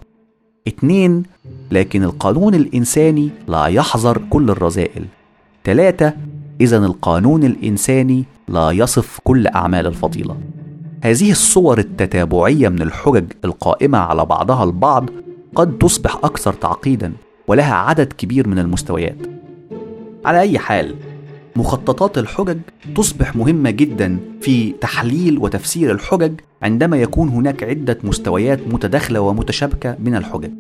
اتنين 0.68 1.24
لكن 1.72 2.04
القانون 2.04 2.56
الإنساني 2.56 3.30
لا 3.48 3.66
يحظر 3.66 4.22
كل 4.30 4.50
الرذائل. 4.50 5.06
تلاتة 5.64 6.14
إذا 6.62 6.78
القانون 6.78 7.44
الإنساني 7.44 8.26
لا 8.48 8.72
يصف 8.72 9.20
كل 9.24 9.48
أعمال 9.48 9.88
الفضيلة. 9.88 10.38
هذه 11.04 11.32
الصور 11.32 11.78
التتابعية 11.78 12.70
من 12.70 12.82
الحجج 12.82 13.26
القائمة 13.46 13.98
على 13.98 14.26
بعضها 14.26 14.64
البعض 14.64 15.10
قد 15.56 15.78
تصبح 15.78 16.16
أكثر 16.16 16.54
تعقيدا 16.54 17.14
ولها 17.48 17.74
عدد 17.76 18.14
كبير 18.14 18.48
من 18.48 18.60
المستويات. 18.60 19.18
على 20.26 20.40
أي 20.40 20.60
حال 20.60 20.96
مخططات 21.56 22.18
الحجج 22.18 22.58
تصبح 22.96 23.36
مهمة 23.36 23.70
جدا 23.70 24.20
في 24.42 24.72
تحليل 24.72 25.38
وتفسير 25.38 25.92
الحجج 25.92 26.34
عندما 26.64 26.98
يكون 26.98 27.30
هناك 27.30 27.64
عدة 27.64 27.98
مستويات 28.04 28.60
متداخلة 28.68 29.20
ومتشابكة 29.20 29.98
من 30.00 30.16
الحجج. 30.16 30.52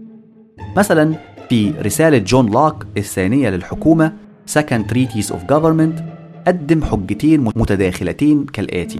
مثلا 0.78 1.16
في 1.50 1.72
رسالة 1.72 2.18
جون 2.18 2.52
لوك 2.52 2.86
الثانية 2.98 3.50
للحكومة 3.50 4.14
Second 4.60 4.92
Treatise 4.92 5.30
of 5.30 5.40
Government 5.52 6.02
قدم 6.48 6.84
حجتين 6.84 7.42
متداخلتين 7.42 8.46
كالآتي: 8.46 9.00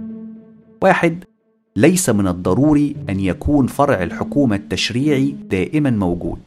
واحد 0.82 1.24
ليس 1.76 2.10
من 2.10 2.28
الضروري 2.28 2.96
أن 3.08 3.20
يكون 3.20 3.66
فرع 3.66 4.02
الحكومة 4.02 4.56
التشريعي 4.56 5.34
دائما 5.50 5.90
موجود. 5.90 6.38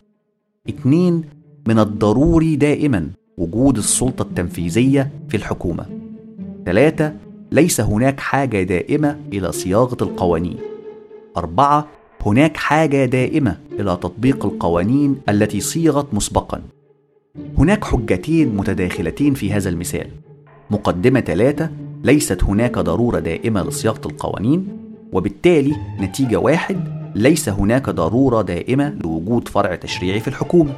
اثنين 0.69 1.23
من 1.67 1.79
الضروري 1.79 2.55
دائما 2.55 3.09
وجود 3.37 3.77
السلطة 3.77 4.21
التنفيذية 4.21 5.11
في 5.29 5.37
الحكومة. 5.37 5.85
ثلاثة 6.65 7.13
ليس 7.51 7.81
هناك 7.81 8.19
حاجة 8.19 8.63
دائمة 8.63 9.19
إلى 9.33 9.51
صياغة 9.51 9.97
القوانين. 10.01 10.57
أربعة 11.37 11.87
هناك 12.25 12.57
حاجة 12.57 13.05
دائمة 13.05 13.57
إلى 13.79 13.97
تطبيق 14.01 14.45
القوانين 14.45 15.21
التي 15.29 15.59
صيغت 15.59 16.13
مسبقا. 16.13 16.61
هناك 17.57 17.83
حجتين 17.83 18.55
متداخلتين 18.55 19.33
في 19.33 19.53
هذا 19.53 19.69
المثال. 19.69 20.07
مقدمة 20.71 21.19
ثلاثة 21.19 21.69
ليست 22.03 22.43
هناك 22.43 22.79
ضرورة 22.79 23.19
دائمة 23.19 23.63
لصياغة 23.63 24.01
القوانين 24.05 24.67
وبالتالي 25.13 25.75
نتيجة 25.99 26.37
واحد 26.37 27.03
ليس 27.15 27.49
هناك 27.49 27.89
ضرورة 27.89 28.41
دائمة 28.41 28.89
لوجود 28.89 29.47
فرع 29.47 29.75
تشريعي 29.75 30.19
في 30.19 30.27
الحكومة 30.27 30.73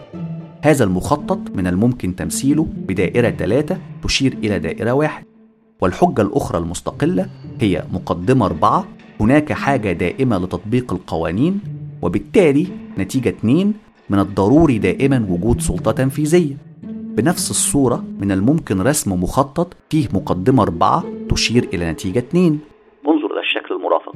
هذا 0.61 0.83
المخطط 0.83 1.39
من 1.55 1.67
الممكن 1.67 2.15
تمثيله 2.15 2.67
بدائرة 2.87 3.29
ثلاثة 3.29 3.77
تشير 4.03 4.37
إلى 4.43 4.59
دائرة 4.59 4.91
واحد. 4.91 5.25
والحجة 5.81 6.21
الأخرى 6.21 6.57
المستقلة 6.57 7.29
هي 7.61 7.83
مقدمة 7.93 8.45
أربعة. 8.45 8.87
هناك 9.19 9.53
حاجة 9.53 9.91
دائمة 9.91 10.37
لتطبيق 10.37 10.93
القوانين 10.93 11.59
وبالتالي 12.01 12.67
نتيجة 12.97 13.29
اثنين 13.29 13.73
من 14.09 14.19
الضروري 14.19 14.77
دائما 14.77 15.25
وجود 15.29 15.61
سلطة 15.61 15.91
تنفيذية. 15.91 16.57
بنفس 17.17 17.51
الصورة 17.51 18.03
من 18.19 18.31
الممكن 18.31 18.81
رسم 18.81 19.23
مخطط 19.23 19.73
فيه 19.89 20.07
مقدمة 20.13 20.63
أربعة 20.63 21.03
تشير 21.29 21.69
إلى 21.73 21.91
نتيجة 21.91 22.19
اثنين. 22.19 22.59
انظر 23.07 23.31
إلى 23.33 23.39
الشكل 23.39 23.75
المرافق. 23.75 24.15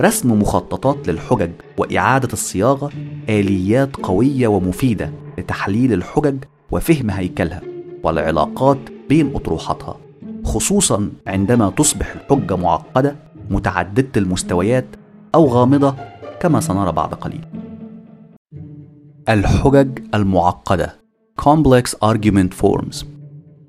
رسم 0.00 0.32
مخططات 0.32 1.08
للحجج 1.08 1.50
وإعادة 1.78 2.28
الصياغة 2.32 2.90
آليات 3.28 3.96
قوية 3.96 4.48
ومفيدة 4.48 5.12
لتحليل 5.38 5.92
الحجج 5.92 6.44
وفهم 6.70 7.10
هيكلها 7.10 7.60
والعلاقات 8.02 8.78
بين 9.08 9.34
أطروحاتها 9.34 9.96
خصوصا 10.44 11.10
عندما 11.26 11.70
تصبح 11.70 12.14
الحجة 12.14 12.56
معقدة 12.56 13.16
متعددة 13.50 14.08
المستويات 14.16 14.86
أو 15.34 15.46
غامضة 15.46 15.94
كما 16.40 16.60
سنرى 16.60 16.92
بعد 16.92 17.14
قليل. 17.14 17.44
الحجج 19.28 19.98
المعقدة 20.14 20.96
Complex 21.40 21.94
Argument 22.04 22.62
Forms 22.62 23.04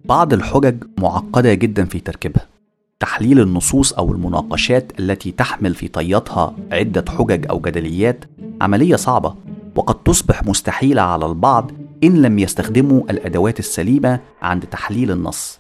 بعض 0.06 0.34
الحجج 0.34 0.84
معقدة 0.98 1.54
جدا 1.54 1.86
في 1.86 2.00
تركيبها. 2.00 2.57
تحليل 3.00 3.40
النصوص 3.40 3.94
أو 3.94 4.12
المناقشات 4.12 4.92
التي 5.00 5.32
تحمل 5.32 5.76
في 5.76 5.88
طياتها 5.88 6.56
عدة 6.72 7.06
حجج 7.10 7.46
أو 7.50 7.60
جدليات 7.60 8.26
عملية 8.62 8.96
صعبة 8.96 9.36
وقد 9.76 10.04
تصبح 10.04 10.44
مستحيلة 10.44 11.02
على 11.02 11.26
البعض 11.26 11.72
إن 12.04 12.22
لم 12.22 12.40
يستخدموا 12.40 13.02
الأدوات 13.10 13.60
السليمة 13.60 14.20
عند 14.42 14.64
تحليل 14.64 15.12
النص. 15.12 15.60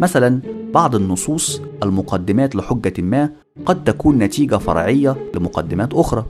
مثلا 0.00 0.40
بعض 0.74 0.94
النصوص 0.94 1.60
المقدمات 1.82 2.56
لحجة 2.56 3.02
ما 3.02 3.30
قد 3.66 3.84
تكون 3.84 4.18
نتيجة 4.18 4.56
فرعية 4.56 5.16
لمقدمات 5.34 5.94
أخرى 5.94 6.24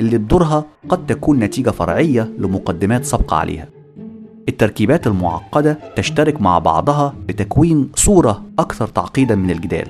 اللي 0.00 0.18
بدورها 0.18 0.64
قد 0.88 1.06
تكون 1.06 1.38
نتيجة 1.38 1.70
فرعية 1.70 2.32
لمقدمات 2.38 3.04
سابقة 3.04 3.36
عليها. 3.36 3.75
التركيبات 4.48 5.06
المعقدة 5.06 5.78
تشترك 5.96 6.40
مع 6.40 6.58
بعضها 6.58 7.14
لتكوين 7.28 7.90
صورة 7.94 8.42
أكثر 8.58 8.86
تعقيدا 8.86 9.34
من 9.34 9.50
الجدال. 9.50 9.88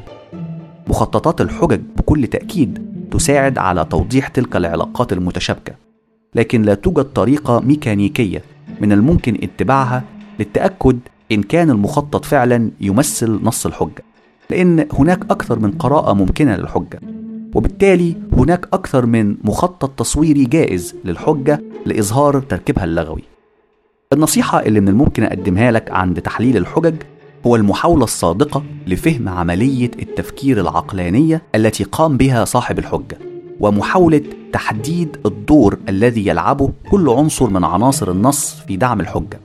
مخططات 0.88 1.40
الحجج 1.40 1.80
بكل 1.96 2.26
تأكيد 2.26 2.86
تساعد 3.11 3.59
على 3.59 3.84
توضيح 3.84 4.28
تلك 4.28 4.57
العلاقات 4.57 5.12
المتشابكة، 5.12 5.74
لكن 6.34 6.62
لا 6.62 6.74
توجد 6.74 7.04
طريقة 7.04 7.61
ميكانيكية 7.61 8.42
من 8.80 8.92
الممكن 8.92 9.38
اتباعها 9.42 10.04
للتأكد 10.38 10.98
إن 11.32 11.42
كان 11.42 11.70
المخطط 11.70 12.24
فعلا 12.24 12.70
يمثل 12.80 13.40
نص 13.42 13.66
الحجة، 13.66 14.04
لأن 14.50 14.86
هناك 14.92 15.30
أكثر 15.30 15.59
من 15.59 15.70
قراءة 15.70 16.12
ممكنة 16.12 16.57
للحجة، 16.57 17.00
وبالتالي 17.54 18.16
هناك 18.32 18.68
أكثر 18.72 19.07
من 19.07 19.36
مخطط 19.44 19.90
تصويري 19.90 20.44
جائز 20.44 20.94
للحجة 21.04 21.62
لإظهار 21.86 22.40
تركيبها 22.40 22.84
اللغوي. 22.84 23.22
النصيحة 24.12 24.61
اللي 24.61 24.80
من 24.80 24.88
الممكن 24.88 25.22
أقدمها 25.22 25.70
لك 25.70 25.90
عند 25.90 26.20
تحليل 26.20 26.57
الحجج 26.57 26.94
هو 27.46 27.57
المحاولة 27.57 28.04
الصادقة 28.04 28.62
لفهم 28.86 29.28
عملية 29.28 29.90
التفكير 29.98 30.61
العقلانية 30.61 31.42
التي 31.54 31.84
قام 31.84 32.16
بها 32.16 32.44
صاحب 32.44 32.78
الحجة 32.78 33.18
ومحاولة 33.61 34.22
تحديد 34.52 35.16
الدور 35.26 35.78
الذي 35.88 36.26
يلعبه 36.26 36.70
كل 36.90 37.09
عنصر 37.09 37.50
من 37.50 37.64
عناصر 37.64 38.11
النص 38.11 38.54
في 38.68 38.76
دعم 38.76 39.00
الحجة. 39.00 39.40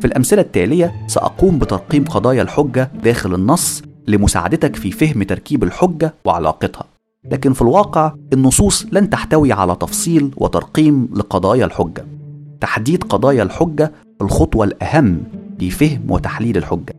في 0.00 0.04
الأمثلة 0.04 0.42
التالية 0.42 0.94
سأقوم 1.06 1.58
بترقيم 1.58 2.04
قضايا 2.04 2.42
الحجة 2.42 2.90
داخل 3.04 3.34
النص 3.34 3.82
لمساعدتك 4.08 4.76
في 4.76 4.90
فهم 4.90 5.22
تركيب 5.22 5.64
الحجة 5.64 6.14
وعلاقتها. 6.24 6.84
لكن 7.30 7.52
في 7.52 7.62
الواقع 7.62 8.12
النصوص 8.32 8.86
لن 8.92 9.10
تحتوي 9.10 9.52
على 9.52 9.76
تفصيل 9.80 10.30
وترقيم 10.36 11.08
لقضايا 11.14 11.64
الحجة. 11.64 12.17
تحديد 12.60 13.04
قضايا 13.04 13.42
الحجة 13.42 13.92
الخطوة 14.22 14.64
الأهم 14.64 15.22
في 15.58 15.70
فهم 15.70 16.00
وتحليل 16.08 16.56
الحجة. 16.56 16.94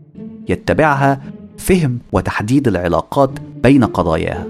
يتبعها 0.50 1.22
فهم 1.58 2.00
وتحديد 2.12 2.68
العلاقات 2.68 3.30
بين 3.64 3.84
قضاياها. 3.84 4.46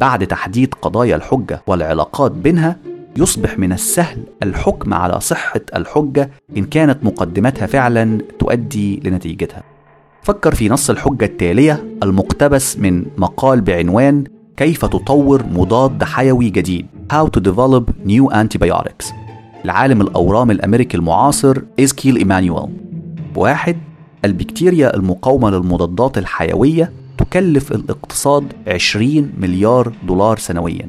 بعد 0.00 0.26
تحديد 0.26 0.74
قضايا 0.74 1.16
الحجة 1.16 1.62
والعلاقات 1.66 2.32
بينها 2.32 2.76
يصبح 3.16 3.58
من 3.58 3.72
السهل 3.72 4.18
الحكم 4.42 4.94
على 4.94 5.20
صحة 5.20 5.60
الحجة 5.76 6.30
إن 6.56 6.64
كانت 6.64 7.04
مقدمتها 7.04 7.66
فعلا 7.66 8.18
تؤدي 8.38 9.00
لنتيجتها. 9.04 9.62
فكر 10.22 10.54
في 10.54 10.68
نص 10.68 10.90
الحجة 10.90 11.24
التالية 11.24 11.84
المقتبس 12.02 12.78
من 12.78 13.04
مقال 13.16 13.60
بعنوان 13.60 14.24
كيف 14.56 14.84
تطور 14.84 15.42
مضاد 15.52 16.04
حيوي 16.04 16.50
جديد 16.50 16.86
How 17.12 17.26
to 17.26 17.40
develop 17.40 17.90
new 18.06 18.30
antibiotics 18.32 19.23
العالم 19.64 20.00
الأورام 20.00 20.50
الأمريكي 20.50 20.96
المعاصر 20.96 21.58
إسكيل 21.80 22.16
إيمانويل 22.16 22.68
واحد 23.36 23.76
البكتيريا 24.24 24.96
المقاومة 24.96 25.50
للمضادات 25.50 26.18
الحيوية 26.18 26.92
تكلف 27.18 27.72
الاقتصاد 27.72 28.52
20 28.68 29.32
مليار 29.38 29.92
دولار 30.06 30.38
سنويا. 30.38 30.88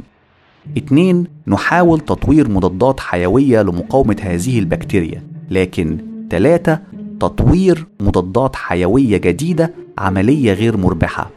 اثنين 0.77 1.27
نحاول 1.47 1.99
تطوير 1.99 2.49
مضادات 2.49 2.99
حيوية 2.99 3.61
لمقاومة 3.61 4.17
هذه 4.21 4.59
البكتيريا. 4.59 5.23
لكن 5.49 5.97
ثلاثة 6.31 6.79
تطوير 7.19 7.87
مضادات 7.99 8.55
حيوية 8.55 9.17
جديدة 9.17 9.73
عملية 9.97 10.53
غير 10.53 10.77
مربحة. 10.77 11.29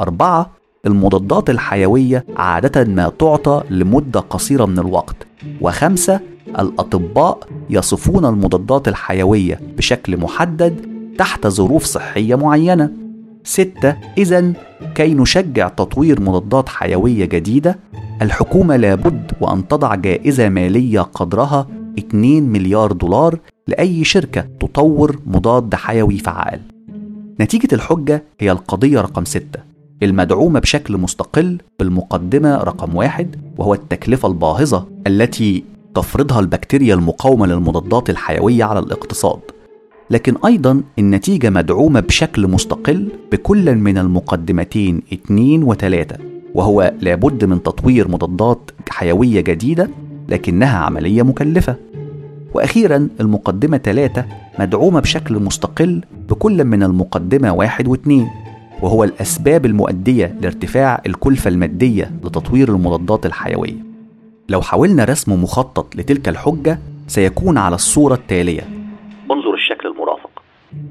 أربعة 0.00 0.50
المضادات 0.86 1.50
الحيوية 1.50 2.24
عادة 2.36 2.84
ما 2.84 3.08
تعطى 3.08 3.62
لمدة 3.70 4.20
قصيرة 4.20 4.66
من 4.66 4.78
الوقت. 4.78 5.16
وخمسة 5.60 6.20
الأطباء 6.48 7.38
يصفون 7.70 8.24
المضادات 8.24 8.88
الحيوية 8.88 9.60
بشكل 9.76 10.16
محدد 10.16 10.80
تحت 11.18 11.46
ظروف 11.46 11.84
صحية 11.84 12.34
معينة. 12.34 12.90
ستة 13.44 13.96
إذا 14.18 14.52
كي 14.94 15.14
نشجع 15.14 15.68
تطوير 15.68 16.20
مضادات 16.20 16.68
حيوية 16.68 17.24
جديدة 17.24 17.78
الحكومة 18.22 18.76
لابد 18.76 19.32
وأن 19.40 19.68
تضع 19.68 19.94
جائزة 19.94 20.48
مالية 20.48 21.00
قدرها 21.00 21.68
2 21.98 22.42
مليار 22.42 22.92
دولار 22.92 23.38
لأي 23.68 24.04
شركة 24.04 24.40
تطور 24.60 25.18
مضاد 25.26 25.74
حيوي 25.74 26.18
فعال. 26.18 26.60
نتيجة 27.40 27.68
الحجة 27.72 28.24
هي 28.40 28.52
القضية 28.52 29.00
رقم 29.00 29.24
ستة 29.24 29.60
المدعومة 30.02 30.60
بشكل 30.60 30.96
مستقل 30.96 31.58
بالمقدمة 31.78 32.56
رقم 32.56 32.96
واحد 32.96 33.36
وهو 33.58 33.74
التكلفة 33.74 34.28
الباهظة 34.28 34.86
التي 35.06 35.64
تفرضها 35.94 36.40
البكتيريا 36.40 36.94
المقاومة 36.94 37.46
للمضادات 37.46 38.10
الحيوية 38.10 38.64
على 38.64 38.78
الاقتصاد. 38.78 39.40
لكن 40.10 40.34
أيضا 40.46 40.82
النتيجة 40.98 41.50
مدعومة 41.50 42.00
بشكل 42.00 42.48
مستقل 42.48 43.08
بكل 43.32 43.74
من 43.74 43.98
المقدمتين 43.98 45.02
اتنين 45.12 45.62
وتلاتة 45.62 46.16
وهو 46.54 46.92
لابد 47.00 47.44
من 47.44 47.62
تطوير 47.62 48.08
مضادات 48.08 48.70
حيوية 48.88 49.40
جديدة 49.40 49.88
لكنها 50.28 50.78
عملية 50.78 51.22
مكلفة. 51.22 51.76
وأخيرا 52.54 53.08
المقدمة 53.20 53.78
ثلاثة 53.78 54.24
مدعومة 54.58 55.00
بشكل 55.00 55.34
مستقل 55.38 56.04
بكل 56.28 56.64
من 56.64 56.82
المقدمة 56.82 57.52
واحد 57.52 57.88
واثنين 57.88 58.28
وهو 58.82 59.04
الأسباب 59.04 59.66
المؤدية 59.66 60.34
لارتفاع 60.40 61.02
الكلفة 61.06 61.48
المادية 61.48 62.10
لتطوير 62.24 62.68
المضادات 62.68 63.26
الحيوية. 63.26 63.91
لو 64.52 64.62
حاولنا 64.62 65.04
رسم 65.04 65.42
مخطط 65.42 65.96
لتلك 65.96 66.28
الحجة 66.28 66.78
سيكون 67.06 67.58
على 67.58 67.74
الصورة 67.74 68.14
التالية. 68.14 68.68
انظر 69.30 69.54
الشكل 69.54 69.88
المرافق. 69.88 70.42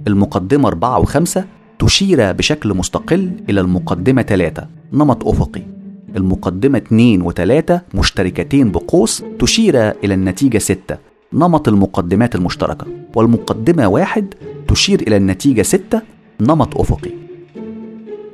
المقدمة 0.07 0.67
أربعة 0.67 0.99
وخمسة 0.99 1.45
تشير 1.79 2.31
بشكل 2.31 2.73
مستقل 2.73 3.31
إلى 3.49 3.61
المقدمة 3.61 4.21
ثلاثة 4.21 4.67
نمط 4.93 5.27
أفقي. 5.27 5.61
المقدمة 6.15 6.77
2 6.77 7.31
و3 7.31 7.79
مشتركتين 7.93 8.71
بقوس 8.71 9.23
تشير 9.39 9.89
إلى 9.89 10.13
النتيجة 10.13 10.57
6 10.57 10.97
نمط 11.33 11.67
المقدمات 11.67 12.35
المشتركة. 12.35 12.87
والمقدمة 13.15 13.87
واحد 13.87 14.33
تشير 14.67 15.01
إلى 15.01 15.17
النتيجة 15.17 15.61
6 15.61 16.01
نمط 16.41 16.77
أفقي. 16.77 17.11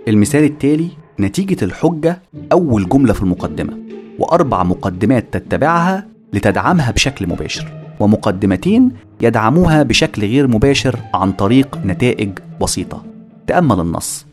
المثال 0.07 0.43
التالي 0.43 0.89
نتيجة 1.19 1.65
الحجة 1.65 2.21
أول 2.51 2.89
جملة 2.89 3.13
في 3.13 3.21
المقدمة. 3.21 3.77
وأربع 4.19 4.63
مقدمات 4.63 5.33
تتبعها 5.33 6.07
لتدعمها 6.33 6.91
بشكل 6.91 7.27
مباشر 7.27 7.67
ومقدمتين 7.99 8.91
يدعموها 9.21 9.83
بشكل 9.83 10.21
غير 10.21 10.47
مباشر 10.47 10.99
عن 11.13 11.31
طريق 11.31 11.79
نتائج 11.85 12.31
بسيطة 12.61 13.03
تأمل 13.47 13.79
النص 13.79 14.25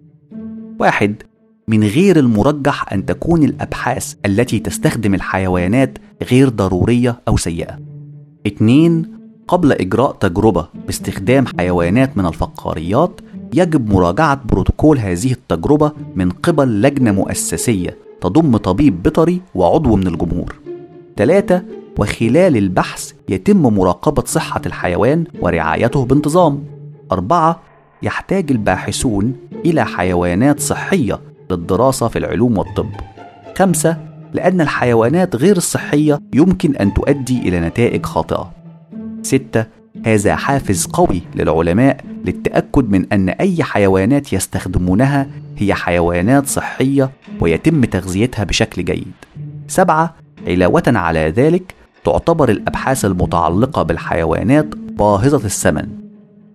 واحد 0.79 1.23
من 1.69 1.85
غير 1.85 2.19
المرجح 2.19 2.93
أن 2.93 3.07
تكون 3.07 3.43
الأبحاث 3.43 4.15
التي 4.27 4.59
تستخدم 4.59 5.15
الحيوانات 5.15 5.99
غير 6.31 6.49
ضرورية 6.49 7.21
أو 7.29 7.37
سيئة. 7.37 7.79
اتنين 8.47 9.15
قبل 9.49 9.73
إجراء 9.73 10.13
تجربة 10.13 10.69
باستخدام 10.87 11.45
حيوانات 11.59 12.19
من 12.19 12.27
الفقاريات 12.27 13.21
يجب 13.55 13.91
مراجعة 13.91 14.43
بروتوكول 14.45 14.99
هذه 14.99 15.33
التجربة 15.33 15.93
من 16.15 16.31
قبل 16.31 16.83
لجنة 16.83 17.13
مؤسسية 17.13 17.97
تضم 18.25 18.57
طبيب 18.57 19.03
بيطري 19.03 19.41
وعضو 19.55 19.97
من 19.97 20.07
الجمهور. 20.07 20.55
ثلاثة 21.17 21.63
وخلال 21.99 22.57
البحث 22.57 23.13
يتم 23.29 23.63
مراقبة 23.63 24.23
صحة 24.27 24.63
الحيوان 24.67 25.25
ورعايته 25.41 26.05
بانتظام. 26.05 26.65
أربعة 27.13 27.61
يحتاج 28.03 28.51
الباحثون 28.51 29.33
إلى 29.65 29.85
حيوانات 29.85 30.61
صحية 30.61 31.21
للدراسة 31.51 32.09
في 32.09 32.19
العلوم 32.19 32.59
والطب. 32.59 32.91
خمسة 33.57 33.97
لأن 34.33 34.61
الحيوانات 34.61 35.37
غير 35.37 35.57
الصحية 35.57 36.21
يمكن 36.35 36.77
أن 36.77 36.95
تؤدي 36.95 37.49
إلى 37.49 37.61
نتائج 37.61 38.07
خاطئة. 38.07 38.51
ستة 39.23 39.65
هذا 40.07 40.37
حافز 40.37 40.87
قوي 40.87 41.23
للعلماء 41.35 42.01
للتأكد 42.25 42.91
من 42.91 43.13
أن 43.13 43.29
أي 43.29 43.63
حيوانات 43.63 44.33
يستخدمونها 44.33 45.27
هي 45.57 45.75
حيوانات 45.75 46.47
صحية 46.47 47.11
ويتم 47.41 47.85
تغذيتها 47.85 48.45
بشكل 48.45 48.85
جيد. 48.85 49.13
سبعة 49.67 50.15
علاوة 50.47 50.83
على 50.87 51.21
ذلك 51.21 51.75
تعتبر 52.05 52.49
الأبحاث 52.49 53.05
المتعلقة 53.05 53.83
بالحيوانات 53.83 54.67
باهظة 54.77 55.47
الثمن. 55.47 55.89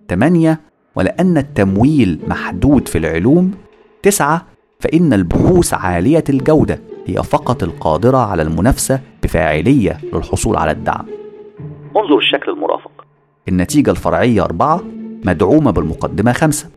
ثمانية 0.08 0.60
ولأن 0.96 1.38
التمويل 1.38 2.20
محدود 2.26 2.88
في 2.88 2.98
العلوم. 2.98 3.54
تسعة 4.02 4.46
فإن 4.80 5.12
البحوث 5.12 5.74
عالية 5.74 6.24
الجودة 6.28 6.80
هي 7.06 7.22
فقط 7.22 7.62
القادرة 7.62 8.18
على 8.18 8.42
المنافسة 8.42 9.00
بفاعلية 9.22 9.98
للحصول 10.12 10.56
على 10.56 10.70
الدعم. 10.70 11.06
انظر 11.96 12.18
الشكل 12.18 12.52
المرافق 12.52 12.90
النتيجة 13.48 13.90
الفرعية 13.90 14.44
أربعة 14.44 14.82
مدعومة 15.24 15.70
بالمقدمة 15.70 16.32
خمسة. 16.32 16.68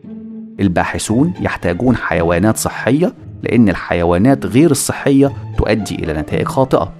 الباحثون 0.60 1.32
يحتاجون 1.40 1.96
حيوانات 1.96 2.56
صحية 2.56 3.14
لأن 3.42 3.68
الحيوانات 3.68 4.46
غير 4.46 4.70
الصحية 4.70 5.32
تؤدي 5.58 5.94
إلى 5.94 6.12
نتائج 6.12 6.46
خاطئة. 6.46 6.92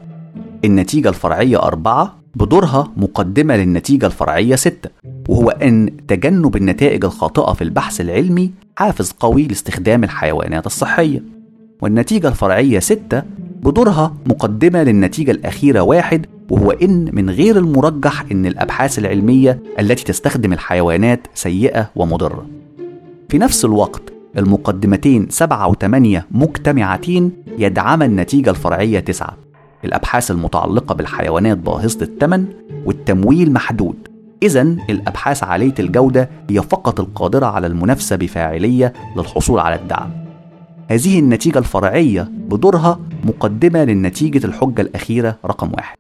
النتيجة 0.64 1.09
الفرعية 1.09 1.62
أربعة 1.62 2.16
بدورها 2.34 2.92
مقدمة 2.96 3.57
للنتيجة 3.57 4.07
الفرعية 4.07 4.57
ستة 4.57 4.90
وهو 5.28 5.50
أن 5.50 5.90
تجنب 6.09 6.57
النتائج 6.57 7.05
الخاطئة 7.05 7.52
في 7.52 7.64
البحث 7.64 8.00
العلمي 8.00 8.50
حافز 8.76 9.11
قوي 9.20 9.42
لاستخدام 9.42 10.05
الحيوانات 10.05 10.66
الصحية 10.66 11.22
والنتيجة 11.82 12.28
الفرعية 12.28 12.78
ستة 12.78 13.22
بدورها 13.62 14.14
مقدمة 14.26 14.82
للنتيجة 14.82 15.30
الأخيرة 15.30 15.80
واحد 15.80 16.26
وهو 16.50 16.70
إن 16.70 17.11
من 17.12 17.30
غير 17.30 17.59
المرجح 17.59 18.24
إن 18.32 18.46
الأبحاث 18.46 18.98
العلمية 18.98 19.62
التي 19.80 20.05
تستخدم 20.05 20.52
الحيوانات 20.52 21.26
سيئة 21.34 21.90
ومضرة 21.96 22.46
في 23.28 23.38
نفس 23.38 23.64
الوقت 23.64 24.02
المقدمتين 24.38 25.26
سبعة 25.30 25.68
وثمانية 25.68 26.26
مجتمعتين 26.30 27.32
يدعم 27.58 28.02
النتيجة 28.02 28.50
الفرعية 28.50 29.00
تسعة 29.00 29.36
الأبحاث 29.84 30.30
المتعلقة 30.30 30.94
بالحيوانات 30.94 31.58
باهظة 31.58 32.02
الثمن 32.02 32.46
والتمويل 32.86 33.52
محدود 33.52 34.08
إذا 34.42 34.62
الأبحاث 34.62 35.44
عالية 35.44 35.74
الجودة 35.78 36.30
هي 36.50 36.62
فقط 36.62 37.00
القادرة 37.00 37.46
على 37.46 37.66
المنافسة 37.66 38.16
بفاعلية 38.16 38.92
للحصول 39.16 39.60
على 39.60 39.74
الدعم. 39.74 40.10
هذه 40.90 41.18
النتيجة 41.18 41.58
الفرعية 41.58 42.30
بدورها 42.48 43.00
مقدمة 43.24 43.84
للنتيجة 43.84 44.46
الحجة 44.46 44.82
الأخيرة 44.82 45.38
رقم 45.44 45.72
واحد. 45.72 45.96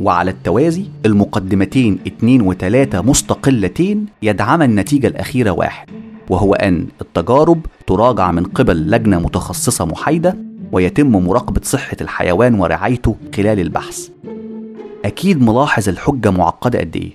وعلى 0.00 0.30
التوازي 0.30 0.84
المقدمتين 1.06 1.98
اتنين 2.06 2.40
وتلاتة 2.42 3.00
مستقلتين 3.02 4.06
يدعم 4.22 4.62
النتيجة 4.62 5.06
الأخيرة 5.06 5.50
واحد 5.50 5.88
وهو 6.30 6.54
أن 6.54 6.86
التجارب 7.00 7.66
تراجع 7.86 8.30
من 8.30 8.44
قبل 8.44 8.90
لجنة 8.90 9.18
متخصصة 9.20 9.84
محايدة 9.84 10.36
ويتم 10.72 11.10
مراقبة 11.12 11.60
صحة 11.64 11.96
الحيوان 12.00 12.54
ورعايته 12.60 13.16
خلال 13.36 13.60
البحث. 13.60 14.08
أكيد 15.04 15.42
ملاحظ 15.42 15.88
الحجة 15.88 16.30
معقدة 16.30 16.78
قد 16.80 16.96
إيه 16.96 17.10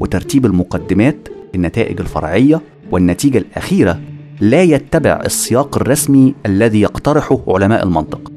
وترتيب 0.00 0.46
المقدمات 0.46 1.28
النتائج 1.54 2.00
الفرعية 2.00 2.60
والنتيجة 2.90 3.38
الأخيرة 3.38 4.00
لا 4.40 4.62
يتبع 4.62 5.20
السياق 5.24 5.76
الرسمي 5.76 6.34
الذي 6.46 6.80
يقترحه 6.80 7.38
علماء 7.48 7.84
المنطق 7.84 8.32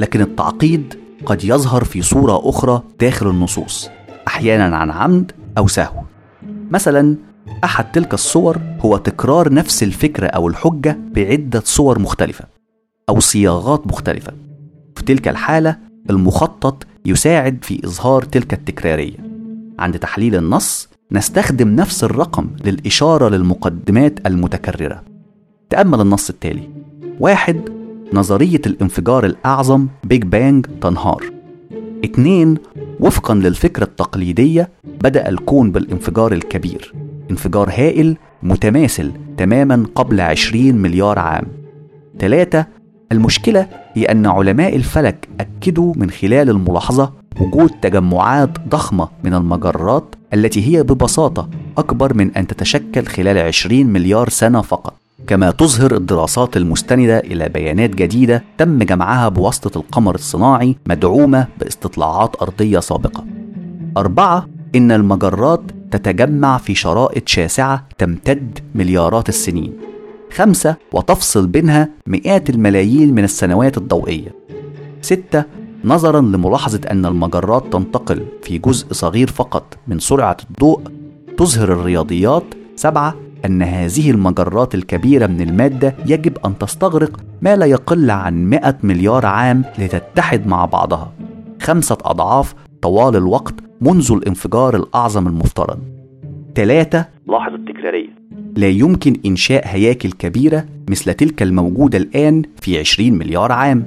لكن 0.00 0.20
التعقيد 0.20 0.94
قد 1.26 1.44
يظهر 1.44 1.84
في 1.84 2.02
صورة 2.02 2.48
أخرى 2.48 2.82
داخل 3.00 3.30
النصوص 3.30 3.90
أحيانا 4.28 4.76
عن 4.76 4.90
عمد 4.90 5.32
أو 5.58 5.68
سهو 5.68 6.00
مثلا 6.70 7.16
أحد 7.64 7.92
تلك 7.92 8.14
الصور 8.14 8.58
هو 8.80 8.96
تكرار 8.96 9.52
نفس 9.52 9.82
الفكرة 9.82 10.26
أو 10.26 10.48
الحجة 10.48 10.98
بعدة 11.14 11.62
صور 11.64 11.98
مختلفة 11.98 12.44
أو 13.08 13.20
صياغات 13.20 13.86
مختلفة. 13.86 14.32
في 14.96 15.04
تلك 15.04 15.28
الحالة 15.28 15.76
المخطط 16.10 16.86
يساعد 17.06 17.58
في 17.62 17.80
إظهار 17.84 18.22
تلك 18.22 18.52
التكرارية. 18.52 19.16
عند 19.78 19.98
تحليل 19.98 20.36
النص 20.36 20.88
نستخدم 21.12 21.68
نفس 21.68 22.04
الرقم 22.04 22.46
للإشارة 22.64 23.28
للمقدمات 23.28 24.26
المتكررة. 24.26 25.02
تأمل 25.70 26.00
النص 26.00 26.30
التالي. 26.30 26.68
واحد 27.20 27.60
نظرية 28.12 28.60
الانفجار 28.66 29.26
الأعظم 29.26 29.88
بيج 30.04 30.22
بانج 30.22 30.66
تنهار. 30.80 31.24
اتنين 32.04 32.58
وفقا 33.00 33.34
للفكرة 33.34 33.84
التقليدية 33.84 34.68
بدأ 34.84 35.28
الكون 35.28 35.72
بالانفجار 35.72 36.32
الكبير. 36.32 36.92
انفجار 37.32 37.70
هائل 37.70 38.16
متماثل 38.42 39.12
تماما 39.36 39.86
قبل 39.94 40.20
عشرين 40.20 40.76
مليار 40.76 41.18
عام. 41.18 41.44
ثلاثة 42.18 42.66
المشكلة 43.12 43.66
هي 43.94 44.04
أن 44.04 44.26
علماء 44.26 44.76
الفلك 44.76 45.28
أكدوا 45.40 45.94
من 45.96 46.10
خلال 46.10 46.50
الملاحظة 46.50 47.12
وجود 47.40 47.70
تجمعات 47.82 48.50
ضخمة 48.68 49.08
من 49.24 49.34
المجرات 49.34 50.14
التي 50.34 50.66
هي 50.66 50.82
ببساطة 50.82 51.48
أكبر 51.78 52.14
من 52.14 52.36
أن 52.36 52.46
تتشكل 52.46 53.06
خلال 53.06 53.38
20 53.38 53.86
مليار 53.86 54.28
سنة 54.28 54.60
فقط. 54.60 54.94
كما 55.26 55.50
تظهر 55.50 55.96
الدراسات 55.96 56.56
المستندة 56.56 57.18
إلى 57.18 57.48
بيانات 57.48 57.90
جديدة 57.90 58.44
تم 58.58 58.78
جمعها 58.78 59.28
بواسطة 59.28 59.78
القمر 59.78 60.14
الصناعي 60.14 60.76
مدعومة 60.86 61.46
باستطلاعات 61.60 62.42
أرضية 62.42 62.78
سابقة. 62.80 63.24
أربعة 63.96 64.46
إن 64.74 64.92
المجرات 64.92 65.62
تتجمع 65.92 66.58
في 66.58 66.74
شرائط 66.74 67.28
شاسعة 67.28 67.86
تمتد 67.98 68.58
مليارات 68.74 69.28
السنين. 69.28 69.72
خمسة 70.32 70.76
وتفصل 70.92 71.46
بينها 71.46 71.88
مئات 72.06 72.50
الملايين 72.50 73.14
من 73.14 73.24
السنوات 73.24 73.78
الضوئية. 73.78 74.34
ستة 75.02 75.44
نظرا 75.84 76.20
لملاحظة 76.20 76.80
أن 76.90 77.06
المجرات 77.06 77.72
تنتقل 77.72 78.26
في 78.42 78.58
جزء 78.58 78.92
صغير 78.92 79.30
فقط 79.30 79.78
من 79.88 79.98
سرعة 79.98 80.36
الضوء. 80.50 80.80
تظهر 81.36 81.72
الرياضيات. 81.72 82.44
سبعة 82.76 83.14
أن 83.44 83.62
هذه 83.62 84.10
المجرات 84.10 84.74
الكبيرة 84.74 85.26
من 85.26 85.40
المادة 85.40 85.94
يجب 86.06 86.38
أن 86.46 86.58
تستغرق 86.58 87.20
ما 87.42 87.56
لا 87.56 87.66
يقل 87.66 88.10
عن 88.10 88.44
100 88.50 88.78
مليار 88.82 89.26
عام 89.26 89.64
لتتحد 89.78 90.46
مع 90.46 90.64
بعضها. 90.64 91.12
خمسة 91.62 91.98
أضعاف 92.04 92.54
طوال 92.82 93.16
الوقت 93.16 93.54
منذ 93.84 94.12
الانفجار 94.12 94.76
الأعظم 94.76 95.26
المفترض. 95.26 95.78
ثلاثة 96.54 97.06
لاحظ 97.28 97.52
التكرارية. 97.52 98.08
لا 98.56 98.68
يمكن 98.68 99.16
إنشاء 99.26 99.62
هياكل 99.66 100.12
كبيرة 100.12 100.64
مثل 100.90 101.14
تلك 101.14 101.42
الموجودة 101.42 101.98
الآن 101.98 102.42
في 102.60 102.78
20 102.78 103.12
مليار 103.12 103.52
عام. 103.52 103.84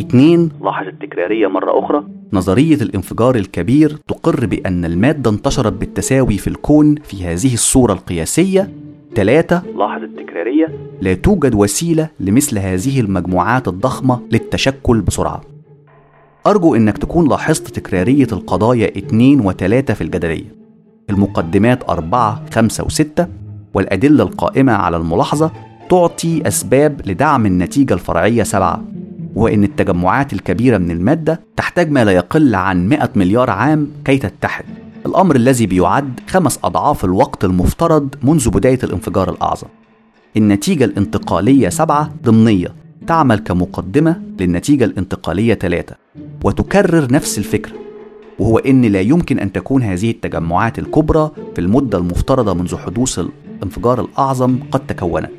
اثنين 0.00 0.50
لاحظ 0.64 0.86
التكرارية 0.86 1.46
مرة 1.46 1.84
أخرى. 1.84 2.04
نظرية 2.32 2.74
الانفجار 2.74 3.36
الكبير 3.36 3.98
تقر 4.08 4.46
بأن 4.46 4.84
المادة 4.84 5.30
انتشرت 5.30 5.72
بالتساوي 5.72 6.38
في 6.38 6.48
الكون 6.48 6.94
في 6.94 7.24
هذه 7.24 7.54
الصورة 7.54 7.92
القياسية. 7.92 8.68
ثلاثة 9.14 9.62
لاحظ 9.76 10.02
التكرارية. 10.02 10.72
لا 11.00 11.14
توجد 11.14 11.54
وسيلة 11.54 12.08
لمثل 12.20 12.58
هذه 12.58 13.00
المجموعات 13.00 13.68
الضخمة 13.68 14.20
للتشكل 14.32 15.00
بسرعة. 15.00 15.40
أرجو 16.48 16.74
أنك 16.74 16.98
تكون 16.98 17.28
لاحظت 17.28 17.68
تكرارية 17.68 18.26
القضايا 18.32 18.98
2 18.98 19.42
و3 19.42 19.92
في 19.92 20.00
الجدلية. 20.00 20.54
المقدمات 21.10 21.90
4 21.90 22.42
5 22.54 22.84
و6 22.84 23.26
والأدلة 23.74 24.24
القائمة 24.24 24.72
على 24.72 24.96
الملاحظة 24.96 25.50
تعطي 25.90 26.48
أسباب 26.48 27.00
لدعم 27.06 27.46
النتيجة 27.46 27.94
الفرعية 27.94 28.42
7 28.42 28.84
وهو 29.34 29.48
أن 29.48 29.64
التجمعات 29.64 30.32
الكبيرة 30.32 30.78
من 30.78 30.90
المادة 30.90 31.40
تحتاج 31.56 31.90
ما 31.90 32.04
لا 32.04 32.12
يقل 32.12 32.54
عن 32.54 32.88
100 32.88 33.10
مليار 33.16 33.50
عام 33.50 33.88
كي 34.04 34.18
تتحد. 34.18 34.64
الأمر 35.06 35.36
الذي 35.36 35.66
بيعد 35.66 36.20
خمس 36.28 36.58
أضعاف 36.64 37.04
الوقت 37.04 37.44
المفترض 37.44 38.14
منذ 38.22 38.50
بداية 38.50 38.78
الانفجار 38.84 39.30
الأعظم. 39.30 39.68
النتيجة 40.36 40.84
الانتقالية 40.84 41.68
سبعة 41.68 42.12
ضمنية. 42.24 42.87
تعمل 43.08 43.38
كمقدمة 43.38 44.22
للنتيجة 44.40 44.84
الانتقالية 44.84 45.54
ثلاثة 45.54 45.96
وتكرر 46.44 47.12
نفس 47.12 47.38
الفكرة 47.38 47.72
وهو 48.38 48.58
أن 48.58 48.82
لا 48.82 49.00
يمكن 49.00 49.38
أن 49.38 49.52
تكون 49.52 49.82
هذه 49.82 50.10
التجمعات 50.10 50.78
الكبرى 50.78 51.30
في 51.54 51.60
المدة 51.60 51.98
المفترضة 51.98 52.54
منذ 52.54 52.76
حدوث 52.76 53.18
الانفجار 53.18 54.00
الأعظم 54.00 54.58
قد 54.70 54.86
تكونت 54.86 55.30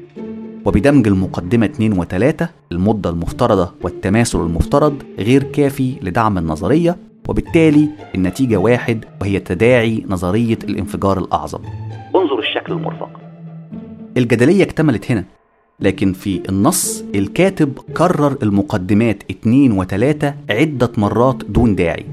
وبدمج 0.65 1.07
المقدمة 1.07 1.65
2 1.65 2.03
و3 2.03 2.45
المدة 2.71 3.09
المفترضة 3.09 3.71
والتماثل 3.81 4.39
المفترض 4.39 5.03
غير 5.19 5.43
كافي 5.43 5.95
لدعم 6.01 6.37
النظرية 6.37 6.97
وبالتالي 7.29 7.89
النتيجة 8.15 8.57
واحد 8.57 9.05
وهي 9.21 9.39
تداعي 9.39 10.05
نظرية 10.07 10.59
الانفجار 10.63 11.19
الأعظم. 11.19 11.59
انظر 12.15 12.39
الشكل 12.39 12.73
المرفق. 12.73 13.09
الجدلية 14.17 14.63
اكتملت 14.63 15.11
هنا. 15.11 15.38
لكن 15.81 16.13
في 16.13 16.41
النص 16.49 17.03
الكاتب 17.15 17.79
كرر 17.97 18.37
المقدمات 18.43 19.23
2 19.31 19.83
و3 19.83 20.25
عدة 20.49 20.91
مرات 20.97 21.43
دون 21.49 21.75
داعي. 21.75 22.05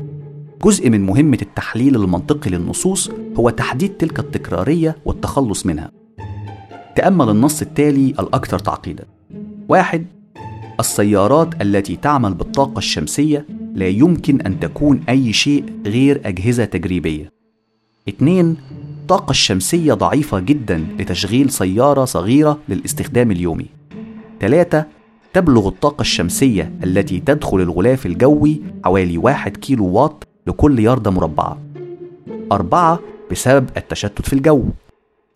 جزء 0.64 0.90
من 0.90 1.06
مهمة 1.06 1.38
التحليل 1.42 1.96
المنطقي 1.96 2.50
للنصوص 2.50 3.10
هو 3.36 3.50
تحديد 3.50 3.90
تلك 3.90 4.18
التكرارية 4.18 4.96
والتخلص 5.04 5.66
منها. 5.66 5.90
تأمل 6.96 7.28
النص 7.28 7.62
التالي 7.62 8.14
الأكثر 8.20 8.58
تعقيدا. 8.58 9.04
واحد 9.68 10.06
السيارات 10.80 11.62
التي 11.62 11.96
تعمل 11.96 12.34
بالطاقة 12.34 12.78
الشمسية 12.78 13.46
لا 13.74 13.88
يمكن 13.88 14.40
أن 14.40 14.60
تكون 14.60 15.00
أي 15.08 15.32
شيء 15.32 15.64
غير 15.86 16.20
أجهزة 16.24 16.64
تجريبية. 16.64 17.32
اثنين 18.08 18.56
الطاقة 19.06 19.30
الشمسية 19.30 19.94
ضعيفة 19.94 20.38
جدا 20.38 20.86
لتشغيل 20.98 21.50
سيارة 21.50 22.04
صغيرة 22.04 22.58
للاستخدام 22.68 23.30
اليومي. 23.30 23.66
ثلاثة 24.40 24.86
تبلغ 25.32 25.68
الطاقة 25.68 26.00
الشمسية 26.00 26.72
التي 26.84 27.20
تدخل 27.20 27.60
الغلاف 27.60 28.06
الجوي 28.06 28.62
حوالي 28.84 29.18
واحد 29.18 29.56
كيلو 29.56 29.86
واط 29.86 30.26
لكل 30.46 30.78
ياردة 30.78 31.10
مربعة. 31.10 31.58
أربعة 32.52 32.98
بسبب 33.30 33.68
التشتت 33.76 34.26
في 34.26 34.32
الجو. 34.32 34.64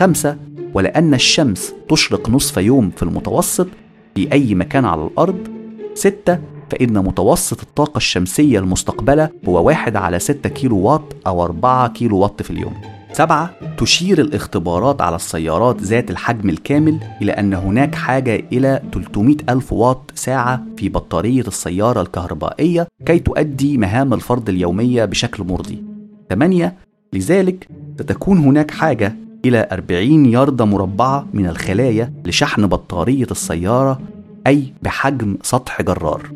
خمسة 0.00 0.36
ولأن 0.74 1.14
الشمس 1.14 1.74
تشرق 1.88 2.30
نصف 2.30 2.56
يوم 2.56 2.90
في 2.90 3.02
المتوسط 3.02 3.68
في 4.14 4.32
أي 4.32 4.54
مكان 4.54 4.84
على 4.84 5.04
الأرض. 5.04 5.48
ستة 5.94 6.38
فإن 6.70 7.04
متوسط 7.04 7.62
الطاقة 7.62 7.96
الشمسية 7.96 8.58
المستقبلة 8.58 9.30
هو 9.48 9.66
واحد 9.66 9.96
على 9.96 10.18
ستة 10.18 10.48
كيلو 10.48 10.78
واط 10.78 11.16
أو 11.26 11.44
أربعة 11.44 11.88
كيلو 11.88 12.18
واط 12.18 12.42
في 12.42 12.50
اليوم. 12.50 12.99
سبعة 13.12 13.50
تشير 13.78 14.20
الاختبارات 14.20 15.02
على 15.02 15.16
السيارات 15.16 15.82
ذات 15.82 16.10
الحجم 16.10 16.50
الكامل 16.50 16.98
إلى 17.22 17.32
أن 17.32 17.54
هناك 17.54 17.94
حاجة 17.94 18.44
إلى 18.52 18.82
300 18.92 19.36
ألف 19.48 19.72
واط 19.72 20.12
ساعة 20.14 20.62
في 20.76 20.88
بطارية 20.88 21.40
السيارة 21.40 22.00
الكهربائية 22.02 22.88
كي 23.06 23.18
تؤدي 23.18 23.78
مهام 23.78 24.14
الفرد 24.14 24.48
اليومية 24.48 25.04
بشكل 25.04 25.44
مرضي 25.44 25.82
8 26.30 26.74
لذلك 27.12 27.68
ستكون 28.00 28.38
هناك 28.38 28.70
حاجة 28.70 29.16
إلى 29.44 29.68
40 29.72 30.26
ياردة 30.26 30.64
مربعة 30.64 31.26
من 31.32 31.46
الخلايا 31.46 32.12
لشحن 32.26 32.66
بطارية 32.66 33.26
السيارة 33.30 34.00
أي 34.46 34.72
بحجم 34.82 35.36
سطح 35.42 35.82
جرار. 35.82 36.30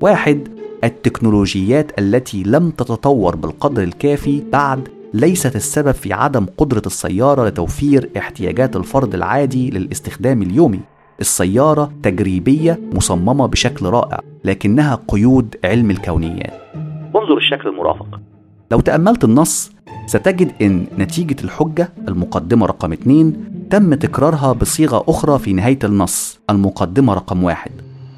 واحد 0.00 0.48
التكنولوجيات 0.84 1.98
التي 1.98 2.42
لم 2.42 2.70
تتطور 2.70 3.36
بالقدر 3.36 3.82
الكافي 3.82 4.42
بعد 4.52 4.88
ليست 5.16 5.56
السبب 5.56 5.92
في 5.92 6.12
عدم 6.12 6.46
قدرة 6.58 6.82
السيارة 6.86 7.48
لتوفير 7.48 8.10
احتياجات 8.16 8.76
الفرد 8.76 9.14
العادي 9.14 9.70
للاستخدام 9.70 10.42
اليومي. 10.42 10.80
السيارة 11.20 11.92
تجريبية 12.02 12.80
مصممة 12.92 13.46
بشكل 13.46 13.86
رائع، 13.86 14.20
لكنها 14.44 15.00
قيود 15.08 15.56
علم 15.64 15.90
الكونيات. 15.90 16.52
انظر 17.16 17.36
الشكل 17.36 17.68
المرافق 17.68 18.20
لو 18.70 18.80
تأملت 18.80 19.24
النص 19.24 19.72
ستجد 20.06 20.52
إن 20.62 20.86
نتيجة 20.98 21.44
الحجة 21.44 21.92
المقدمة 22.08 22.66
رقم 22.66 22.92
2 22.92 23.68
تم 23.70 23.94
تكرارها 23.94 24.52
بصيغة 24.52 25.04
أخرى 25.08 25.38
في 25.38 25.52
نهاية 25.52 25.78
النص 25.84 26.40
المقدمة 26.50 27.14
رقم 27.14 27.44
واحد 27.44 27.70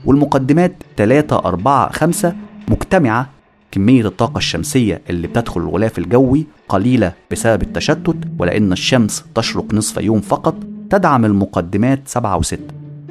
والمقدمات 0.05 0.83
3 0.97 1.37
4 1.37 1.93
5 1.93 2.35
مجتمعة 2.69 3.38
كمية 3.73 4.07
الطاقة 4.07 4.39
الشمسية 4.39 5.03
اللي 5.11 5.27
بتدخل 5.27 5.61
الغلاف 5.61 5.99
الجوي 5.99 6.47
قليلة 6.69 7.13
بسبب 7.31 7.63
التشتت 7.63 8.17
ولأن 8.39 8.73
الشمس 8.73 9.25
تشرق 9.35 9.75
نصف 9.75 9.97
يوم 9.97 10.21
فقط 10.21 10.55
تدعم 10.91 11.25
المقدمات 11.25 12.09
7 12.09 12.41
و6 12.41 12.57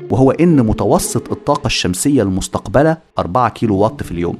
وهو 0.10 0.32
إن 0.32 0.66
متوسط 0.66 1.32
الطاقة 1.32 1.66
الشمسية 1.66 2.22
المستقبلة 2.22 2.98
4 3.20 3.50
كيلو 3.50 3.76
واط 3.78 4.04
في 4.04 4.12
اليوم 4.12 4.38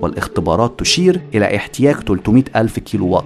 والاختبارات 0.00 0.80
تشير 0.80 1.20
إلى 1.34 1.56
احتياج 1.56 1.94
300 1.94 2.44
ألف 2.56 2.78
كيلو 2.78 3.08
واط. 3.08 3.24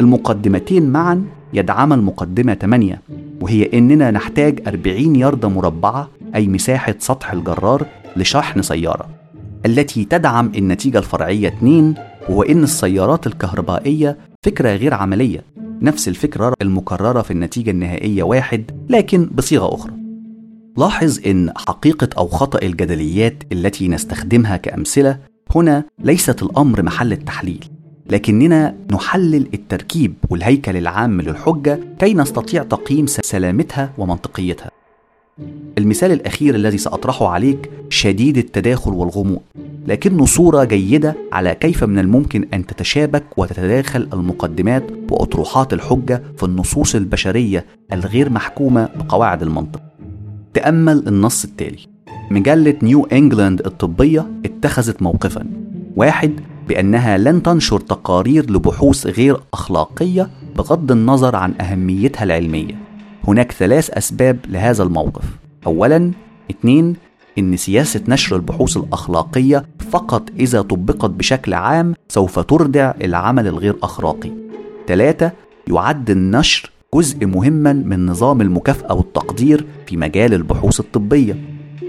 المقدمتين 0.00 0.90
معا 0.90 1.24
يدعم 1.52 1.92
المقدمة 1.92 2.54
8 2.54 3.02
وهي 3.40 3.70
إننا 3.74 4.10
نحتاج 4.10 4.62
40 4.66 5.16
ياردة 5.16 5.48
مربعة 5.48 6.08
أي 6.34 6.46
مساحة 6.48 6.94
سطح 6.98 7.32
الجرار 7.32 7.86
لشحن 8.16 8.62
سيارة. 8.62 9.17
التي 9.66 10.04
تدعم 10.04 10.52
النتيجة 10.56 10.98
الفرعية 10.98 11.48
2 11.48 11.94
وهو 12.28 12.42
إن 12.42 12.62
السيارات 12.62 13.26
الكهربائية 13.26 14.16
فكرة 14.42 14.70
غير 14.70 14.94
عملية. 14.94 15.44
نفس 15.82 16.08
الفكرة 16.08 16.54
المكررة 16.62 17.22
في 17.22 17.30
النتيجة 17.30 17.70
النهائية 17.70 18.22
واحد 18.22 18.70
لكن 18.88 19.30
بصيغة 19.34 19.74
أخرى. 19.74 19.92
لاحظ 20.76 21.20
إن 21.26 21.52
حقيقة 21.56 22.08
أو 22.18 22.28
خطأ 22.28 22.58
الجدليات 22.62 23.42
التي 23.52 23.88
نستخدمها 23.88 24.56
كأمثلة 24.56 25.18
هنا 25.54 25.84
ليست 25.98 26.42
الأمر 26.42 26.82
محل 26.82 27.12
التحليل 27.12 27.64
لكننا 28.10 28.76
نحلل 28.92 29.48
التركيب 29.54 30.14
والهيكل 30.30 30.76
العام 30.76 31.20
للحجة 31.20 31.80
كي 31.98 32.14
نستطيع 32.14 32.62
تقييم 32.62 33.06
سلامتها 33.06 33.92
ومنطقيتها. 33.98 34.70
المثال 35.78 36.12
الأخير 36.12 36.54
الذي 36.54 36.78
سأطرحه 36.78 37.28
عليك 37.28 37.70
شديد 37.90 38.38
التداخل 38.38 38.90
والغموض 38.90 39.40
لكنه 39.86 40.26
صورة 40.26 40.64
جيدة 40.64 41.16
على 41.32 41.54
كيف 41.54 41.84
من 41.84 41.98
الممكن 41.98 42.44
أن 42.54 42.66
تتشابك 42.66 43.24
وتتداخل 43.36 44.08
المقدمات 44.12 44.84
وأطروحات 45.10 45.72
الحجة 45.72 46.22
في 46.36 46.42
النصوص 46.42 46.94
البشرية 46.94 47.64
الغير 47.92 48.30
محكومة 48.30 48.88
بقواعد 48.96 49.42
المنطق. 49.42 49.80
تأمل 50.54 51.08
النص 51.08 51.44
التالي: 51.44 51.78
مجلة 52.30 52.74
نيو 52.82 53.04
إنجلاند 53.04 53.66
الطبية 53.66 54.26
اتخذت 54.44 55.02
موقفا. 55.02 55.46
واحد 55.96 56.32
بأنها 56.68 57.18
لن 57.18 57.42
تنشر 57.42 57.80
تقارير 57.80 58.50
لبحوث 58.50 59.06
غير 59.06 59.40
أخلاقية 59.54 60.30
بغض 60.56 60.92
النظر 60.92 61.36
عن 61.36 61.54
أهميتها 61.60 62.24
العلمية. 62.24 62.87
هناك 63.28 63.52
ثلاث 63.52 63.90
أسباب 63.90 64.38
لهذا 64.48 64.82
الموقف. 64.82 65.24
أولا 65.66 66.12
اثنين 66.50 66.96
إن 67.38 67.56
سياسة 67.56 68.00
نشر 68.08 68.36
البحوث 68.36 68.76
الأخلاقية 68.76 69.64
فقط 69.90 70.30
إذا 70.38 70.62
طبقت 70.62 71.10
بشكل 71.10 71.54
عام 71.54 71.94
سوف 72.08 72.38
تردع 72.38 72.92
العمل 73.02 73.46
الغير 73.46 73.76
أخلاقي. 73.82 74.30
ثلاثة 74.86 75.32
يعد 75.68 76.10
النشر 76.10 76.70
جزء 76.94 77.26
مهما 77.26 77.72
من 77.72 78.06
نظام 78.06 78.40
المكافأة 78.40 78.94
والتقدير 78.94 79.66
في 79.86 79.96
مجال 79.96 80.34
البحوث 80.34 80.80
الطبية. 80.80 81.36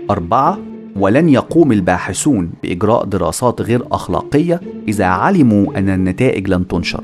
أربعة 0.10 0.58
ولن 0.96 1.30
يقوم 1.30 1.72
الباحثون 1.72 2.52
بإجراء 2.64 3.06
دراسات 3.06 3.62
غير 3.62 3.84
أخلاقية 3.92 4.62
إذا 4.88 5.06
علموا 5.06 5.78
أن 5.78 5.90
النتائج 5.90 6.50
لن 6.50 6.68
تنشر. 6.68 7.04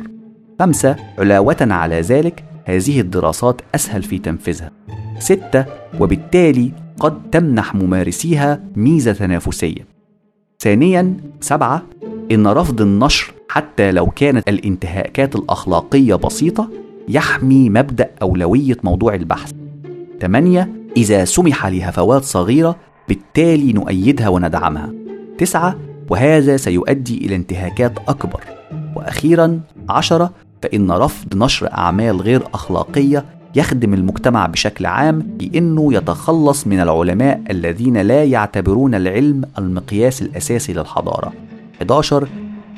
خمسة 0.59 0.95
علاوة 1.19 1.57
على 1.61 2.01
ذلك 2.01 2.43
هذه 2.65 3.01
الدراسات 3.01 3.61
أسهل 3.75 4.03
في 4.03 4.19
تنفيذها. 4.19 4.71
ستة 5.19 5.65
وبالتالي 5.99 6.71
قد 6.99 7.29
تمنح 7.31 7.75
ممارسيها 7.75 8.59
ميزة 8.75 9.13
تنافسية. 9.13 9.85
ثانيا 10.59 11.17
سبعة 11.41 11.83
إن 12.31 12.47
رفض 12.47 12.81
النشر 12.81 13.33
حتى 13.49 13.91
لو 13.91 14.07
كانت 14.07 14.49
الانتهاكات 14.49 15.35
الأخلاقية 15.35 16.15
بسيطة 16.15 16.69
يحمي 17.09 17.69
مبدأ 17.69 18.11
أولوية 18.21 18.77
موضوع 18.83 19.15
البحث. 19.15 19.51
ثمانية 20.21 20.69
إذا 20.97 21.25
سمح 21.25 21.65
لهفوات 21.65 22.23
صغيرة 22.23 22.75
بالتالي 23.07 23.73
نؤيدها 23.73 24.29
وندعمها 24.29 24.93
تسعة 25.37 25.79
وهذا 26.09 26.57
سيؤدي 26.57 27.17
إلى 27.17 27.35
انتهاكات 27.35 27.93
أكبر 28.07 28.43
وأخيرا 28.95 29.59
عشرة 29.89 30.33
فإن 30.65 30.91
رفض 30.91 31.35
نشر 31.35 31.71
أعمال 31.73 32.21
غير 32.21 32.41
أخلاقية 32.53 33.25
يخدم 33.55 33.93
المجتمع 33.93 34.45
بشكل 34.45 34.85
عام 34.85 35.19
بأنه 35.19 35.93
يتخلص 35.93 36.67
من 36.67 36.79
العلماء 36.79 37.41
الذين 37.51 37.97
لا 37.97 38.23
يعتبرون 38.23 38.95
العلم 38.95 39.41
المقياس 39.57 40.21
الأساسي 40.21 40.73
للحضارة. 40.73 41.33
11 41.77 42.27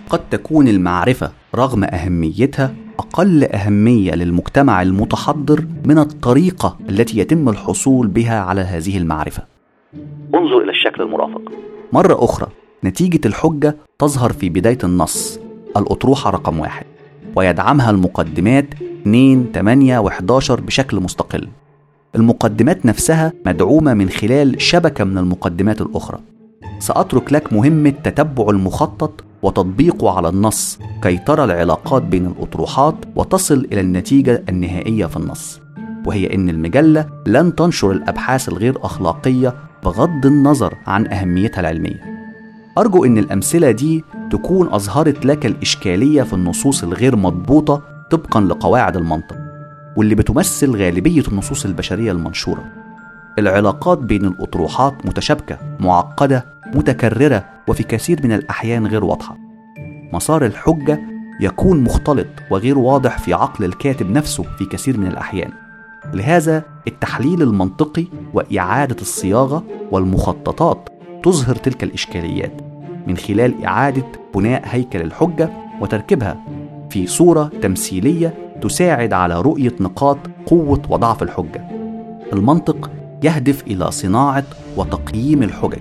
قد 0.10 0.20
تكون 0.30 0.68
المعرفة 0.68 1.32
رغم 1.56 1.84
أهميتها 1.84 2.74
أقل 3.00 3.44
أهمية 3.44 4.16
للمجتمع 4.16 4.82
المتحضر 4.82 5.66
من 5.86 6.00
الطريقة 6.00 6.78
التي 6.90 7.20
يتم 7.20 7.50
الحصول 7.50 8.08
بها 8.08 8.40
على 8.40 8.62
هذه 8.62 8.98
المعرفة. 8.98 9.44
انظر 10.36 10.62
إلى 10.64 10.72
الشكل 10.72 11.02
المرافق. 11.02 11.42
مرة 11.94 12.24
أخرى 12.24 12.48
نتيجة 12.84 13.28
الحجة 13.28 13.76
تظهر 14.00 14.34
في 14.34 14.50
بداية 14.50 14.80
النص. 14.84 15.40
الأطروحة 15.78 16.30
رقم 16.30 16.60
واحد. 16.60 16.97
ويدعمها 17.38 17.90
المقدمات 17.90 18.66
2 19.02 19.52
8 19.54 20.10
و11 20.10 20.52
بشكل 20.52 21.00
مستقل. 21.00 21.48
المقدمات 22.16 22.86
نفسها 22.86 23.34
مدعومة 23.46 23.94
من 23.94 24.10
خلال 24.10 24.62
شبكة 24.62 25.04
من 25.04 25.18
المقدمات 25.18 25.82
الأخرى. 25.82 26.20
سأترك 26.80 27.34
لك 27.34 27.54
مهمة 27.54 27.90
تتبع 27.90 28.50
المخطط 28.50 29.24
وتطبيقه 29.42 30.12
على 30.18 30.30
النص 30.30 30.80
كي 31.04 31.18
ترى 31.18 31.44
العلاقات 31.44 32.04
بين 32.04 32.26
الأطروحات 32.26 32.96
وتصل 33.16 33.68
إلى 33.72 33.82
النتيجة 33.82 34.44
النهائية 34.50 35.06
في 35.06 35.18
النص. 35.18 35.60
وهي 36.06 36.34
إن 36.34 36.50
المجلة 36.50 37.06
لن 37.28 37.56
تنشر 37.56 37.92
الأبحاث 37.92 38.50
الغير 38.50 38.86
أخلاقية 38.86 39.56
بغض 39.84 40.26
النظر 40.26 40.74
عن 40.88 41.08
أهميتها 41.08 41.60
العلمية. 41.60 42.17
أرجو 42.78 43.06
إن 43.06 43.18
الأمثلة 43.18 43.72
دي 43.72 44.04
تكون 44.32 44.74
أظهرت 44.74 45.26
لك 45.26 45.46
الإشكالية 45.46 46.24
في 46.24 46.34
النصوص 46.34 46.84
الغير 46.84 47.16
مضبوطة 47.16 47.82
طبقا 48.12 48.42
لقواعد 48.42 48.98
المنطق 48.98 49.38
واللي 49.96 50.16
بتمثل 50.16 50.76
غالبية 50.76 51.24
النصوص 51.28 51.66
البشرية 51.66 52.12
المنشورة. 52.12 52.64
العلاقات 53.40 53.98
بين 53.98 54.26
الأطروحات 54.26 55.06
متشابكة 55.06 55.58
معقدة 55.80 56.46
متكررة 56.76 57.46
وفي 57.68 57.84
كثير 57.84 58.20
من 58.24 58.32
الأحيان 58.32 58.88
غير 58.88 59.06
واضحة. 59.06 59.38
مسار 60.14 60.46
الحجة 60.46 61.00
يكون 61.42 61.84
مختلط 61.84 62.28
وغير 62.52 62.78
واضح 62.78 63.20
في 63.20 63.34
عقل 63.34 63.66
الكاتب 63.66 64.10
نفسه 64.10 64.44
في 64.58 64.66
كثير 64.66 64.98
من 64.98 65.08
الأحيان. 65.08 65.52
لهذا 66.14 66.64
التحليل 66.88 67.42
المنطقي 67.42 68.06
وإعادة 68.34 68.96
الصياغة 69.02 69.64
والمخططات 69.92 70.90
تظهر 71.28 71.56
تلك 71.56 71.84
الإشكاليات 71.84 72.62
من 73.08 73.18
خلال 73.18 73.66
إعادة 73.66 74.06
بناء 74.36 74.62
هيكل 74.66 75.02
الحجة 75.02 75.50
وتركيبها 75.82 76.46
في 76.90 77.08
صورة 77.08 77.52
تمثيلية 77.62 78.34
تساعد 78.62 79.14
على 79.14 79.42
رؤية 79.42 79.74
نقاط 79.80 80.18
قوة 80.46 80.82
وضعف 80.90 81.24
الحجة. 81.24 81.68
المنطق 82.34 82.92
يهدف 83.24 83.64
إلى 83.68 83.92
صناعة 83.92 84.44
وتقييم 84.78 85.44
الحجج، 85.44 85.80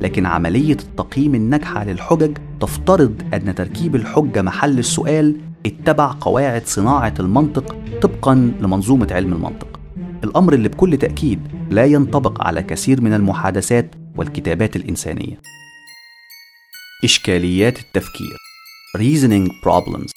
لكن 0.00 0.26
عملية 0.26 0.76
التقييم 0.76 1.34
الناجحة 1.34 1.84
للحجج 1.84 2.38
تفترض 2.60 3.22
أن 3.34 3.54
تركيب 3.54 3.96
الحجة 3.96 4.42
محل 4.42 4.78
السؤال 4.78 5.36
اتبع 5.66 6.14
قواعد 6.20 6.62
صناعة 6.66 7.14
المنطق 7.20 7.76
طبقا 8.02 8.34
لمنظومة 8.60 9.08
علم 9.10 9.32
المنطق. 9.32 9.80
الأمر 10.24 10.52
اللي 10.52 10.68
بكل 10.68 10.96
تأكيد 10.96 11.40
لا 11.70 11.84
ينطبق 11.84 12.42
على 12.42 12.62
كثير 12.62 13.00
من 13.00 13.14
المحادثات 13.14 13.94
والكتابات 14.16 14.76
الإنسانية. 14.76 15.40
إشكاليات 17.04 17.78
التفكير 17.78 18.36
Reasoning 18.98 19.48
Problems 19.48 20.10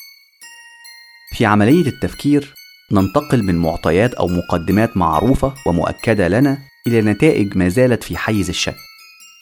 في 1.36 1.46
عملية 1.46 1.88
التفكير 1.88 2.54
ننتقل 2.92 3.44
من 3.44 3.56
معطيات 3.56 4.14
أو 4.14 4.28
مقدمات 4.28 4.98
معروفة 4.98 5.54
ومؤكدة 5.68 6.28
لنا 6.28 6.58
إلى 6.88 7.02
نتائج 7.02 7.58
ما 7.58 7.70
زالت 7.70 8.04
في 8.04 8.18
حيز 8.18 8.50
الشك. 8.50 8.76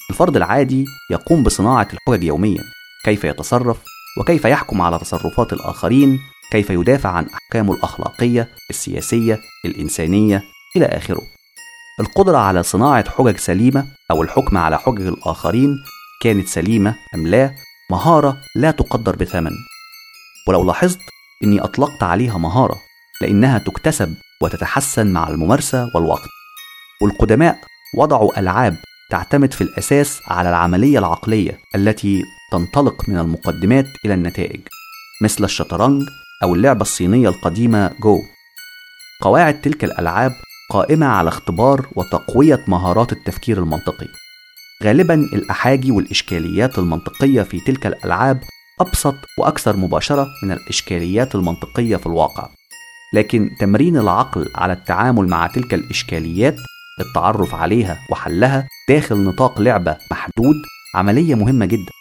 الفرد 0.10 0.36
العادي 0.36 0.86
يقوم 1.12 1.44
بصناعة 1.44 1.88
الحجج 1.94 2.24
يوميا، 2.24 2.64
كيف 3.06 3.24
يتصرف 3.24 3.78
وكيف 4.20 4.46
يحكم 4.46 4.82
على 4.82 5.00
تصرفات 5.00 5.54
الآخرين، 5.54 6.20
كيف 6.52 6.70
يدافع 6.70 7.10
عن 7.10 7.26
أحكامه 7.26 7.74
الأخلاقية، 7.74 8.50
السياسية، 8.70 9.40
الإنسانية 9.66 10.44
إلى 10.78 10.86
آخره. 10.86 11.35
القدرة 12.00 12.38
على 12.38 12.64
صناعة 12.64 13.10
حجج 13.10 13.38
سليمة 13.38 13.86
أو 14.12 14.24
الحكم 14.24 14.58
على 14.58 14.80
حجج 14.80 15.08
الآخرين 15.08 15.78
كانت 16.22 16.48
سليمة 16.48 16.96
أم 17.16 17.28
لا 17.28 17.56
مهارة 17.92 18.38
لا 18.56 18.72
تقدر 18.72 19.16
بثمن. 19.16 19.52
ولو 20.48 20.64
لاحظت 20.64 21.00
إني 21.44 21.64
أطلقت 21.64 22.04
عليها 22.04 22.38
مهارة 22.38 22.76
لأنها 23.22 23.58
تكتسب 23.58 24.16
وتتحسن 24.42 25.08
مع 25.08 25.28
الممارسة 25.28 25.92
والوقت. 25.96 26.30
والقدماء 27.02 27.60
وضعوا 27.98 28.40
ألعاب 28.40 28.78
تعتمد 29.10 29.54
في 29.54 29.62
الأساس 29.62 30.22
على 30.28 30.50
العملية 30.50 31.00
العقلية 31.00 31.60
التي 31.76 32.24
تنطلق 32.52 33.10
من 33.10 33.18
المقدمات 33.18 33.86
إلى 34.06 34.14
النتائج 34.14 34.62
مثل 35.22 35.44
الشطرنج 35.44 36.08
أو 36.44 36.56
اللعبة 36.56 36.82
الصينية 36.82 37.30
القديمة 37.30 37.92
جو. 38.02 38.20
قواعد 39.22 39.62
تلك 39.62 39.84
الألعاب 39.84 40.32
قائمة 40.70 41.06
على 41.06 41.30
اختبار 41.30 41.88
وتقوية 41.96 42.66
مهارات 42.68 43.12
التفكير 43.12 43.58
المنطقي. 43.58 44.08
غالبا 44.84 45.14
الأحاجي 45.14 45.92
والإشكاليات 45.92 46.80
المنطقية 46.80 47.42
في 47.42 47.60
تلك 47.60 47.88
الألعاب 47.88 48.42
أبسط 48.82 49.16
وأكثر 49.40 49.76
مباشرة 49.78 50.28
من 50.44 50.52
الإشكاليات 50.52 51.36
المنطقية 51.36 51.96
في 51.96 52.06
الواقع. 52.06 52.50
لكن 53.14 53.50
تمرين 53.60 53.98
العقل 53.98 54.52
على 54.56 54.74
التعامل 54.74 55.28
مع 55.28 55.48
تلك 55.48 55.74
الإشكاليات 55.74 56.56
التعرف 57.00 57.56
عليها 57.56 58.00
وحلها 58.12 58.68
داخل 58.90 59.24
نطاق 59.24 59.62
لعبة 59.62 59.98
محدود 60.12 60.56
عملية 60.96 61.36
مهمة 61.36 61.66
جدا 61.66 61.92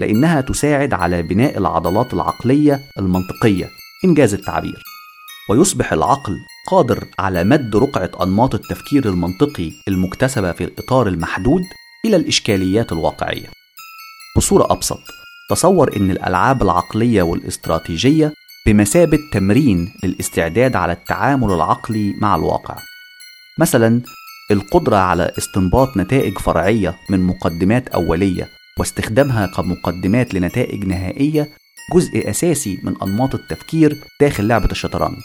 لأنها 0.00 0.40
تساعد 0.40 0.94
على 0.94 1.22
بناء 1.22 1.58
العضلات 1.58 2.14
العقلية 2.14 2.80
المنطقية 2.98 3.70
إنجاز 4.04 4.34
التعبير 4.34 4.82
ويصبح 5.50 5.92
العقل 5.92 6.36
قادر 6.66 7.04
على 7.18 7.44
مد 7.44 7.76
رقعة 7.76 8.10
أنماط 8.22 8.54
التفكير 8.54 9.08
المنطقي 9.08 9.72
المكتسبة 9.88 10.52
في 10.52 10.64
الإطار 10.64 11.08
المحدود 11.08 11.62
إلى 12.06 12.16
الإشكاليات 12.16 12.92
الواقعية. 12.92 13.46
بصورة 14.36 14.72
أبسط 14.72 14.98
تصور 15.50 15.96
أن 15.96 16.10
الألعاب 16.10 16.62
العقلية 16.62 17.22
والإستراتيجية 17.22 18.32
بمثابة 18.66 19.18
تمرين 19.32 19.94
للاستعداد 20.04 20.76
على 20.76 20.92
التعامل 20.92 21.52
العقلي 21.52 22.14
مع 22.20 22.36
الواقع. 22.36 22.76
مثلا 23.58 24.00
القدرة 24.50 24.96
على 24.96 25.32
استنباط 25.38 25.96
نتائج 25.96 26.38
فرعية 26.38 26.96
من 27.10 27.20
مقدمات 27.20 27.88
أولية 27.88 28.48
واستخدامها 28.78 29.46
كمقدمات 29.46 30.34
لنتائج 30.34 30.84
نهائية 30.84 31.48
جزء 31.94 32.30
أساسي 32.30 32.78
من 32.82 33.02
أنماط 33.02 33.34
التفكير 33.34 33.96
داخل 34.20 34.46
لعبة 34.46 34.70
الشطرنج. 34.70 35.16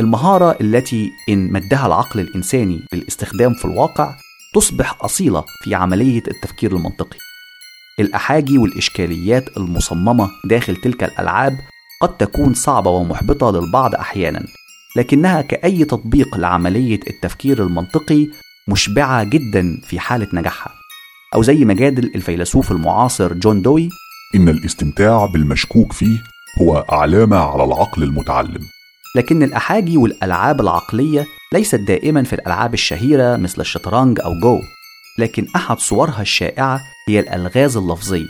المهارة 0.00 0.56
التي 0.60 1.12
إن 1.28 1.52
مدها 1.52 1.86
العقل 1.86 2.20
الإنساني 2.20 2.80
للاستخدام 2.92 3.54
في 3.54 3.64
الواقع 3.64 4.16
تصبح 4.54 5.04
أصيلة 5.04 5.44
في 5.62 5.74
عملية 5.74 6.22
التفكير 6.28 6.76
المنطقي. 6.76 7.18
الأحاجي 8.00 8.58
والإشكاليات 8.58 9.56
المصممة 9.56 10.30
داخل 10.44 10.76
تلك 10.76 11.04
الألعاب 11.04 11.58
قد 12.02 12.16
تكون 12.16 12.54
صعبة 12.54 12.90
ومحبطة 12.90 13.50
للبعض 13.50 13.94
أحيانا 13.94 14.46
لكنها 14.96 15.42
كأي 15.42 15.84
تطبيق 15.84 16.36
لعملية 16.36 17.00
التفكير 17.10 17.62
المنطقي 17.62 18.26
مشبعة 18.68 19.24
جدا 19.24 19.80
في 19.84 20.00
حالة 20.00 20.28
نجاحها. 20.32 20.72
أو 21.34 21.42
زي 21.42 21.64
ما 21.64 21.74
جادل 21.74 22.10
الفيلسوف 22.14 22.72
المعاصر 22.72 23.32
جون 23.32 23.62
دوي 23.62 23.88
إن 24.34 24.48
الاستمتاع 24.48 25.26
بالمشكوك 25.26 25.92
فيه 25.92 26.22
هو 26.62 26.86
علامة 26.88 27.36
على 27.36 27.64
العقل 27.64 28.02
المتعلم. 28.02 28.75
لكن 29.16 29.42
الأحاجي 29.42 29.96
والألعاب 29.96 30.60
العقلية 30.60 31.26
ليست 31.52 31.74
دائما 31.74 32.22
في 32.22 32.32
الألعاب 32.32 32.74
الشهيرة 32.74 33.36
مثل 33.36 33.60
الشطرنج 33.60 34.20
أو 34.20 34.40
جو 34.40 34.60
لكن 35.18 35.46
أحد 35.56 35.78
صورها 35.78 36.22
الشائعة 36.22 36.80
هي 37.08 37.20
الألغاز 37.20 37.76
اللفظية. 37.76 38.28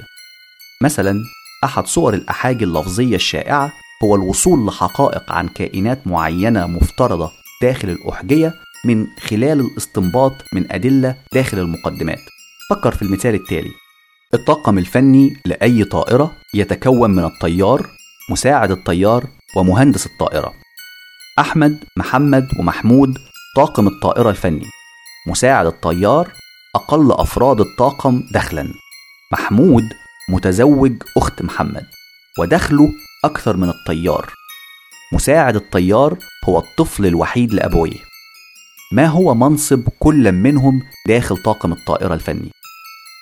مثلا 0.83 1.23
أحد 1.65 1.87
صور 1.87 2.15
الأحاجي 2.15 2.65
اللفظية 2.65 3.17
الشائعة 3.17 3.73
هو 4.05 4.15
الوصول 4.15 4.67
لحقائق 4.67 5.33
عن 5.33 5.49
كائنات 5.49 6.07
معينة 6.07 6.67
مفترضة 6.67 7.31
داخل 7.63 7.89
الأحجية 7.89 8.55
من 8.85 9.07
خلال 9.21 9.61
الاستنباط 9.61 10.33
من 10.53 10.73
أدلة 10.73 11.17
داخل 11.33 11.59
المقدمات. 11.59 12.21
فكر 12.71 12.93
في 12.93 13.03
المثال 13.03 13.35
التالي. 13.35 13.71
الطاقم 14.35 14.79
الفني 14.79 15.37
لأي 15.47 15.85
طائرة 15.85 16.33
يتكون 16.55 17.11
من 17.11 17.25
الطيار 17.25 17.87
مساعد 18.31 18.71
الطيار 18.71 19.27
ومهندس 19.57 20.07
الطائرة. 20.07 20.66
أحمد 21.39 21.85
محمد 21.97 22.49
ومحمود 22.59 23.19
طاقم 23.57 23.87
الطائرة 23.87 24.31
الفني. 24.31 24.67
مساعد 25.27 25.67
الطيار 25.67 26.33
أقل 26.75 27.13
أفراد 27.13 27.61
الطاقم 27.61 28.23
دخلا. 28.33 28.69
محمود 29.33 29.85
متزوج 30.31 30.93
أخت 31.17 31.43
محمد. 31.43 31.87
ودخله 32.39 32.89
أكثر 33.25 33.57
من 33.57 33.69
الطيار. 33.69 34.33
مساعد 35.13 35.57
الطيار 35.57 36.19
هو 36.49 36.59
الطفل 36.59 37.07
الوحيد 37.07 37.55
لأبويه. 37.55 38.01
ما 38.93 39.07
هو 39.07 39.35
منصب 39.35 39.89
كل 40.01 40.33
منهم 40.33 40.83
داخل 41.09 41.37
طاقم 41.37 41.73
الطائرة 41.73 42.15
الفني؟ 42.15 42.51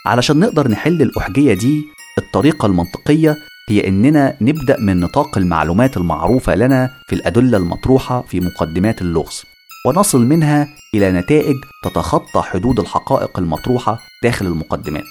علشان 0.06 0.40
نقدر 0.40 0.68
نحل 0.68 1.02
الأحجية 1.02 1.54
دي 1.54 1.84
الطريقة 2.18 2.66
المنطقية 2.66 3.36
هي 3.68 3.88
إننا 3.88 4.36
نبدأ 4.40 4.80
من 4.80 5.00
نطاق 5.00 5.38
المعلومات 5.38 5.96
المعروفة 5.96 6.54
لنا 6.54 6.90
في 7.08 7.14
الأدلة 7.14 7.58
المطروحة 7.58 8.22
في 8.22 8.40
مقدمات 8.40 9.02
اللغز 9.02 9.42
ونصل 9.86 10.26
منها 10.26 10.68
إلى 10.94 11.12
نتائج 11.12 11.56
تتخطى 11.84 12.42
حدود 12.42 12.80
الحقائق 12.80 13.38
المطروحة 13.38 13.98
داخل 14.22 14.46
المقدمات. 14.46 15.04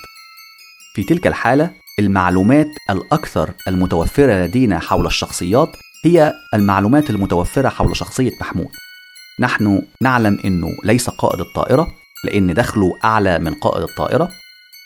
في 0.96 1.04
تلك 1.04 1.28
الحالة 1.28 1.72
المعلومات 2.00 2.68
الأكثر 2.90 3.54
المتوفرة 3.68 4.46
لدينا 4.46 4.80
حول 4.80 5.06
الشخصيات 5.06 5.70
هي 6.06 6.34
المعلومات 6.54 7.10
المتوفرة 7.10 7.70
حول 7.70 7.98
شخصية 7.98 8.32
محمود. 8.42 8.70
نحن 9.40 9.82
نعلم 10.02 10.40
أنه 10.46 10.68
ليس 10.84 11.10
قائد 11.10 11.40
الطائرة 11.40 11.88
لأن 12.24 12.54
دخله 12.54 13.00
أعلى 13.04 13.40
من 13.40 13.54
قائد 13.54 13.84
الطائرة 13.84 14.30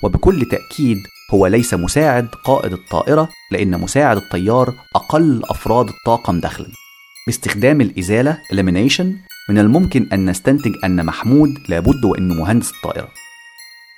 وبكل 0.04 0.46
تأكيد 0.46 0.98
هو 1.34 1.48
ليس 1.48 1.74
مساعد 1.74 2.28
قائد 2.44 2.74
الطائرة 2.74 3.30
لأن 3.52 3.80
مساعد 3.80 4.18
الطيار 4.18 4.74
أقل 4.96 5.42
أفراد 5.46 5.90
الطاقم 5.90 6.40
دخلا. 6.40 6.68
باستخدام 7.28 7.82
الإزالة 7.82 8.38
elimination 8.54 9.06
من 9.50 9.58
الممكن 9.60 10.10
أن 10.14 10.30
نستنتج 10.30 10.72
أن 10.84 11.06
محمود 11.06 11.50
لابد 11.70 12.06
وأنه 12.06 12.34
مهندس 12.34 12.72
الطائرة. 12.72 13.10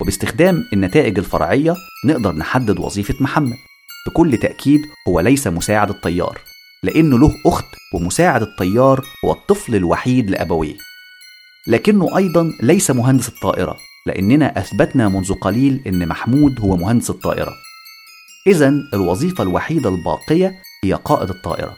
وباستخدام 0.01 0.63
النتائج 0.73 1.19
الفرعية 1.19 1.75
نقدر 2.05 2.35
نحدد 2.35 2.79
وظيفة 2.79 3.15
محمد. 3.19 3.57
بكل 4.07 4.37
تأكيد 4.37 4.81
هو 5.07 5.19
ليس 5.19 5.47
مساعد 5.47 5.89
الطيار 5.89 6.41
لأنه 6.83 7.19
له 7.19 7.31
أخت 7.45 7.65
ومساعد 7.93 8.41
الطيار 8.41 9.05
هو 9.25 9.31
الطفل 9.31 9.75
الوحيد 9.75 10.29
لأبويه. 10.29 10.77
لكنه 11.67 12.17
أيضا 12.17 12.51
ليس 12.61 12.91
مهندس 12.91 13.29
الطائرة. 13.29 13.88
لأننا 14.05 14.59
أثبتنا 14.59 15.09
منذ 15.09 15.33
قليل 15.33 15.81
أن 15.87 16.07
محمود 16.07 16.59
هو 16.59 16.77
مهندس 16.77 17.09
الطائرة. 17.09 17.53
إذا 18.47 18.69
الوظيفة 18.93 19.43
الوحيدة 19.43 19.89
الباقية 19.89 20.61
هي 20.83 20.93
قائد 20.93 21.29
الطائرة. 21.29 21.77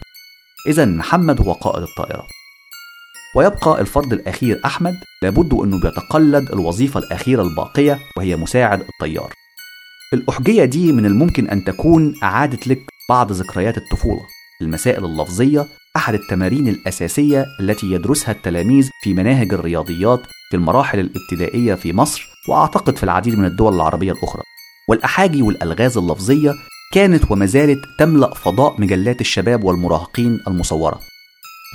إذا 0.67 0.85
محمد 0.85 1.41
هو 1.41 1.53
قائد 1.53 1.83
الطائرة. 1.83 2.27
ويبقى 3.35 3.81
الفرد 3.81 4.13
الأخير 4.13 4.61
أحمد 4.65 4.93
لابد 5.23 5.53
أنه 5.53 5.79
بيتقلد 5.79 6.51
الوظيفة 6.51 6.99
الأخيرة 6.99 7.41
الباقية 7.43 7.99
وهي 8.17 8.35
مساعد 8.35 8.81
الطيار. 8.81 9.33
الأحجية 10.13 10.65
دي 10.65 10.91
من 10.91 11.05
الممكن 11.05 11.49
أن 11.49 11.63
تكون 11.63 12.15
أعادة 12.23 12.59
لك 12.67 12.79
بعض 13.09 13.31
ذكريات 13.31 13.77
الطفولة. 13.77 14.21
المسائل 14.61 15.05
اللفظية 15.05 15.67
أحد 15.95 16.13
التمارين 16.13 16.67
الأساسية 16.67 17.45
التي 17.59 17.91
يدرسها 17.91 18.31
التلاميذ 18.31 18.89
في 19.03 19.13
مناهج 19.13 19.53
الرياضيات 19.53 20.19
في 20.51 20.57
المراحل 20.57 20.99
الابتدائية 20.99 21.73
في 21.75 21.93
مصر 21.93 22.29
وأعتقد 22.47 22.97
في 22.97 23.03
العديد 23.03 23.37
من 23.37 23.45
الدول 23.45 23.75
العربية 23.75 24.11
الأخرى. 24.11 24.41
والأحاجي 24.89 25.41
والألغاز 25.41 25.97
اللفظية 25.97 26.53
كانت 26.93 27.31
وما 27.31 27.45
زالت 27.45 27.79
تملأ 27.99 28.33
فضاء 28.33 28.81
مجلات 28.81 29.21
الشباب 29.21 29.63
والمراهقين 29.63 30.39
المصورة. 30.47 30.99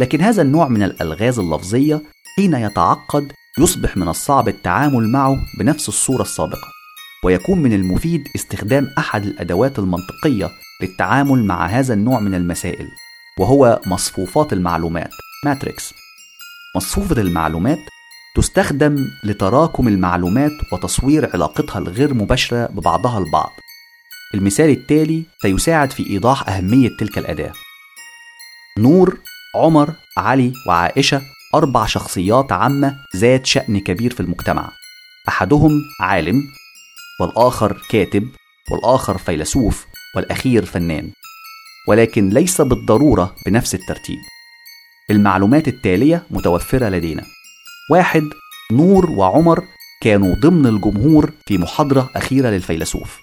لكن 0.01 0.20
هذا 0.20 0.43
النوع 0.43 0.68
من 0.68 0.83
الألغاز 0.83 1.39
اللفظية 1.39 2.03
حين 2.37 2.55
يتعقد 2.55 3.33
يصبح 3.59 3.97
من 3.97 4.09
الصعب 4.09 4.49
التعامل 4.49 5.09
معه 5.09 5.37
بنفس 5.59 5.89
الصورة 5.89 6.22
السابقة 6.22 6.68
ويكون 7.24 7.62
من 7.62 7.72
المفيد 7.72 8.24
استخدام 8.37 8.89
أحد 8.99 9.24
الأدوات 9.24 9.79
المنطقية 9.79 10.51
للتعامل 10.83 11.45
مع 11.45 11.66
هذا 11.66 11.95
النوع 11.95 12.20
من 12.20 12.35
المسائل 12.35 12.89
وهو 13.41 13.81
مصفوفات 13.87 14.53
المعلومات 14.53 15.11
ماتريكس 15.45 15.95
مصفوفة 16.77 17.22
المعلومات 17.22 17.79
تستخدم 18.37 18.97
لتراكم 19.24 19.89
المعلومات 19.89 20.72
وتصوير 20.72 21.30
علاقتها 21.34 21.78
الغير 21.78 22.14
مباشرة 22.14 22.66
ببعضها 22.66 23.18
البعض. 23.18 23.51
المثال 24.34 24.71
التالي 24.71 25.22
سيساعد 25.42 25.91
في 25.92 26.11
إيضاح 26.11 26.49
أهمية 26.49 26.88
تلك 26.99 27.18
الأداة. 27.18 27.53
نور 28.79 29.18
عمر 29.54 29.95
علي 30.18 30.53
وعائشة 30.68 31.22
أربع 31.54 31.87
شخصيات 31.87 32.53
عامة 32.53 32.96
ذات 33.17 33.46
شأن 33.46 33.80
كبير 33.80 34.14
في 34.14 34.21
المجتمع. 34.21 34.72
أحدهم 35.29 35.83
عالم 36.00 36.42
والآخر 37.21 37.83
كاتب 37.91 38.29
والآخر 38.71 39.18
فيلسوف 39.18 39.87
والأخير 40.17 40.64
فنان. 40.64 41.13
ولكن 41.88 42.29
ليس 42.29 42.61
بالضرورة 42.61 43.34
بنفس 43.46 43.75
الترتيب. 43.75 44.18
المعلومات 45.11 45.68
التالية 45.68 46.26
متوفرة 46.30 46.88
لدينا. 46.88 47.36
واحد 47.91 48.22
نور 48.72 49.11
وعمر 49.11 49.64
كانوا 50.03 50.34
ضمن 50.34 50.67
الجمهور 50.67 51.33
في 51.46 51.58
محاضرة 51.58 52.11
أخيرة 52.17 52.49
للفيلسوف. 52.49 53.21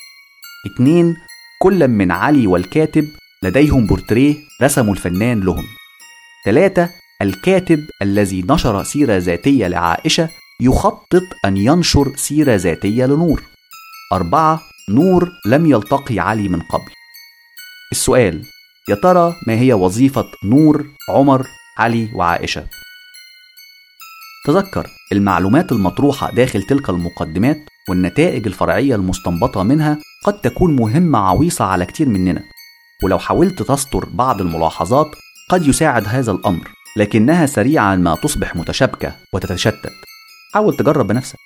اتنين 0.66 1.16
كل 1.62 1.88
من 1.88 2.12
علي 2.12 2.48
والكاتب 2.48 3.06
لديهم 3.44 3.86
بورتريه 3.86 4.36
رسموا 4.62 4.94
الفنان 4.94 5.40
لهم. 5.40 5.64
ثلاثة 6.46 6.90
الكاتب 7.22 7.80
الذي 8.02 8.46
نشر 8.50 8.84
سيرة 8.84 9.18
ذاتية 9.18 9.68
لعائشة 9.68 10.30
يخطط 10.62 11.24
أن 11.46 11.58
ينشر 11.58 12.16
سيرة 12.16 12.56
ذاتية 12.56 13.06
لنور. 13.06 13.44
أربعة 14.14 14.62
نور 14.90 15.30
لم 15.46 15.66
يلتقي 15.66 16.20
علي 16.20 16.48
من 16.50 16.62
قبل. 16.62 16.92
السؤال 17.92 18.46
يا 18.90 18.96
ترى 18.96 19.36
ما 19.48 19.54
هي 19.54 19.74
وظيفة 19.74 20.26
نور 20.44 20.88
عمر 21.10 21.48
علي 21.78 22.10
وعائشة؟ 22.16 22.68
تذكر 24.46 24.90
المعلومات 25.12 25.72
المطروحة 25.72 26.32
داخل 26.32 26.64
تلك 26.64 26.90
المقدمات 26.90 27.58
والنتائج 27.90 28.48
الفرعية 28.48 28.96
المستنبطة 28.96 29.64
منها 29.64 29.98
قد 30.26 30.42
تكون 30.42 30.76
مهمة 30.76 31.20
عويصة 31.20 31.66
على 31.66 31.86
كتير 31.86 32.10
مننا. 32.10 32.44
ولو 33.04 33.20
حاولت 33.20 33.62
تسطر 33.62 34.06
بعض 34.14 34.42
الملاحظات 34.42 35.08
قد 35.50 35.68
يساعد 35.68 36.08
هذا 36.08 36.32
الأمر 36.32 36.72
لكنها 36.98 37.46
سريعا 37.46 37.96
ما 37.96 38.16
تصبح 38.16 38.56
متشابكة 38.56 39.16
وتتشتت. 39.34 39.94
حاول 40.54 40.78
تجرب 40.78 41.08
بنفسك. 41.08 41.38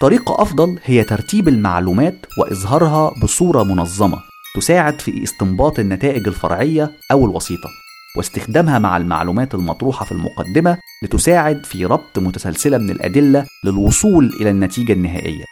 طريقة 0.00 0.42
أفضل 0.42 0.78
هي 0.84 1.04
ترتيب 1.04 1.48
المعلومات 1.48 2.26
وإظهارها 2.38 3.14
بصورة 3.22 3.62
منظمة 3.62 4.18
تساعد 4.56 5.00
في 5.00 5.22
استنباط 5.22 5.78
النتائج 5.78 6.28
الفرعية 6.28 6.90
أو 7.12 7.24
الوسيطة. 7.26 7.85
واستخدامها 8.16 8.78
مع 8.78 8.96
المعلومات 8.96 9.54
المطروحة 9.54 10.04
في 10.04 10.12
المقدمة 10.12 10.78
لتساعد 11.02 11.66
في 11.66 11.84
ربط 11.84 12.18
متسلسلة 12.18 12.78
من 12.78 12.90
الأدلة 12.90 13.46
للوصول 13.64 14.36
إلى 14.40 14.50
النتيجة 14.50 14.92
النهائية. 14.92 15.44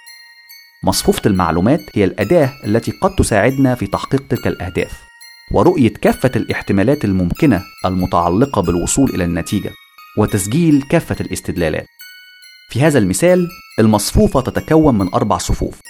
مصفوفة 0.85 1.23
المعلومات 1.27 1.81
هي 1.95 2.05
الأداة 2.05 2.53
التي 2.65 2.91
قد 2.91 3.15
تساعدنا 3.15 3.75
في 3.75 3.87
تحقيق 3.87 4.23
تلك 4.29 4.47
الأهداف 4.47 5.03
ورؤية 5.53 5.93
كافة 5.93 6.31
الاحتمالات 6.37 7.05
الممكنة 7.05 7.63
المتعلقة 7.85 8.63
بالوصول 8.63 9.11
إلى 9.11 9.25
النتيجة 9.25 9.71
وتسجيل 10.19 10.83
كافة 10.83 11.17
الاستدلالات. 11.21 11.87
في 12.71 12.81
هذا 12.83 12.99
المثال 12.99 13.49
المصفوفة 13.79 14.41
تتكون 14.41 14.99
من 14.99 15.15
أربع 15.15 15.39
صفوف. 15.39 15.81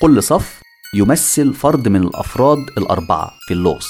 كل 0.00 0.22
صف 0.22 0.60
يمثل 0.94 1.54
فرد 1.54 1.88
من 1.88 2.02
الأفراد 2.02 2.58
الأربعة 2.78 3.30
في 3.48 3.54
اللغز 3.54 3.86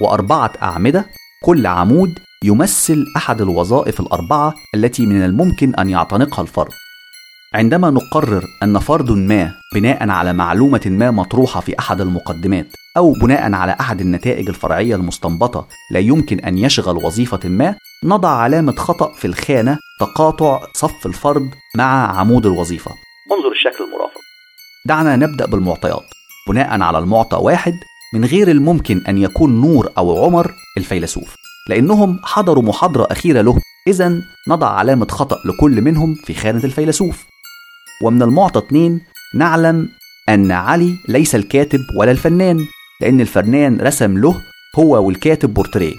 وأربعة 0.00 0.52
أعمدة 0.62 1.06
كل 1.42 1.66
عمود 1.66 2.18
يمثل 2.44 3.04
أحد 3.16 3.40
الوظائف 3.40 4.00
الأربعة 4.00 4.54
التي 4.74 5.06
من 5.06 5.24
الممكن 5.24 5.74
أن 5.74 5.90
يعتنقها 5.90 6.42
الفرد. 6.42 6.72
عندما 7.54 7.90
نقرر 7.90 8.44
أن 8.62 8.78
فرد 8.78 9.10
ما 9.10 9.54
بناء 9.74 10.10
على 10.10 10.32
معلومة 10.32 10.80
ما 10.86 11.10
مطروحة 11.10 11.60
في 11.60 11.78
أحد 11.78 12.00
المقدمات 12.00 12.66
أو 12.96 13.12
بناء 13.12 13.52
على 13.52 13.76
أحد 13.80 14.00
النتائج 14.00 14.48
الفرعية 14.48 14.94
المستنبطة 14.96 15.66
لا 15.90 16.00
يمكن 16.00 16.40
أن 16.40 16.58
يشغل 16.58 16.96
وظيفة 17.04 17.48
ما 17.48 17.74
نضع 18.04 18.28
علامة 18.28 18.72
خطأ 18.72 19.12
في 19.14 19.26
الخانة 19.26 19.78
تقاطع 20.00 20.60
صف 20.74 21.06
الفرد 21.06 21.50
مع 21.76 22.18
عمود 22.18 22.46
الوظيفة. 22.46 22.90
انظر 23.32 23.52
الشكل 23.52 23.84
المرافق. 23.84 24.20
دعنا 24.86 25.16
نبدأ 25.16 25.46
بالمعطيات. 25.46 26.04
بناء 26.48 26.80
على 26.80 26.98
المعطى 26.98 27.36
واحد 27.36 27.74
من 28.14 28.24
غير 28.24 28.50
الممكن 28.50 29.02
أن 29.08 29.18
يكون 29.18 29.60
نور 29.60 29.92
أو 29.98 30.24
عمر 30.24 30.54
الفيلسوف 30.76 31.34
لأنهم 31.68 32.20
حضروا 32.22 32.62
محاضرة 32.62 33.06
أخيرة 33.10 33.40
له. 33.40 33.60
إذا 33.88 34.22
نضع 34.48 34.68
علامة 34.68 35.06
خطأ 35.06 35.36
لكل 35.44 35.80
منهم 35.80 36.14
في 36.14 36.34
خانة 36.34 36.64
الفيلسوف. 36.64 37.26
ومن 38.04 38.22
المعطى 38.22 38.58
اتنين 38.58 39.00
نعلم 39.34 39.88
أن 40.28 40.50
علي 40.50 40.94
ليس 41.08 41.34
الكاتب 41.34 41.80
ولا 41.96 42.10
الفنان 42.10 42.66
لأن 43.00 43.20
الفنان 43.20 43.80
رسم 43.80 44.18
له 44.18 44.34
هو 44.78 45.06
والكاتب 45.06 45.54
بورتريه. 45.54 45.94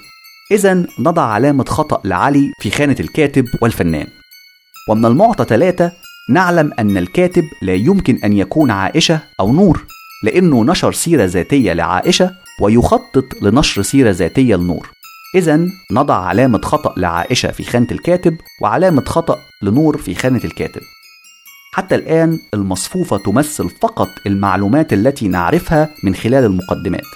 إذا 0.52 0.86
نضع 0.98 1.22
علامة 1.22 1.64
خطأ 1.64 2.00
لعلي 2.04 2.52
في 2.60 2.70
خانة 2.70 2.96
الكاتب 3.00 3.44
والفنان. 3.62 4.06
ومن 4.88 5.04
المعطى 5.04 5.44
ثلاثة 5.44 5.92
نعلم 6.30 6.72
أن 6.78 6.96
الكاتب 6.96 7.44
لا 7.62 7.74
يمكن 7.74 8.18
أن 8.24 8.32
يكون 8.32 8.70
عائشة 8.70 9.20
أو 9.40 9.52
نور. 9.52 9.86
لأنه 10.24 10.64
نشر 10.64 10.92
سيرة 10.92 11.24
ذاتية 11.24 11.72
لعائشة 11.72 12.30
ويخطط 12.60 13.24
لنشر 13.42 13.82
سيرة 13.82 14.10
ذاتية 14.10 14.56
لنور. 14.56 14.90
إذا 15.34 15.68
نضع 15.92 16.14
علامة 16.14 16.60
خطأ 16.60 16.94
لعائشة 16.96 17.50
في 17.50 17.64
خانة 17.64 17.86
الكاتب 17.92 18.36
وعلامة 18.60 19.04
خطأ 19.04 19.38
لنور 19.62 19.98
في 19.98 20.14
خانة 20.14 20.40
الكاتب. 20.44 20.80
حتى 21.72 21.94
الآن 21.94 22.38
المصفوفة 22.54 23.16
تمثل 23.16 23.70
فقط 23.82 24.08
المعلومات 24.26 24.92
التي 24.92 25.28
نعرفها 25.28 25.88
من 26.04 26.14
خلال 26.14 26.44
المقدمات. 26.44 27.06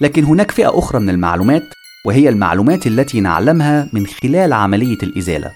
لكن 0.00 0.24
هناك 0.24 0.50
فئة 0.50 0.78
أخرى 0.78 1.00
من 1.00 1.10
المعلومات 1.10 1.62
وهي 2.06 2.28
المعلومات 2.28 2.86
التي 2.86 3.20
نعلمها 3.20 3.90
من 3.92 4.06
خلال 4.06 4.52
عملية 4.52 4.98
الإزالة. 5.02 5.50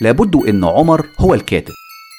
لابد 0.00 0.36
أن 0.36 0.64
عمر 0.64 1.06
هو 1.18 1.34
الكاتب. 1.34 1.74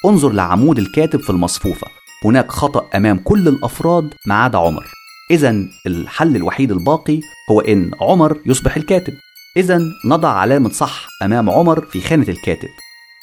انظر 0.06 0.32
لعمود 0.32 0.78
الكاتب 0.78 1.20
في 1.20 1.30
المصفوفة. 1.30 2.03
هناك 2.24 2.50
خطأ 2.50 2.88
أمام 2.94 3.18
كل 3.18 3.48
الأفراد 3.48 4.14
ما 4.26 4.34
عدا 4.34 4.58
عمر. 4.58 4.84
إذا 5.30 5.64
الحل 5.86 6.36
الوحيد 6.36 6.72
الباقي 6.72 7.20
هو 7.50 7.60
إن 7.60 7.90
عمر 8.00 8.38
يصبح 8.46 8.76
الكاتب. 8.76 9.12
إذا 9.56 9.80
نضع 10.04 10.28
علامة 10.28 10.70
صح 10.70 11.08
أمام 11.22 11.50
عمر 11.50 11.86
في 11.86 12.00
خانة 12.00 12.28
الكاتب. 12.28 12.68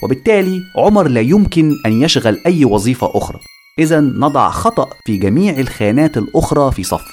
وبالتالي 0.03 0.61
عمر 0.77 1.07
لا 1.07 1.21
يمكن 1.21 1.75
أن 1.85 2.01
يشغل 2.01 2.41
أي 2.45 2.65
وظيفة 2.65 3.11
أخرى. 3.15 3.39
إذا 3.79 3.99
نضع 3.99 4.49
خطأ 4.49 4.89
في 5.05 5.17
جميع 5.17 5.59
الخانات 5.59 6.17
الأخرى 6.17 6.71
في 6.71 6.83
صف. 6.83 7.05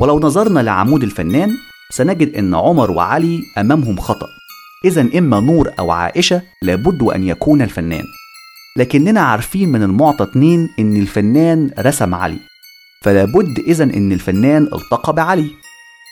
ولو 0.00 0.20
نظرنا 0.20 0.60
لعمود 0.60 1.02
الفنان 1.02 1.50
سنجد 1.90 2.34
أن 2.34 2.54
عمر 2.54 2.90
وعلي 2.90 3.42
أمامهم 3.58 4.00
خطأ. 4.00 4.26
إذا 4.84 5.18
إما 5.18 5.40
نور 5.40 5.70
أو 5.78 5.90
عائشة 5.90 6.42
لابد 6.62 7.02
أن 7.02 7.22
يكون 7.22 7.62
الفنان. 7.62 8.04
لكننا 8.76 9.20
عارفين 9.20 9.68
من 9.68 9.82
المعطى 9.82 10.24
اتنين 10.24 10.68
إن 10.78 10.96
الفنان 10.96 11.70
رسم 11.78 12.14
علي. 12.14 12.38
فلا 13.02 13.24
بد 13.24 13.58
إذا 13.58 13.84
إن 13.84 14.12
الفنان 14.12 14.62
التقى 14.62 15.12
بعلي. 15.12 15.50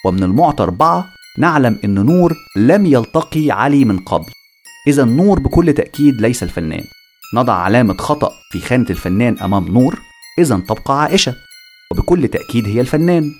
ومن 0.04 0.22
المعطى 0.22 0.62
أربعة 0.62 1.06
نعلم 1.38 1.78
إن 1.84 1.94
نور 1.94 2.36
لم 2.56 2.86
يلتقي 2.86 3.50
علي 3.50 3.84
من 3.84 3.98
قبل. 3.98 4.32
إذا 4.86 5.04
نور 5.04 5.38
بكل 5.38 5.72
تأكيد 5.72 6.20
ليس 6.20 6.42
الفنان. 6.42 6.84
نضع 7.34 7.54
علامة 7.54 7.96
خطأ 7.96 8.32
في 8.50 8.60
خانة 8.60 8.86
الفنان 8.90 9.38
أمام 9.38 9.68
نور 9.68 9.98
إذا 10.38 10.56
تبقى 10.68 11.02
عائشة. 11.02 11.34
وبكل 11.92 12.28
تأكيد 12.28 12.66
هي 12.66 12.80
الفنان. 12.80 13.32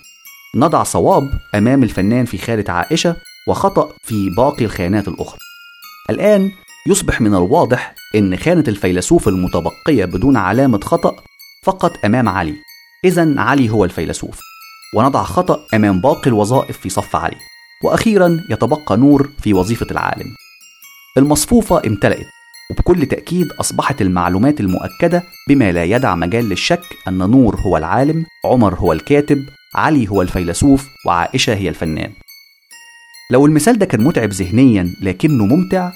نضع 0.56 0.82
صواب 0.82 1.30
أمام 1.54 1.82
الفنان 1.82 2.24
في 2.24 2.38
خانة 2.38 2.64
عائشة 2.68 3.16
وخطأ 3.48 3.92
في 4.02 4.30
باقي 4.30 4.64
الخانات 4.64 5.08
الأخرى. 5.08 5.38
الآن 6.10 6.50
يصبح 6.86 7.20
من 7.20 7.34
الواضح 7.34 7.94
إن 8.14 8.36
خانة 8.36 8.64
الفيلسوف 8.68 9.28
المتبقية 9.28 10.04
بدون 10.04 10.36
علامة 10.36 10.80
خطأ 10.80 11.16
فقط 11.62 11.92
أمام 12.04 12.28
علي. 12.28 12.54
إذا 13.04 13.40
علي 13.40 13.70
هو 13.70 13.84
الفيلسوف. 13.84 14.40
ونضع 14.96 15.22
خطأ 15.22 15.60
أمام 15.74 16.00
باقي 16.00 16.30
الوظائف 16.30 16.78
في 16.78 16.88
صف 16.88 17.16
علي. 17.16 17.36
وأخيرا 17.84 18.40
يتبقى 18.50 18.96
نور 18.96 19.28
في 19.42 19.54
وظيفة 19.54 19.86
العالم. 19.90 20.26
المصفوفة 21.18 21.82
امتلأت 21.86 22.26
وبكل 22.70 23.06
تأكيد 23.06 23.52
أصبحت 23.60 24.02
المعلومات 24.02 24.60
المؤكدة 24.60 25.22
بما 25.48 25.72
لا 25.72 25.84
يدع 25.84 26.14
مجال 26.14 26.48
للشك 26.48 26.82
أن 27.08 27.18
نور 27.18 27.56
هو 27.56 27.76
العالم 27.76 28.26
عمر 28.44 28.74
هو 28.74 28.92
الكاتب 28.92 29.38
علي 29.74 30.08
هو 30.08 30.22
الفيلسوف 30.22 30.88
وعائشة 31.06 31.54
هي 31.54 31.68
الفنان. 31.68 32.12
لو 33.30 33.46
المثال 33.46 33.78
ده 33.78 33.86
كان 33.86 34.04
متعب 34.04 34.30
ذهنيا 34.30 34.94
لكنه 35.02 35.46
ممتع 35.46 35.92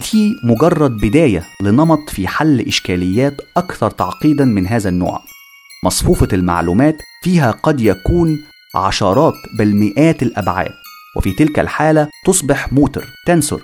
دي 0.00 0.36
مجرد 0.44 0.90
بداية 0.96 1.46
لنمط 1.62 2.10
في 2.10 2.28
حل 2.28 2.60
إشكاليات 2.60 3.36
أكثر 3.56 3.90
تعقيدا 3.90 4.44
من 4.44 4.66
هذا 4.66 4.88
النوع. 4.88 5.20
مصفوفة 5.84 6.28
المعلومات 6.32 6.96
فيها 7.22 7.50
قد 7.50 7.80
يكون 7.80 8.38
عشرات 8.74 9.34
بل 9.58 9.74
مئات 9.74 10.22
الأبعاد 10.22 10.70
وفي 11.16 11.32
تلك 11.32 11.58
الحالة 11.58 12.08
تصبح 12.26 12.72
موتر 12.72 13.04
تنسر. 13.26 13.60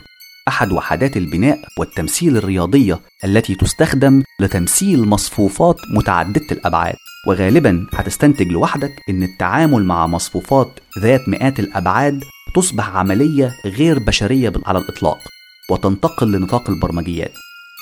أحد 0.49 0.73
وحدات 0.73 1.17
البناء 1.17 1.59
والتمثيل 1.79 2.37
الرياضية 2.37 3.01
التي 3.25 3.55
تستخدم 3.55 4.23
لتمثيل 4.41 5.09
مصفوفات 5.09 5.77
متعددة 5.91 6.47
الأبعاد. 6.53 6.95
وغالبا 7.29 7.87
هتستنتج 7.95 8.47
لوحدك 8.53 8.93
أن 9.11 9.23
التعامل 9.23 9.85
مع 9.85 10.07
مصفوفات 10.07 10.81
ذات 10.99 11.29
مئات 11.29 11.61
الأبعاد 11.61 12.25
تصبح 12.55 12.89
عملية 12.89 13.53
غير 13.67 13.99
بشرية 13.99 14.53
على 14.67 14.79
الإطلاق. 14.79 15.19
وتنتقل 15.71 16.33
لنطاق 16.33 16.71
البرمجيات. 16.71 17.33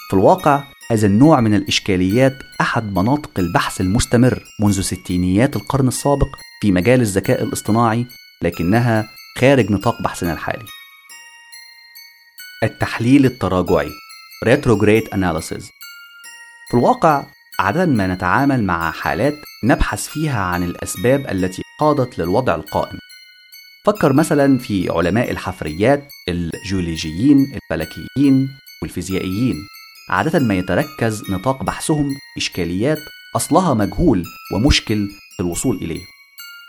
في 0.09 0.15
الواقع 0.15 0.65
هذا 0.90 1.07
النوع 1.07 1.40
من 1.40 1.55
الإشكاليات 1.55 2.39
أحد 2.61 2.98
مناطق 2.98 3.31
البحث 3.39 3.81
المستمر 3.81 4.44
منذ 4.61 4.81
ستينيات 4.81 5.57
القرن 5.57 5.89
السابق 5.89 6.28
في 6.62 6.73
مجال 6.73 7.01
الذكاء 7.01 7.43
الاصطناعي 7.43 8.07
لكنها 8.43 9.05
خارج 9.39 9.73
نطاق 9.73 10.02
بحثنا 10.02 10.32
الحالي. 10.32 10.65
التحليل 12.62 13.24
التراجعي 13.24 13.90
Retrograde 14.47 15.09
Analysis. 15.15 15.65
في 16.69 16.74
الواقع 16.74 17.27
عادة 17.61 17.86
ما 17.86 18.07
نتعامل 18.07 18.65
مع 18.65 18.90
حالات 18.90 19.35
نبحث 19.65 20.07
فيها 20.07 20.40
عن 20.40 20.62
الأسباب 20.62 21.27
التي 21.31 21.62
قادت 21.81 22.19
للوضع 22.19 22.55
القائم. 22.55 22.98
فكر 23.85 24.12
مثلا 24.12 24.59
في 24.59 24.90
علماء 24.90 25.31
الحفريات 25.31 26.09
الجيولوجيين 26.31 27.39
الفلكيين 27.55 28.48
والفيزيائيين. 28.82 29.57
عادة 30.11 30.39
ما 30.39 30.55
يتركز 30.55 31.31
نطاق 31.31 31.62
بحثهم 31.62 32.11
إشكاليات 32.36 32.98
أصلها 33.36 33.74
مجهول 33.74 34.24
ومشكل 34.55 35.09
في 35.36 35.40
الوصول 35.40 35.77
إليه. 35.77 36.01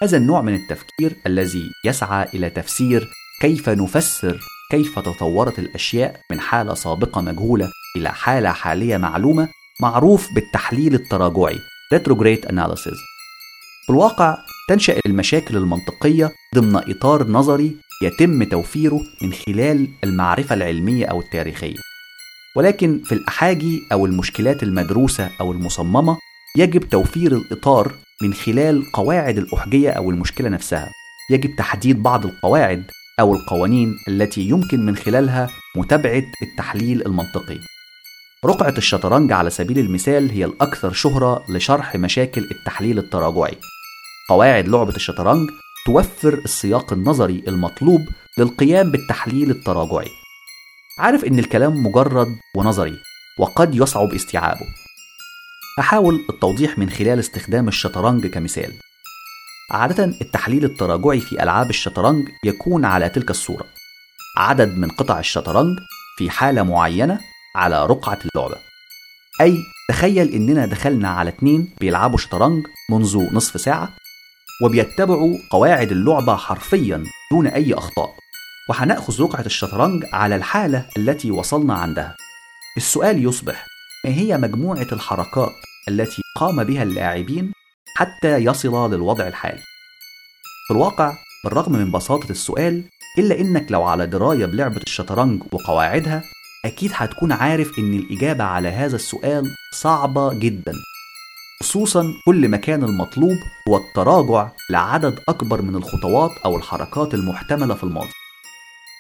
هذا 0.04 0.18
النوع 0.18 0.42
من 0.42 0.56
التفكير 0.56 1.16
الذي 1.28 1.72
يسعى 1.86 2.28
إلى 2.34 2.50
تفسير 2.50 3.10
كيف 3.42 3.70
نفسر 3.70 4.40
كيف 4.72 5.00
تطورت 5.00 5.60
الأشياء 5.60 6.22
من 6.32 6.40
حالة 6.40 6.74
سابقة 6.74 7.22
مجهولة 7.22 7.72
إلى 7.98 8.10
حالة 8.10 8.52
حالية 8.52 8.98
معلومة 8.98 9.48
معروف 9.82 10.28
بالتحليل 10.36 10.94
التراجعي. 10.94 11.60
Retrograde 11.96 12.46
Analysis. 12.48 12.98
في 13.86 13.90
الواقع 13.90 14.38
تنشأ 14.70 15.00
المشاكل 15.06 15.58
المنطقية 15.58 16.32
ضمن 16.56 16.76
إطار 16.76 17.28
نظري 17.28 17.76
يتم 18.02 18.44
توفيره 18.44 19.02
من 19.22 19.34
خلال 19.34 19.88
المعرفة 20.04 20.56
العلمية 20.56 21.06
أو 21.06 21.20
التاريخية. 21.20 21.76
ولكن 22.56 23.02
في 23.06 23.12
الأحاجي 23.12 23.82
أو 23.92 24.06
المشكلات 24.06 24.64
المدروسة 24.64 25.30
أو 25.42 25.52
المصممة 25.52 26.18
يجب 26.58 26.90
توفير 26.90 27.32
الإطار 27.32 27.92
من 28.22 28.34
خلال 28.34 28.92
قواعد 28.94 29.38
الأحجية 29.38 29.90
أو 29.90 30.10
المشكلة 30.12 30.50
نفسها. 30.50 30.92
يجب 31.32 31.56
تحديد 31.56 32.04
بعض 32.04 32.26
القواعد 32.26 32.84
أو 33.20 33.36
القوانين 33.36 33.96
التي 34.08 34.42
يمكن 34.42 34.86
من 34.86 34.96
خلالها 34.96 35.50
متابعة 35.76 36.24
التحليل 36.44 37.06
المنطقي. 37.06 37.60
رقعة 38.46 38.74
الشطرنج 38.78 39.32
على 39.32 39.50
سبيل 39.50 39.80
المثال 39.80 40.30
هي 40.30 40.46
الأكثر 40.46 40.94
شهرة 40.94 41.44
لشرح 41.50 41.96
مشاكل 41.96 42.42
التحليل 42.52 43.00
التراجعي. 43.00 43.58
قواعد 44.30 44.68
لعبة 44.68 44.96
الشطرنج 44.96 45.50
توفر 45.86 46.34
السياق 46.34 46.94
النظري 46.94 47.44
المطلوب 47.48 48.02
للقيام 48.38 48.92
بالتحليل 48.92 49.52
التراجعي. 49.52 50.10
عارف 51.00 51.26
إن 51.26 51.40
الكلام 51.40 51.86
مجرد 51.86 52.28
ونظري 52.56 52.98
وقد 53.40 53.76
يصعب 53.76 54.14
استيعابه. 54.14 54.66
أحاول 55.80 56.26
التوضيح 56.30 56.78
من 56.78 56.90
خلال 56.90 57.20
استخدام 57.20 57.68
الشطرنج 57.68 58.28
كمثال. 58.28 58.74
عادة 59.72 60.04
التحليل 60.04 60.66
التراجعي 60.66 61.20
في 61.20 61.44
ألعاب 61.44 61.70
الشطرنج 61.70 62.28
يكون 62.46 62.86
على 62.86 63.10
تلك 63.10 63.30
الصورة. 63.32 63.66
عدد 64.38 64.78
من 64.78 64.90
قطع 64.90 65.20
الشطرنج 65.20 65.80
في 66.18 66.30
حالة 66.30 66.64
معينة 66.64 67.20
على 67.56 67.86
رقعة 67.86 68.20
اللعبة. 68.26 68.58
أي 69.42 69.58
تخيل 69.90 70.34
إننا 70.34 70.66
دخلنا 70.66 71.10
على 71.10 71.30
اتنين 71.30 71.74
بيلعبوا 71.80 72.18
شطرنج 72.18 72.66
منذ 72.90 73.34
نصف 73.34 73.62
ساعة 73.62 74.01
وبيتبعوا 74.64 75.38
قواعد 75.50 75.92
اللعبة 75.92 76.36
حرفيا 76.36 77.04
دون 77.32 77.48
أي 77.48 77.74
أخطاء. 77.74 78.10
وهنأخذ 78.70 79.22
رقعة 79.22 79.46
الشطرنج 79.46 80.06
على 80.14 80.36
الحالة 80.36 80.86
التي 80.98 81.32
وصلنا 81.32 81.74
عندها. 81.74 82.16
السؤال 82.78 83.26
يصبح 83.26 83.66
ما 84.06 84.12
هي 84.12 84.38
مجموعة 84.38 84.88
الحركات 84.92 85.52
التي 85.88 86.22
قام 86.38 86.64
بها 86.64 86.84
اللاعبين 86.84 87.54
حتى 87.98 88.38
يصل 88.38 88.94
للوضع 88.94 89.28
الحالي؟ 89.28 89.62
في 90.68 90.74
الواقع 90.74 91.14
بالرغم 91.44 91.72
من 91.72 91.92
بساطة 91.92 92.30
السؤال 92.30 92.84
إلا 93.20 93.40
إنك 93.40 93.72
لو 93.72 93.84
على 93.84 94.08
دراية 94.08 94.46
بلعبة 94.46 94.82
الشطرنج 94.88 95.44
وقواعدها 95.52 96.24
أكيد 96.66 96.92
هتكون 96.94 97.32
عارف 97.32 97.80
إن 97.80 97.94
الإجابة 97.94 98.44
على 98.44 98.70
هذا 98.70 98.96
السؤال 98.96 99.44
صعبة 99.74 100.34
جدا. 100.34 100.74
خصوصا 101.62 102.14
كل 102.26 102.48
ما 102.48 102.58
كان 102.58 102.84
المطلوب 102.84 103.38
هو 103.70 103.78
التراجع 103.78 104.50
لعدد 104.70 105.20
أكبر 105.30 105.62
من 105.62 105.76
الخطوات 105.76 106.32
أو 106.46 106.58
الحركات 106.58 107.14
المحتملة 107.14 107.76
في 107.76 107.84
الماضي. 107.84 108.10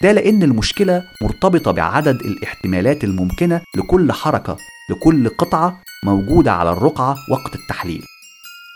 ده 0.03 0.11
لأن 0.11 0.43
المشكلة 0.43 1.03
مرتبطة 1.23 1.71
بعدد 1.71 2.15
الاحتمالات 2.21 3.03
الممكنة 3.03 3.61
لكل 3.77 4.11
حركة 4.11 4.57
لكل 4.89 5.29
قطعة 5.29 5.81
موجودة 6.05 6.51
على 6.53 6.71
الرقعة 6.71 7.17
وقت 7.31 7.55
التحليل. 7.55 8.05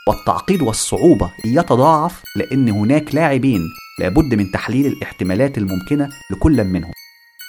والتعقيد 0.09 0.61
والصعوبة 0.61 1.31
يتضاعف 1.45 2.23
لأن 2.35 2.69
هناك 2.69 3.15
لاعبين 3.15 3.69
لابد 3.99 4.35
من 4.35 4.51
تحليل 4.51 4.85
الاحتمالات 4.85 5.57
الممكنة 5.57 6.09
لكل 6.31 6.63
منهم. 6.63 6.91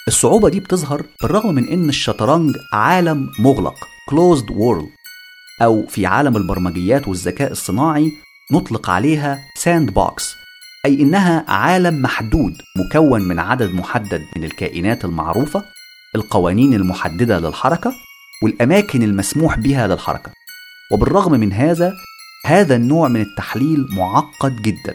الصعوبة 0.08 0.48
دي 0.48 0.60
بتظهر 0.60 1.02
بالرغم 1.22 1.54
من 1.54 1.68
أن 1.68 1.88
الشطرنج 1.88 2.56
عالم 2.72 3.30
مغلق 3.38 3.74
closed 4.10 4.50
world. 4.50 5.05
أو 5.62 5.86
في 5.86 6.06
عالم 6.06 6.36
البرمجيات 6.36 7.08
والذكاء 7.08 7.52
الصناعي 7.52 8.12
نطلق 8.52 8.90
عليها 8.90 9.38
sandbox 9.56 10.36
أي 10.86 11.02
إنها 11.02 11.44
عالم 11.48 12.02
محدود 12.02 12.62
مكون 12.76 13.22
من 13.22 13.38
عدد 13.38 13.74
محدد 13.74 14.20
من 14.36 14.44
الكائنات 14.44 15.04
المعروفة 15.04 15.64
القوانين 16.14 16.74
المحددة 16.74 17.38
للحركة 17.38 17.92
والأماكن 18.42 19.02
المسموح 19.02 19.58
بها 19.58 19.86
للحركة. 19.86 20.32
وبالرغم 20.92 21.32
من 21.32 21.52
هذا 21.52 21.94
هذا 22.46 22.76
النوع 22.76 23.08
من 23.08 23.20
التحليل 23.20 23.86
معقد 23.90 24.62
جدا. 24.62 24.94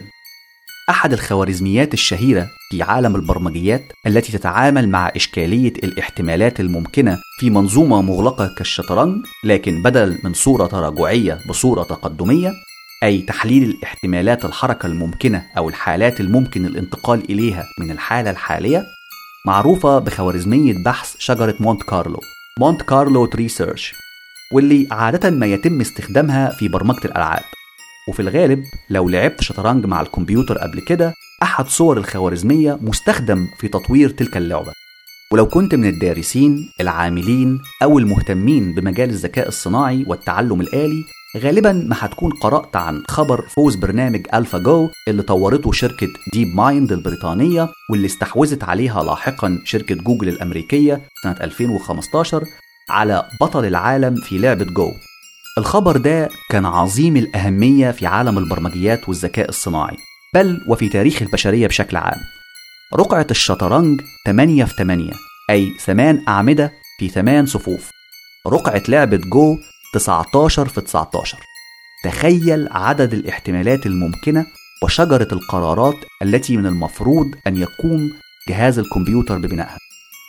أحد 0.90 1.12
الخوارزميات 1.12 1.94
الشهيرة 1.94 2.50
في 2.70 2.82
عالم 2.82 3.16
البرمجيات 3.16 3.92
التي 4.06 4.32
تتعامل 4.32 4.88
مع 4.88 5.12
إشكالية 5.16 5.72
الاحتمالات 5.84 6.60
الممكنة 6.60 7.18
في 7.38 7.50
منظومة 7.50 8.02
مغلقة 8.02 8.54
كالشطرنج 8.58 9.24
لكن 9.44 9.82
بدل 9.82 10.18
من 10.24 10.34
صورة 10.34 10.66
تراجعية 10.66 11.38
بصورة 11.48 11.82
تقدمية 11.82 12.52
أي 13.02 13.22
تحليل 13.22 13.62
الاحتمالات 13.62 14.44
الحركة 14.44 14.86
الممكنة 14.86 15.46
أو 15.56 15.68
الحالات 15.68 16.20
الممكن 16.20 16.66
الانتقال 16.66 17.30
إليها 17.30 17.64
من 17.78 17.90
الحالة 17.90 18.30
الحالية 18.30 18.84
معروفة 19.46 19.98
بخوارزمية 19.98 20.74
بحث 20.84 21.14
شجرة 21.18 21.54
مونت 21.60 21.82
كارلو 21.82 22.20
Monte 22.58 22.82
Carlo 22.82 23.26
Tree 23.26 23.48
Search 23.48 23.94
واللي 24.52 24.88
عادة 24.90 25.30
ما 25.30 25.46
يتم 25.46 25.80
استخدامها 25.80 26.50
في 26.50 26.68
برمجة 26.68 27.04
الألعاب. 27.04 27.42
وفي 28.08 28.22
الغالب 28.22 28.64
لو 28.90 29.08
لعبت 29.08 29.40
شطرنج 29.40 29.86
مع 29.86 30.00
الكمبيوتر 30.00 30.58
قبل 30.58 30.80
كده 30.80 31.14
أحد 31.42 31.68
صور 31.68 31.96
الخوارزمية 31.98 32.78
مستخدم 32.80 33.46
في 33.58 33.68
تطوير 33.68 34.10
تلك 34.10 34.36
اللعبة. 34.36 34.72
ولو 35.32 35.46
كنت 35.46 35.74
من 35.74 35.88
الدارسين 35.88 36.70
العاملين 36.80 37.58
أو 37.82 37.98
المهتمين 37.98 38.74
بمجال 38.74 39.10
الذكاء 39.10 39.48
الصناعي 39.48 40.04
والتعلم 40.08 40.60
الآلي 40.60 41.04
غالبا 41.36 41.72
ما 41.72 41.96
هتكون 41.98 42.30
قرأت 42.32 42.76
عن 42.76 43.02
خبر 43.08 43.46
فوز 43.48 43.74
برنامج 43.74 44.26
ألفا 44.34 44.58
جو 44.58 44.88
اللي 45.08 45.22
طورته 45.22 45.72
شركة 45.72 46.08
ديب 46.32 46.48
مايند 46.56 46.92
البريطانية 46.92 47.68
واللي 47.90 48.06
استحوذت 48.06 48.64
عليها 48.64 49.02
لاحقا 49.02 49.58
شركة 49.64 49.94
جوجل 49.94 50.28
الأمريكية 50.28 51.00
سنة 51.22 51.36
2015 51.40 52.44
على 52.90 53.28
بطل 53.40 53.64
العالم 53.64 54.14
في 54.14 54.38
لعبة 54.38 54.64
جو. 54.64 54.90
الخبر 55.58 55.96
ده 55.96 56.28
كان 56.50 56.66
عظيم 56.66 57.16
الأهمية 57.16 57.90
في 57.90 58.06
عالم 58.06 58.38
البرمجيات 58.38 59.08
والذكاء 59.08 59.48
الصناعي 59.48 59.96
بل 60.34 60.60
وفي 60.68 60.88
تاريخ 60.88 61.22
البشرية 61.22 61.66
بشكل 61.66 61.96
عام. 61.96 62.20
رقعة 62.94 63.26
الشطرنج 63.30 64.00
8 64.26 64.64
في 64.64 64.74
8 64.74 65.12
أي 65.50 65.72
ثمان 65.80 66.24
أعمدة 66.28 66.72
في 66.98 67.08
ثمان 67.08 67.46
صفوف. 67.46 67.90
رقعة 68.46 68.82
لعبة 68.88 69.16
جو 69.16 69.56
19 69.94 70.68
في 70.68 70.80
19 70.80 71.38
تخيل 72.04 72.68
عدد 72.70 73.14
الاحتمالات 73.14 73.86
الممكنة 73.86 74.46
وشجرة 74.82 75.28
القرارات 75.32 75.96
التي 76.22 76.56
من 76.56 76.66
المفروض 76.66 77.26
أن 77.46 77.56
يقوم 77.56 78.10
جهاز 78.48 78.78
الكمبيوتر 78.78 79.38
ببنائها. 79.38 79.78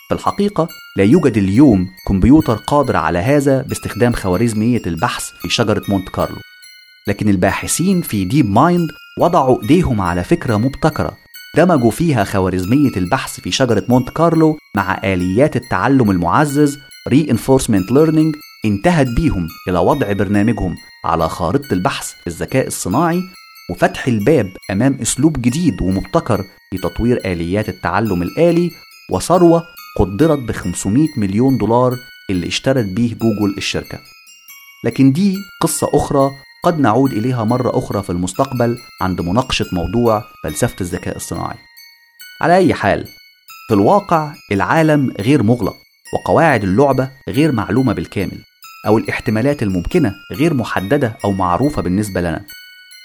في 0.10 0.16
الحقيقة 0.16 0.68
لا 0.98 1.04
يوجد 1.04 1.38
اليوم 1.38 1.90
كمبيوتر 2.08 2.56
قادر 2.56 2.96
على 2.96 3.20
هذا 3.20 3.62
باستخدام 3.62 4.14
خوارزمية 4.14 4.82
البحث 4.88 5.32
في 5.42 5.50
شجرة 5.50 5.82
مونت 5.90 6.10
كارلو. 6.10 6.38
لكن 7.08 7.30
الباحثين 7.30 8.02
في 8.02 8.26
ديب 8.26 8.50
مايند 8.50 8.90
وضعوا 9.20 9.62
إيديهم 9.62 10.02
على 10.02 10.24
فكرة 10.24 10.58
مبتكرة. 10.58 11.18
دمجوا 11.58 11.92
فيها 11.92 12.24
خوارزمية 12.24 12.92
البحث 12.98 13.40
في 13.40 13.52
شجرة 13.52 13.84
مونت 13.90 14.10
كارلو 14.10 14.58
مع 14.76 15.00
آليات 15.04 15.56
التعلم 15.56 16.12
المعزز 16.12 16.80
Reinforcement 17.10 17.90
Learning 17.92 18.38
انتهت 18.66 19.08
بيهم 19.08 19.48
إلى 19.68 19.80
وضع 19.80 20.12
برنامجهم 20.12 20.76
على 21.06 21.30
خارطة 21.30 21.74
البحث 21.74 22.12
في 22.12 22.28
الذكاء 22.28 22.68
الصناعي 22.68 23.24
وفتح 23.70 24.08
الباب 24.08 24.48
أمام 24.72 24.98
أسلوب 25.02 25.42
جديد 25.42 25.82
ومبتكر 25.82 26.44
في 26.72 26.78
تطوير 26.78 27.18
آليات 27.26 27.70
التعلم 27.70 28.22
الآلي 28.22 28.72
وثروة 29.12 29.64
قدرت 30.00 30.40
ب 30.40 30.52
500 30.52 31.08
مليون 31.18 31.58
دولار 31.58 31.98
اللي 32.30 32.48
اشترت 32.48 32.86
بيه 32.86 33.14
جوجل 33.16 33.54
الشركة. 33.58 34.00
لكن 34.86 35.12
دي 35.12 35.36
قصة 35.62 35.90
أخرى 35.94 36.32
قد 36.66 36.80
نعود 36.80 37.12
إليها 37.14 37.44
مرة 37.44 37.78
أخرى 37.78 38.04
في 38.04 38.10
المستقبل 38.10 38.78
عند 39.02 39.22
مناقشة 39.22 39.66
موضوع 39.72 40.24
فلسفة 40.44 40.76
الذكاء 40.82 41.16
الصناعي 41.16 41.58
على 42.42 42.56
أي 42.58 42.74
حال 42.74 43.06
في 43.68 43.74
الواقع 43.74 44.34
العالم 44.52 45.14
غير 45.20 45.44
مغلق 45.44 45.76
وقواعد 46.14 46.64
اللعبة 46.64 47.10
غير 47.30 47.52
معلومة 47.52 47.94
بالكامل 47.94 48.38
أو 48.88 48.98
الاحتمالات 48.98 49.64
الممكنة 49.64 50.14
غير 50.32 50.54
محددة 50.54 51.18
أو 51.26 51.32
معروفة 51.32 51.82
بالنسبة 51.82 52.22
لنا. 52.22 52.46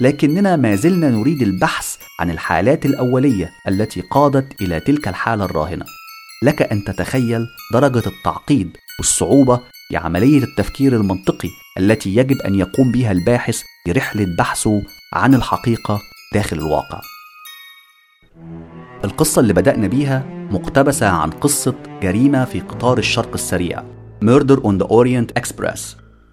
لكننا 0.00 0.56
ما 0.56 0.74
زلنا 0.76 1.10
نريد 1.10 1.42
البحث 1.42 1.96
عن 2.20 2.30
الحالات 2.30 2.86
الأولية 2.86 3.50
التي 3.68 4.00
قادت 4.00 4.62
إلى 4.62 4.80
تلك 4.80 5.08
الحالة 5.08 5.44
الراهنة. 5.44 5.84
لك 6.42 6.62
أن 6.62 6.84
تتخيل 6.84 7.46
درجة 7.72 8.02
التعقيد 8.06 8.76
والصعوبة 8.98 9.60
في 9.88 9.96
عملية 9.96 10.42
التفكير 10.42 10.96
المنطقي 10.96 11.48
التي 11.78 12.16
يجب 12.16 12.40
أن 12.40 12.54
يقوم 12.54 12.92
بها 12.92 13.12
الباحث 13.12 13.62
في 13.84 13.92
رحلة 13.92 14.26
بحثه 14.38 14.82
عن 15.12 15.34
الحقيقة 15.34 16.00
داخل 16.34 16.58
الواقع. 16.58 17.00
القصة 19.04 19.40
اللي 19.40 19.52
بدأنا 19.52 19.86
بيها 19.86 20.24
مقتبسة 20.50 21.08
عن 21.08 21.30
قصة 21.30 21.74
جريمة 22.02 22.44
في 22.44 22.60
قطار 22.60 22.98
الشرق 22.98 23.32
السريع 23.34 23.82
Murder 24.24 24.56
on 24.56 24.78
the 24.82 24.86
Orient 24.86 25.32
Express 25.42 25.80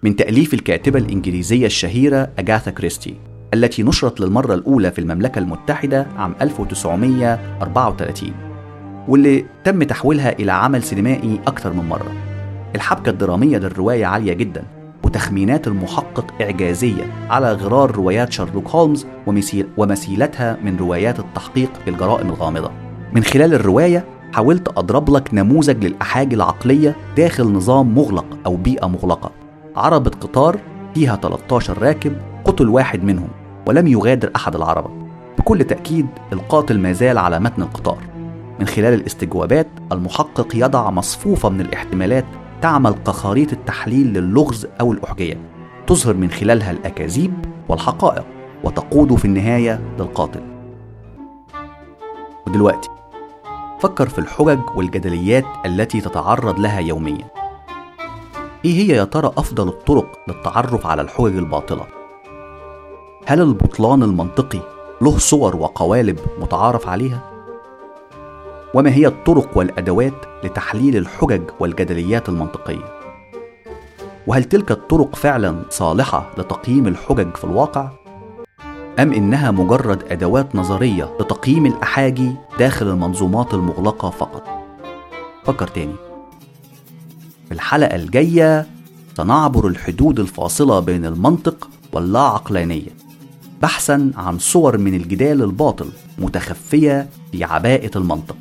من 0.02 0.16
تأليف 0.16 0.54
الكاتبة 0.54 0.98
الإنجليزية 0.98 1.66
الشهيرة 1.66 2.30
أجاثا 2.38 2.70
كريستي 2.70 3.16
التي 3.54 3.82
نشرت 3.82 4.20
للمرة 4.20 4.54
الأولى 4.54 4.92
في 4.92 4.98
المملكة 4.98 5.38
المتحدة 5.38 6.06
عام 6.16 6.34
1934 6.42 8.55
واللي 9.08 9.44
تم 9.64 9.82
تحويلها 9.82 10.32
إلى 10.32 10.52
عمل 10.52 10.82
سينمائي 10.82 11.40
أكثر 11.46 11.72
من 11.72 11.88
مرة. 11.88 12.12
الحبكة 12.74 13.10
الدرامية 13.10 13.58
للرواية 13.58 14.06
عالية 14.06 14.32
جدا 14.32 14.64
وتخمينات 15.04 15.66
المحقق 15.66 16.34
إعجازية 16.40 17.04
على 17.30 17.52
غرار 17.52 17.90
روايات 17.90 18.32
شارلوك 18.32 18.68
هولمز 18.68 19.06
ومثيل 19.26 19.66
ومثيلتها 19.76 20.58
من 20.64 20.76
روايات 20.76 21.18
التحقيق 21.18 21.70
في 21.84 21.90
الجرائم 21.90 22.28
الغامضة. 22.28 22.70
من 23.12 23.24
خلال 23.24 23.54
الرواية 23.54 24.04
حاولت 24.32 24.68
أضرب 24.68 25.10
لك 25.10 25.34
نموذج 25.34 25.84
للأحاجي 25.84 26.34
العقلية 26.34 26.96
داخل 27.16 27.52
نظام 27.52 27.94
مغلق 27.94 28.26
أو 28.46 28.56
بيئة 28.56 28.86
مغلقة. 28.86 29.30
عربة 29.76 30.10
قطار 30.10 30.58
فيها 30.94 31.16
13 31.16 31.82
راكب 31.82 32.12
قتل 32.44 32.68
واحد 32.68 33.04
منهم 33.04 33.28
ولم 33.66 33.86
يغادر 33.86 34.30
أحد 34.36 34.54
العربة. 34.54 34.90
بكل 35.38 35.64
تأكيد 35.64 36.06
القاتل 36.32 36.78
ما 36.78 36.92
زال 36.92 37.18
على 37.18 37.40
متن 37.40 37.62
القطار. 37.62 38.15
من 38.60 38.66
خلال 38.66 38.94
الاستجوابات 38.94 39.66
المحقق 39.92 40.48
يضع 40.54 40.90
مصفوفة 40.90 41.48
من 41.48 41.60
الاحتمالات 41.60 42.24
تعمل 42.62 42.94
كخريطة 43.06 43.56
تحليل 43.66 44.12
للغز 44.12 44.66
أو 44.80 44.92
الأحجية. 44.92 45.40
تظهر 45.86 46.14
من 46.14 46.30
خلالها 46.30 46.70
الأكاذيب 46.70 47.44
والحقائق 47.68 48.24
وتقود 48.64 49.14
في 49.14 49.24
النهاية 49.24 49.80
للقاتل 49.98 50.42
ودلوقتي 52.46 52.88
فكر 53.80 54.08
في 54.08 54.18
الحجج 54.18 54.60
والجدليات 54.76 55.44
التي 55.66 56.00
تتعرض 56.00 56.58
لها 56.58 56.80
يوميا. 56.80 57.30
إيه 58.64 58.72
هي 58.72 58.96
يا 58.96 59.04
ترى 59.04 59.32
أفضل 59.36 59.68
الطرق 59.68 60.18
للتعرف 60.28 60.86
على 60.86 61.02
الحجج 61.02 61.36
الباطلة؟ 61.36 61.86
هل 63.26 63.40
البطلان 63.40 64.02
المنطقي 64.02 64.60
له 65.02 65.18
صور 65.18 65.56
وقوالب 65.56 66.18
متعارف 66.40 66.88
عليها؟ 66.88 67.35
وما 68.74 68.90
هي 68.90 69.06
الطرق 69.06 69.58
والأدوات 69.58 70.14
لتحليل 70.44 70.96
الحجج 70.96 71.42
والجدليات 71.60 72.28
المنطقية؟ 72.28 72.96
وهل 74.26 74.44
تلك 74.44 74.70
الطرق 74.70 75.16
فعلا 75.16 75.62
صالحة 75.70 76.30
لتقييم 76.38 76.86
الحجج 76.86 77.36
في 77.36 77.44
الواقع؟ 77.44 77.90
أم 78.98 79.12
إنها 79.12 79.50
مجرد 79.50 80.12
أدوات 80.12 80.56
نظرية 80.56 81.16
لتقييم 81.20 81.66
الأحاجي 81.66 82.32
داخل 82.58 82.88
المنظومات 82.88 83.54
المغلقة 83.54 84.10
فقط؟ 84.10 84.48
فكر 85.44 85.66
تاني. 85.68 85.94
في 87.48 87.54
الحلقة 87.54 87.96
الجاية 87.96 88.66
سنعبر 89.16 89.66
الحدود 89.66 90.20
الفاصلة 90.20 90.80
بين 90.80 91.04
المنطق 91.06 91.68
واللا 91.92 92.20
عقلانيه 92.20 92.90
بحثا 93.62 94.12
عن 94.16 94.38
صور 94.38 94.78
من 94.78 94.94
الجدال 94.94 95.42
الباطل 95.42 95.88
متخفية 96.18 97.08
في 97.32 97.44
عباءة 97.44 97.98
المنطق. 97.98 98.36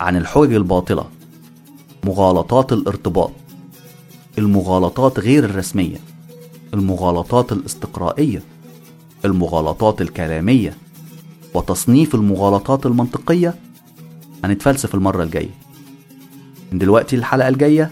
عن 0.00 0.16
الحجج 0.16 0.52
الباطلة 0.52 1.04
مغالطات 2.04 2.72
الارتباط 2.72 3.30
المغالطات 4.38 5.18
غير 5.18 5.44
الرسمية 5.44 5.96
المغالطات 6.74 7.52
الاستقرائية 7.52 8.42
المغالطات 9.24 10.00
الكلامية 10.00 10.76
وتصنيف 11.54 12.14
المغالطات 12.14 12.86
المنطقية 12.86 13.54
هنتفلسف 14.44 14.94
المرة 14.94 15.22
الجاية. 15.22 15.50
من 16.72 16.78
دلوقتي 16.78 17.16
الحلقة 17.16 17.48
الجاية 17.48 17.90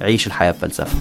عيش 0.00 0.26
الحياة 0.26 0.50
بفلسفة. 0.50 0.98